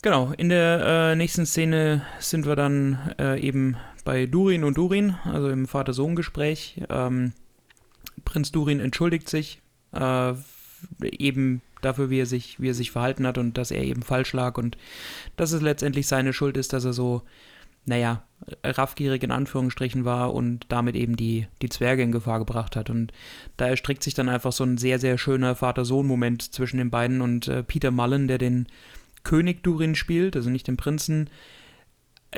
[0.00, 5.16] Genau, in der äh, nächsten Szene sind wir dann äh, eben bei Durin und Durin,
[5.24, 6.84] also im Vater-Sohn-Gespräch.
[6.88, 7.32] Ähm,
[8.24, 9.60] Prinz Durin entschuldigt sich
[9.92, 10.34] äh,
[11.02, 14.32] eben dafür, wie er, sich, wie er sich verhalten hat und dass er eben falsch
[14.32, 14.78] lag und
[15.36, 17.22] dass es letztendlich seine Schuld ist, dass er so,
[17.86, 18.22] naja,
[18.62, 22.90] raffgierig in Anführungsstrichen war und damit eben die, die Zwerge in Gefahr gebracht hat.
[22.90, 23.12] Und
[23.56, 27.48] da erstreckt sich dann einfach so ein sehr, sehr schöner Vater-Sohn-Moment zwischen den beiden und
[27.48, 28.66] äh, Peter Mullen, der den
[29.24, 31.30] König Durin spielt, also nicht den Prinzen.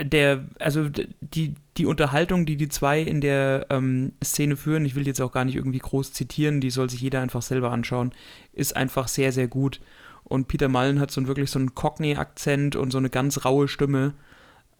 [0.00, 0.88] Der, also
[1.20, 5.32] die, die Unterhaltung, die die zwei in der ähm, Szene führen, ich will jetzt auch
[5.32, 8.12] gar nicht irgendwie groß zitieren, die soll sich jeder einfach selber anschauen,
[8.52, 9.80] ist einfach sehr, sehr gut.
[10.24, 13.66] Und Peter Mullen hat so ein, wirklich so einen Cockney-Akzent und so eine ganz raue
[13.66, 14.14] Stimme.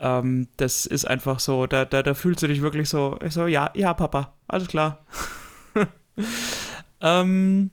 [0.00, 3.70] Ähm, das ist einfach so, da, da, da fühlst du dich wirklich so, so, ja,
[3.74, 5.04] ja, Papa, alles klar.
[7.00, 7.70] ähm,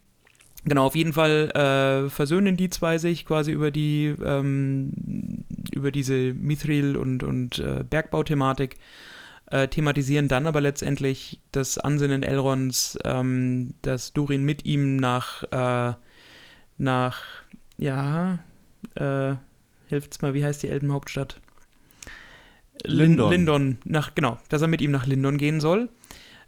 [0.68, 6.34] Genau, auf jeden Fall äh, versöhnen die zwei sich quasi über die ähm, über diese
[6.34, 8.78] Mithril und, und äh, Bergbauthematik,
[9.52, 15.94] äh, thematisieren dann aber letztendlich das Ansinnen Elrons, ähm, dass Durin mit ihm nach äh,
[16.80, 17.22] nach
[17.78, 18.40] ja
[18.96, 19.36] äh,
[19.88, 21.40] hilft's mal, wie heißt die Elbenhauptstadt?
[22.88, 23.32] Lindon.
[23.32, 25.90] Lindon, nach, genau, dass er mit ihm nach Lindon gehen soll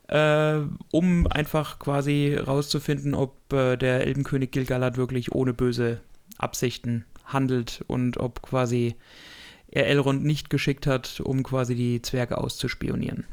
[0.07, 0.61] äh,
[0.91, 6.01] um einfach quasi rauszufinden, ob äh, der Elbenkönig Gilgalad wirklich ohne böse
[6.37, 8.95] Absichten handelt und ob quasi
[9.69, 13.25] er Elrond nicht geschickt hat, um quasi die Zwerge auszuspionieren.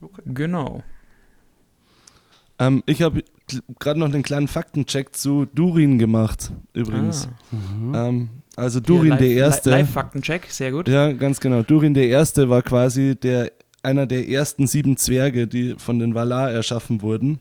[0.00, 0.22] Okay.
[0.26, 0.82] Genau.
[2.58, 3.24] Ähm, ich habe
[3.78, 7.28] gerade noch einen kleinen Faktencheck zu Durin gemacht, übrigens.
[7.28, 7.54] Ah.
[7.54, 7.94] Mhm.
[7.94, 8.28] Ähm,
[8.58, 9.70] also Durin live, der Erste.
[9.70, 10.88] Live-Faktencheck, sehr gut.
[10.88, 11.62] Ja, ganz genau.
[11.62, 13.52] Durin der Erste war quasi der
[13.82, 17.40] einer der ersten sieben Zwerge, die von den Valar erschaffen wurden.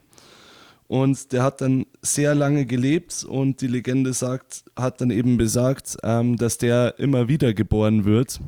[0.88, 5.98] Und der hat dann sehr lange gelebt und die Legende sagt, hat dann eben besagt,
[6.04, 8.40] ähm, dass der immer wieder geboren wird.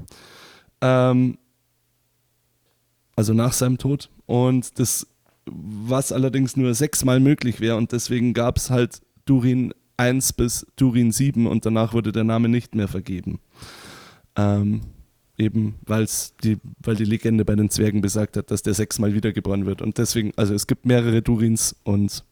[0.80, 1.38] Ähm,
[3.16, 4.10] also nach seinem Tod.
[4.26, 5.06] Und das,
[5.46, 7.76] was allerdings nur sechsmal möglich wäre.
[7.76, 12.48] Und deswegen gab es halt Durin 1 bis Durin 7 und danach wurde der Name
[12.48, 13.40] nicht mehr vergeben.
[14.36, 14.82] Ähm,
[15.38, 19.66] eben weil's die, weil die Legende bei den Zwergen besagt hat, dass der sechsmal wiedergeboren
[19.66, 19.82] wird.
[19.82, 22.24] Und deswegen, also es gibt mehrere Durins und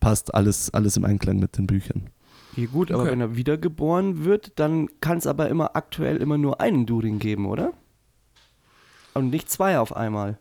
[0.00, 2.08] passt alles, alles im Einklang mit den Büchern.
[2.56, 3.12] Ja gut, aber okay.
[3.12, 7.46] wenn er wiedergeboren wird, dann kann es aber immer aktuell immer nur einen Durin geben,
[7.46, 7.74] oder?
[9.14, 10.38] Und nicht zwei auf einmal.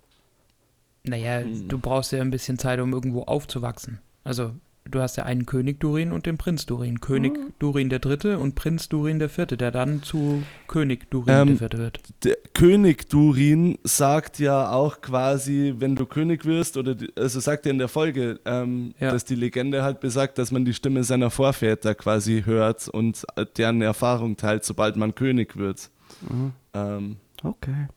[1.03, 1.67] Naja, hm.
[1.67, 3.99] du brauchst ja ein bisschen Zeit, um irgendwo aufzuwachsen.
[4.23, 4.53] Also
[4.85, 6.99] du hast ja einen König Durin und den Prinz Durin.
[6.99, 7.53] König mhm.
[7.59, 11.57] Durin der Dritte und Prinz Durin der Vierte, der dann zu König Durin ähm, der
[11.57, 11.99] Vierte wird.
[12.23, 17.65] Der König Durin sagt ja auch quasi, wenn du König wirst, oder die, also sagt
[17.65, 19.11] er in der Folge, ähm, ja.
[19.11, 23.25] dass die Legende halt besagt, dass man die Stimme seiner Vorväter quasi hört und
[23.57, 25.89] deren Erfahrung teilt, sobald man König wird.
[26.21, 26.53] Mhm.
[26.73, 27.87] Ähm, okay.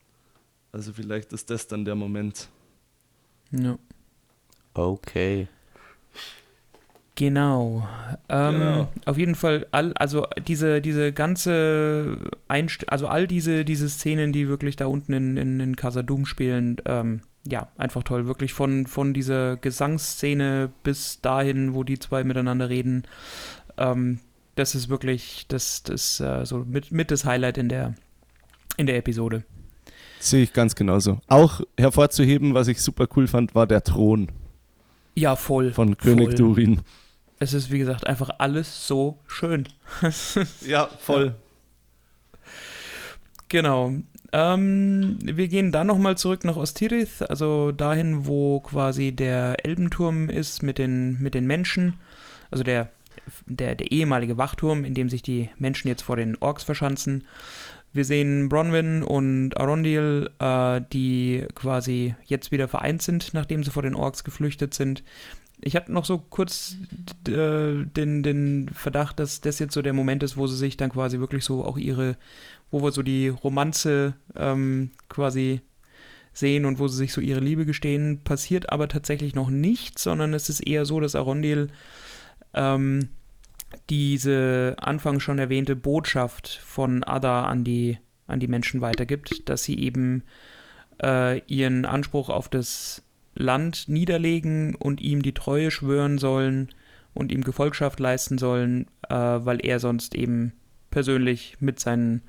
[0.71, 2.49] Also vielleicht ist das dann der Moment.
[3.51, 3.77] Ja.
[4.73, 5.47] Okay.
[7.15, 7.87] Genau.
[8.27, 8.87] Ähm, genau.
[9.05, 12.17] Auf jeden Fall, all, also diese, diese ganze
[12.47, 16.77] Einst also all diese, diese Szenen, die wirklich da unten in, in, in Casadum spielen,
[16.85, 18.25] ähm, ja, einfach toll.
[18.25, 23.03] Wirklich von, von dieser Gesangsszene bis dahin, wo die zwei miteinander reden.
[23.77, 24.19] Ähm,
[24.55, 27.93] das ist wirklich das, das äh, so mit, mit das Highlight in der,
[28.77, 29.43] in der Episode.
[30.19, 31.19] Sehe ich ganz genauso.
[31.27, 34.31] Auch hervorzuheben, was ich super cool fand, war der Thron.
[35.15, 35.73] Ja, voll.
[35.73, 36.35] Von König voll.
[36.35, 36.81] Durin
[37.43, 39.67] es ist, wie gesagt, einfach alles so schön.
[40.65, 41.35] ja, voll.
[43.49, 43.93] Genau.
[44.31, 50.63] Ähm, wir gehen dann nochmal zurück nach Ostirith, also dahin, wo quasi der Elbenturm ist
[50.63, 51.99] mit den, mit den Menschen.
[52.49, 52.89] Also der,
[53.45, 57.25] der, der ehemalige Wachturm, in dem sich die Menschen jetzt vor den Orks verschanzen.
[57.91, 63.83] Wir sehen Bronwyn und Arondil, äh, die quasi jetzt wieder vereint sind, nachdem sie vor
[63.83, 65.03] den Orks geflüchtet sind.
[65.65, 66.75] Ich hatte noch so kurz
[67.27, 70.91] äh, den, den Verdacht, dass das jetzt so der Moment ist, wo sie sich dann
[70.91, 72.17] quasi wirklich so auch ihre,
[72.69, 75.61] wo wir so die Romanze ähm, quasi
[76.33, 78.21] sehen und wo sie sich so ihre Liebe gestehen.
[78.23, 81.69] Passiert aber tatsächlich noch nicht, sondern es ist eher so, dass Arondil
[82.53, 83.09] ähm,
[83.89, 89.79] diese anfangs schon erwähnte Botschaft von Ada an die, an die Menschen weitergibt, dass sie
[89.79, 90.23] eben
[91.01, 93.03] äh, ihren Anspruch auf das
[93.35, 96.69] Land niederlegen und ihm die Treue schwören sollen
[97.13, 100.53] und ihm Gefolgschaft leisten sollen, äh, weil er sonst eben
[100.91, 102.21] persönlich mit seinen,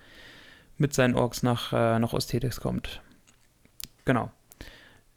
[0.77, 3.03] mit seinen Orks nach, äh, nach Osthetix kommt.
[4.05, 4.31] Genau.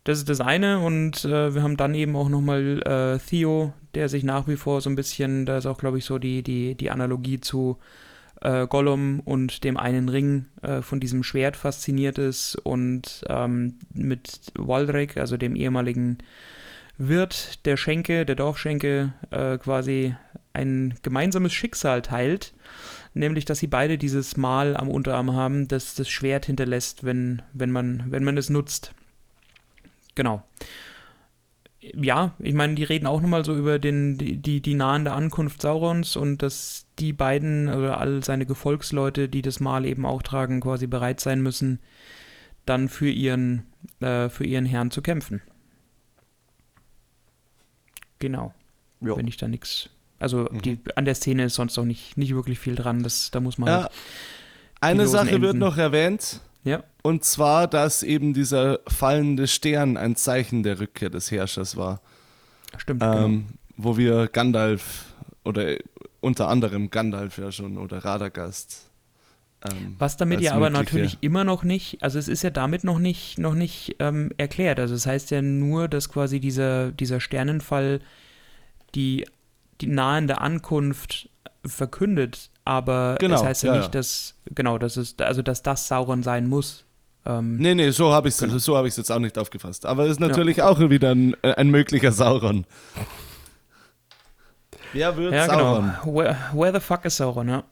[0.03, 4.07] Das ist das eine und äh, wir haben dann eben auch nochmal äh, Theo, der
[4.07, 6.76] sich nach wie vor so ein bisschen, da ist auch glaube ich so die, die,
[6.76, 7.77] die Analogie zu
[8.41, 14.39] äh, Gollum und dem einen Ring äh, von diesem Schwert fasziniert ist und ähm, mit
[14.55, 16.19] Waldrick, also dem ehemaligen
[16.97, 20.15] Wirt der Schenke, der Dorfschenke, äh, quasi
[20.53, 22.53] ein gemeinsames Schicksal teilt,
[23.14, 27.72] nämlich dass sie beide dieses Mal am Unterarm haben, das das Schwert hinterlässt, wenn, wenn,
[27.72, 28.93] man, wenn man es nutzt.
[30.15, 30.43] Genau.
[31.80, 35.61] Ja, ich meine, die reden auch nochmal so über den, die, die, die nahende Ankunft
[35.61, 40.61] Saurons und dass die beiden oder all seine Gefolgsleute, die das Mal eben auch tragen,
[40.61, 41.80] quasi bereit sein müssen,
[42.65, 43.64] dann für ihren,
[43.99, 45.41] äh, für ihren Herrn zu kämpfen.
[48.19, 48.53] Genau.
[49.02, 49.15] Ja.
[49.15, 49.90] Wenn ich da nichts.
[50.19, 53.03] Also die, an der Szene ist sonst auch nicht, nicht wirklich viel dran.
[53.03, 53.91] Das, da muss man Ja, halt,
[54.82, 55.60] eine Sache wird Enden.
[55.60, 56.41] noch erwähnt.
[56.64, 56.84] Ja.
[57.03, 62.02] Und zwar, dass eben dieser fallende Stern ein Zeichen der Rückkehr des Herrschers war.
[62.78, 63.02] Stimmt.
[63.02, 63.26] genau.
[63.26, 63.45] Ähm,
[63.78, 65.06] wo wir Gandalf
[65.44, 65.78] oder
[66.28, 68.91] unter anderem Gandalf ja schon oder Radagast.
[69.68, 72.84] Ähm, Was damit ja aber mögliche- natürlich immer noch nicht, also es ist ja damit
[72.84, 74.80] noch nicht, noch nicht ähm, erklärt.
[74.80, 77.99] Also es heißt ja nur, dass quasi dieser, dieser Sternenfall
[78.94, 79.26] die,
[79.82, 81.30] die nahende Ankunft
[81.66, 83.91] verkündet, aber Genau, es heißt ja, ja, nicht, ja.
[83.99, 86.86] dass, genau, dass es, also dass das Sauron sein muss.
[87.26, 88.58] Ähm, Nee, nee, so habe ich es Genau.
[88.60, 89.86] so hab jetzt auch nicht aufgefasst.
[89.88, 92.66] Aber es ist natürlich auch wieder ein, äh, ein möglicher Sauron.
[94.93, 95.93] Wer wird Ja, Sauron?
[96.03, 96.18] genau.
[96.18, 97.64] Where, where the fuck is Sauron, ja.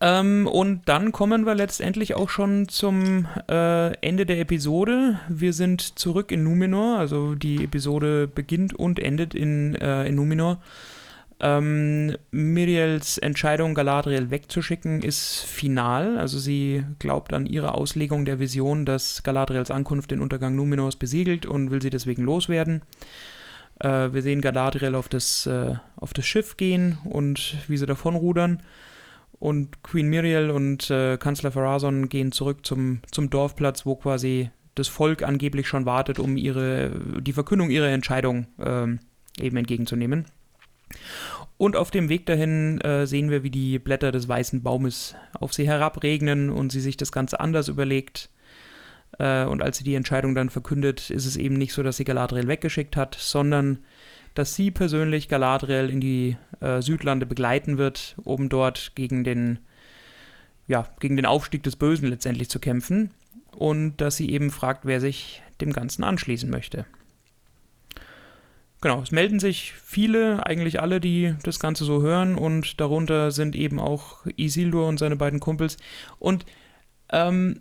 [0.00, 5.18] Ähm, und dann kommen wir letztendlich auch schon zum äh, Ende der Episode.
[5.28, 10.60] Wir sind zurück in Numenor, also die Episode beginnt und endet in, äh, in Numenor.
[11.40, 16.18] Ähm, Miriels Entscheidung, Galadriel wegzuschicken, ist final.
[16.18, 21.46] Also sie glaubt an ihre Auslegung der Vision, dass Galadriels Ankunft den Untergang Numenors besiegelt
[21.46, 22.82] und will sie deswegen loswerden.
[23.84, 28.62] Äh, wir sehen Galadriel auf das, äh, auf das Schiff gehen und wie sie davonrudern.
[29.38, 34.88] Und Queen Miriel und äh, Kanzler Farazon gehen zurück zum, zum Dorfplatz, wo quasi das
[34.88, 36.90] Volk angeblich schon wartet, um ihre,
[37.20, 39.00] die Verkündung ihrer Entscheidung ähm,
[39.38, 40.24] eben entgegenzunehmen.
[41.58, 45.52] Und auf dem Weg dahin äh, sehen wir, wie die Blätter des weißen Baumes auf
[45.52, 48.30] sie herabregnen und sie sich das Ganze anders überlegt.
[49.18, 52.04] Äh, und als sie die Entscheidung dann verkündet, ist es eben nicht so, dass sie
[52.04, 53.78] Galadriel weggeschickt hat, sondern
[54.34, 59.58] dass sie persönlich Galadriel in die äh, Südlande begleiten wird, um dort gegen den,
[60.66, 63.10] ja, gegen den Aufstieg des Bösen letztendlich zu kämpfen.
[63.52, 66.86] Und dass sie eben fragt, wer sich dem Ganzen anschließen möchte.
[68.80, 73.56] Genau, es melden sich viele, eigentlich alle, die das Ganze so hören und darunter sind
[73.56, 75.78] eben auch Isildur und seine beiden Kumpels.
[76.18, 76.44] Und
[77.10, 77.60] ähm,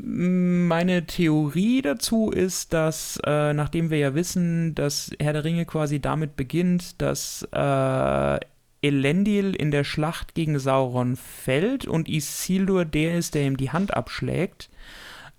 [0.00, 6.00] meine Theorie dazu ist, dass, äh, nachdem wir ja wissen, dass Herr der Ringe quasi
[6.00, 8.38] damit beginnt, dass äh,
[8.80, 13.94] Elendil in der Schlacht gegen Sauron fällt und Isildur der ist, der ihm die Hand
[13.94, 14.70] abschlägt,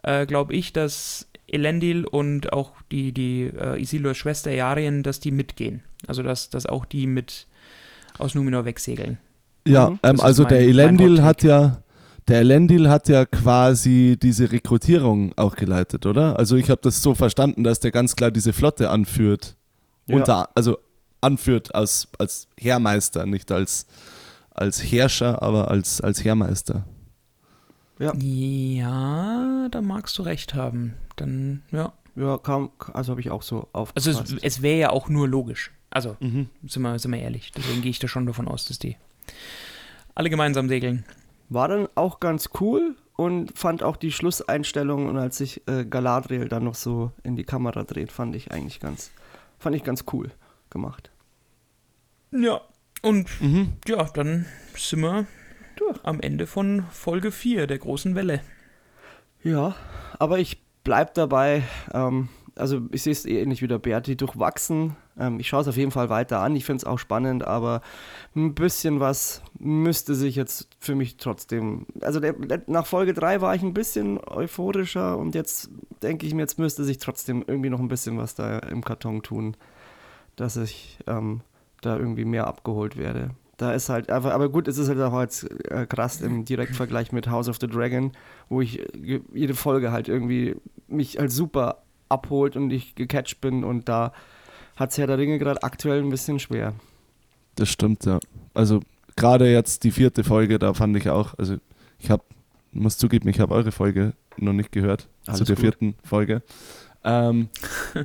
[0.03, 5.31] äh, glaube ich, dass Elendil und auch die, die äh, Isildurs Schwester Yarien, dass die
[5.31, 5.81] mitgehen.
[6.07, 7.47] Also dass, dass auch die mit
[8.17, 9.17] aus Numenor wegsegeln.
[9.67, 9.99] Ja, Mhm.
[10.03, 11.81] ähm, also mein- der Elendil hat ja,
[12.29, 16.37] der Elendil hat ja quasi diese Rekrutierung auch geleitet, oder?
[16.39, 19.55] Also ich habe das so verstanden, dass der ganz klar diese Flotte anführt.
[20.07, 20.15] Ja.
[20.15, 20.77] Unter, also
[21.21, 23.87] anführt als, als Heermeister, nicht als,
[24.51, 26.85] als Herrscher, aber als, als Heermeister.
[27.99, 28.13] Ja.
[28.15, 30.93] Ja, da magst du recht haben.
[31.17, 31.91] Dann, ja.
[32.15, 34.33] Ja, kam, also habe ich auch so Also aufgefasst.
[34.33, 35.71] es, es wäre ja auch nur logisch.
[35.89, 36.47] Also, Mhm.
[36.67, 37.51] sind wir, sind wir ehrlich.
[37.55, 38.95] Deswegen gehe ich da schon davon aus, dass die
[40.15, 41.05] alle gemeinsam segeln.
[41.49, 46.47] War dann auch ganz cool und fand auch die Schlusseinstellung und als sich äh, Galadriel
[46.47, 49.11] dann noch so in die Kamera dreht, fand ich eigentlich ganz,
[49.57, 50.31] fand ich ganz cool
[50.69, 51.11] gemacht.
[52.31, 52.61] Ja.
[53.01, 53.73] Und Mhm.
[53.87, 54.45] ja, dann
[54.75, 55.25] sind wir
[55.77, 55.97] Durch.
[56.03, 58.41] am Ende von Folge 4 der großen Welle.
[59.41, 59.75] Ja,
[60.19, 61.63] aber ich bleib dabei,
[61.93, 62.27] ähm,
[62.59, 64.95] also ich sehe es ähnlich wie der Berti, durchwachsen.
[65.17, 67.81] Ähm, ich schaue es auf jeden Fall weiter an, ich finde es auch spannend, aber
[68.35, 72.35] ein bisschen was müsste sich jetzt für mich trotzdem, also der,
[72.67, 75.69] nach Folge 3 war ich ein bisschen euphorischer und jetzt
[76.01, 79.21] denke ich mir, jetzt müsste sich trotzdem irgendwie noch ein bisschen was da im Karton
[79.21, 79.55] tun,
[80.35, 81.41] dass ich ähm,
[81.81, 83.31] da irgendwie mehr abgeholt werde.
[83.57, 87.11] Da ist halt einfach, aber gut, es ist halt auch jetzt äh, krass im Direktvergleich
[87.11, 88.13] mit House of the Dragon,
[88.47, 90.55] wo ich äh, jede Folge halt irgendwie
[90.87, 94.11] mich halt super abholt und ich gecatcht bin und da
[94.75, 96.73] hat Herr der Ringe gerade aktuell ein bisschen schwer.
[97.55, 98.19] Das stimmt, ja.
[98.53, 98.81] Also
[99.15, 101.57] gerade jetzt die vierte Folge, da fand ich auch, also
[101.99, 102.23] ich habe,
[102.71, 105.61] muss zugeben, ich habe eure Folge noch nicht gehört, Alles zu der gut.
[105.61, 106.41] vierten Folge.
[107.01, 107.47] Ähm,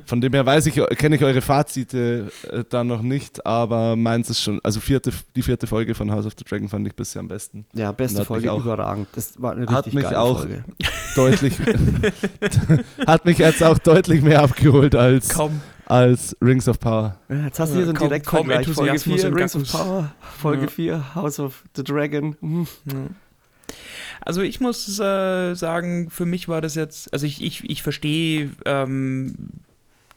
[0.05, 4.29] von dem her weiß ich, kenne ich eure Fazite äh, da noch nicht, aber meins
[4.29, 7.19] ist schon, also vierte, die vierte Folge von House of the Dragon fand ich bisher
[7.19, 7.65] am besten.
[7.73, 9.07] Ja, beste Folge, auch- überragend.
[9.13, 10.63] Das war eine Hat mich geile auch- Folge.
[11.15, 11.55] Deutlich,
[13.07, 15.29] hat mich jetzt auch deutlich mehr abgeholt als,
[15.85, 17.17] als Rings of Power.
[17.29, 18.65] Ja, Jetzt hast du hier so einen Kaum- Direktvergleich.
[18.67, 19.71] Folge Enthusiasmus 4, in Rings of.
[19.71, 20.67] Power, Folge Ja.
[20.67, 22.35] 4, House of the Dragon.
[22.41, 22.67] Hm.
[22.85, 22.93] Ja.
[24.21, 28.51] Also ich muss äh, sagen, für mich war das jetzt, also ich, ich, ich verstehe
[28.65, 29.35] ähm,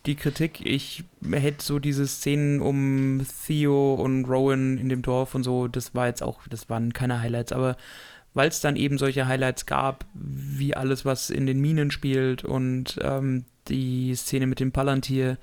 [0.07, 0.65] die Kritik.
[0.65, 5.95] Ich hätte so diese Szenen um Theo und Rowan in dem Dorf und so, das
[5.95, 7.77] war jetzt auch, das waren keine Highlights, aber
[8.35, 12.99] weil es dann eben solche Highlights gab, wie alles, was in den Minen spielt und
[13.03, 15.39] ähm, die Szene mit dem Palantir,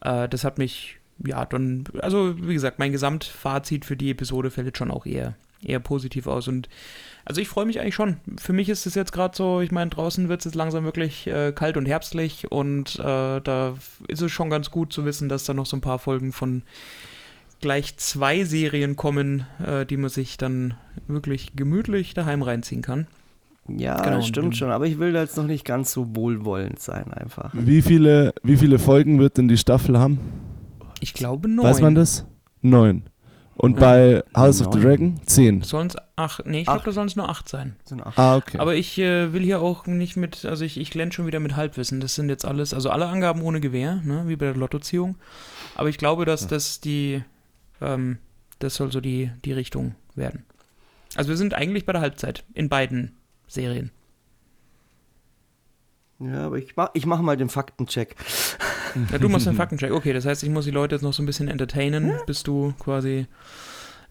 [0.00, 4.78] äh, das hat mich, ja, dann, also wie gesagt, mein Gesamtfazit für die Episode fällt
[4.78, 6.68] schon auch eher, eher positiv aus und
[7.24, 8.18] also ich freue mich eigentlich schon.
[8.38, 11.26] Für mich ist es jetzt gerade so, ich meine, draußen wird es jetzt langsam wirklich
[11.26, 13.74] äh, kalt und herbstlich und äh, da
[14.08, 16.62] ist es schon ganz gut zu wissen, dass da noch so ein paar Folgen von
[17.60, 20.74] gleich zwei Serien kommen, äh, die man sich dann
[21.06, 23.06] wirklich gemütlich daheim reinziehen kann.
[23.68, 27.10] Ja, Genau, stimmt schon, aber ich will da jetzt noch nicht ganz so wohlwollend sein
[27.14, 27.50] einfach.
[27.54, 30.18] Wie viele, wie viele Folgen wird denn die Staffel haben?
[31.00, 31.64] Ich glaube neun.
[31.64, 32.26] Weiß man das?
[32.60, 33.04] Neun.
[33.56, 33.80] Und Ja.
[33.80, 34.80] bei House of the.
[34.80, 35.20] Dragon?
[35.26, 35.62] Zehn.
[35.62, 36.44] Sollen es acht?
[36.46, 37.76] Nee, ich glaube, da sollen es nur acht sein.
[37.84, 38.18] Sind acht.
[38.18, 38.58] Ah, okay.
[38.58, 41.54] Aber ich äh, will hier auch nicht mit, also ich, ich glänze schon wieder mit
[41.56, 42.00] Halbwissen.
[42.00, 45.16] Das sind jetzt alles, also alle Angaben ohne Gewähr, ne, wie bei der Lottoziehung.
[45.76, 47.22] Aber ich glaube, dass das die,
[47.80, 48.18] ähm,
[48.58, 50.44] das soll so die, die Richtung werden.
[51.14, 53.12] Also wir sind eigentlich bei der Halbzeit in beiden
[53.46, 53.90] Serien.
[56.20, 58.14] Ja, aber ich mach, ich mach mal den Faktencheck.
[59.10, 59.90] Ja, du machst den Faktencheck.
[59.92, 62.72] Okay, das heißt, ich muss die Leute jetzt noch so ein bisschen entertainen, bis du
[62.78, 63.26] quasi.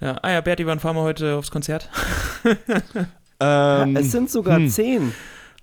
[0.02, 0.18] Ja.
[0.22, 1.90] Ah ja, Berti, wann fahren wir heute aufs Konzert?
[3.40, 4.70] ähm, es sind sogar hm.
[4.70, 5.14] zehn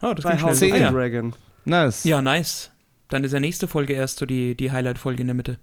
[0.03, 0.73] Oh, das bei House schnell.
[0.73, 0.91] Ah, the ja.
[0.91, 1.35] Dragon.
[1.67, 2.05] nice.
[2.05, 2.71] ja, nice.
[3.09, 5.59] Dann ist ja nächste Folge erst so die, die Highlight-Folge in der Mitte.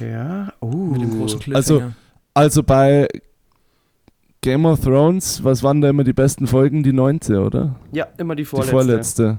[0.00, 0.68] Ja, oh.
[0.68, 1.54] Mit dem großen.
[1.54, 1.92] Also-
[2.32, 3.08] Also bei
[4.40, 6.82] Game of Thrones, was waren da immer die besten Folgen?
[6.82, 7.74] Die neunte, oder?
[7.92, 8.70] Ja, immer die Die vorletzte.
[8.72, 9.38] vorletzte.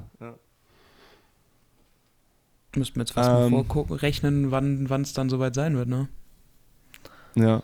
[2.75, 3.35] Müssten wir jetzt fast Ähm.
[3.35, 6.07] mal vorgucken, rechnen, wann es dann soweit sein wird, ne?
[7.35, 7.63] Ja.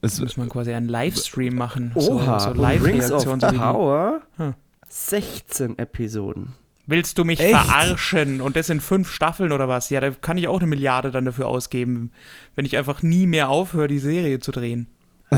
[0.00, 1.92] Es, Müssen wir quasi einen Livestream machen.
[1.94, 3.40] Oha, so, so Live-Reaktion.
[3.40, 4.54] So Power, Hm.
[4.88, 6.52] 16 Episoden.
[6.86, 7.50] Willst du mich Echt?
[7.56, 8.42] verarschen?
[8.42, 9.88] Und das sind fünf Staffeln oder was?
[9.88, 12.10] Ja, da kann ich auch eine Milliarde dann dafür ausgeben,
[12.54, 14.88] wenn ich einfach nie mehr aufhöre, die Serie zu drehen.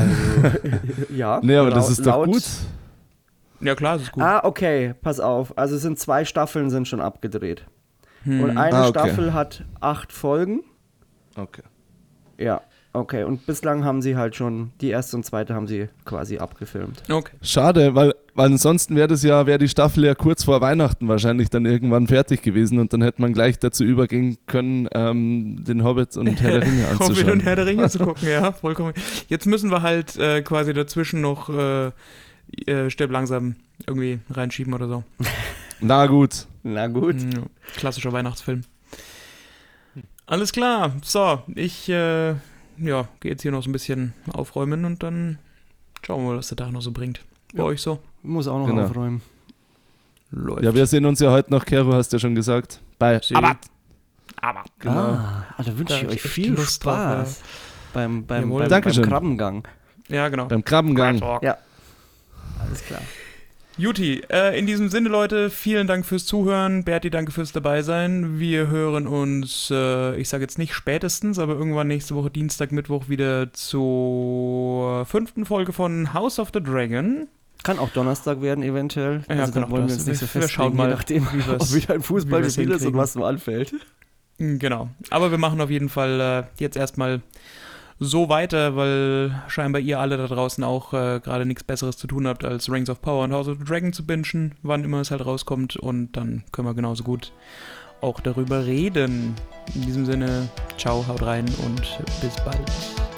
[1.09, 1.39] Ja.
[1.41, 2.43] nee, aber das ist doch gut.
[3.61, 4.21] Ja, klar, das ist gut.
[4.21, 5.57] Ah, okay, pass auf.
[5.57, 7.65] Also es sind zwei Staffeln sind schon abgedreht.
[8.23, 8.41] Hm.
[8.43, 8.99] Und eine Ah, okay.
[8.99, 10.61] Staffel hat acht Folgen.
[11.35, 11.61] Okay.
[12.37, 12.61] Ja,
[12.93, 13.23] okay.
[13.23, 17.03] Und bislang haben sie halt schon, die erste und zweite haben sie quasi abgefilmt.
[17.09, 17.35] Okay.
[17.41, 21.49] Schade, weil, weil ansonsten wäre das ja, wäre die Staffel ja kurz vor Weihnachten wahrscheinlich
[21.49, 26.15] dann irgendwann fertig gewesen und dann hätte man gleich dazu übergehen können, ähm, den Hobbit
[26.17, 27.39] und Herr der Ringe Hobbit und anzuschauen.
[27.39, 28.93] Herr der Ringe zu gucken, ja, vollkommen.
[29.27, 31.91] Jetzt müssen wir halt äh, quasi dazwischen noch äh,
[32.65, 35.03] äh, Stirb langsam irgendwie reinschieben oder so.
[35.79, 36.47] Na gut.
[36.63, 37.15] Na gut.
[37.75, 38.63] Klassischer Weihnachtsfilm.
[40.25, 40.91] Alles klar.
[41.03, 42.29] So, ich äh,
[42.77, 45.39] ja, gehe jetzt hier noch so ein bisschen aufräumen und dann
[46.05, 47.21] schauen wir mal, was der Tag noch so bringt.
[47.53, 47.63] Bei Ja.
[47.65, 47.99] euch so?
[48.23, 48.83] Muss auch noch Genau.
[48.83, 49.21] aufräumen.
[50.31, 50.63] Läuft.
[50.63, 52.81] Ja, wir sehen uns ja heute noch, Kero, hast du ja schon gesagt.
[52.99, 53.55] Bei Sie- Aber
[54.41, 54.63] Aber.
[54.79, 54.99] Genau.
[54.99, 57.41] Ah, da wünsche ich euch viel drauf, Spaß.
[57.93, 58.67] Beim, beim, Jawohl.
[58.67, 59.01] beim, beim.
[59.03, 59.67] Krabbengang.
[60.09, 60.45] Ja, genau.
[60.47, 61.19] beim Krabbengang.
[61.41, 61.57] Ja.
[62.59, 63.01] Alles klar.
[63.79, 66.83] Juti, äh, in diesem Sinne, Leute, vielen Dank fürs Zuhören.
[66.83, 68.39] Berti, danke fürs Dabeisein.
[68.39, 73.07] Wir hören uns, äh, ich sage jetzt nicht spätestens, aber irgendwann nächste Woche Dienstag, Mittwoch
[73.07, 77.27] wieder zur fünften Folge von House of the Dragon.
[77.63, 79.23] Kann auch Donnerstag werden, eventuell.
[79.29, 80.87] Ja, also kann da auch wollen wir uns nicht so Wir- wir schauen festlegen, mal,
[80.89, 83.73] je nachdem, wie wir's- ob wieder ein Fußballspiel ist und was nur anfällt.
[84.39, 84.89] Genau.
[85.11, 87.21] Aber wir machen auf jeden Fall äh, jetzt erstmal
[87.99, 92.27] so weiter, weil scheinbar ihr alle da draußen auch äh, gerade nichts Besseres zu tun
[92.27, 95.11] habt, als Rings of Power und House of the Dragon zu bingen, wann immer es
[95.11, 95.75] halt rauskommt.
[95.77, 97.31] Und dann können wir genauso gut
[98.01, 99.35] auch darüber reden.
[99.73, 100.47] In diesem Sinne,
[100.77, 101.81] ciao, haut rein und
[102.21, 102.71] bis bald.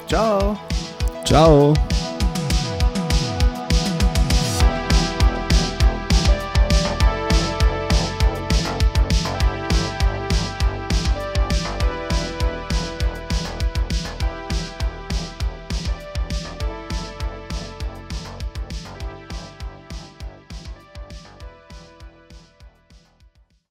[0.06, 0.58] Ciao.
[1.24, 1.74] Ciao.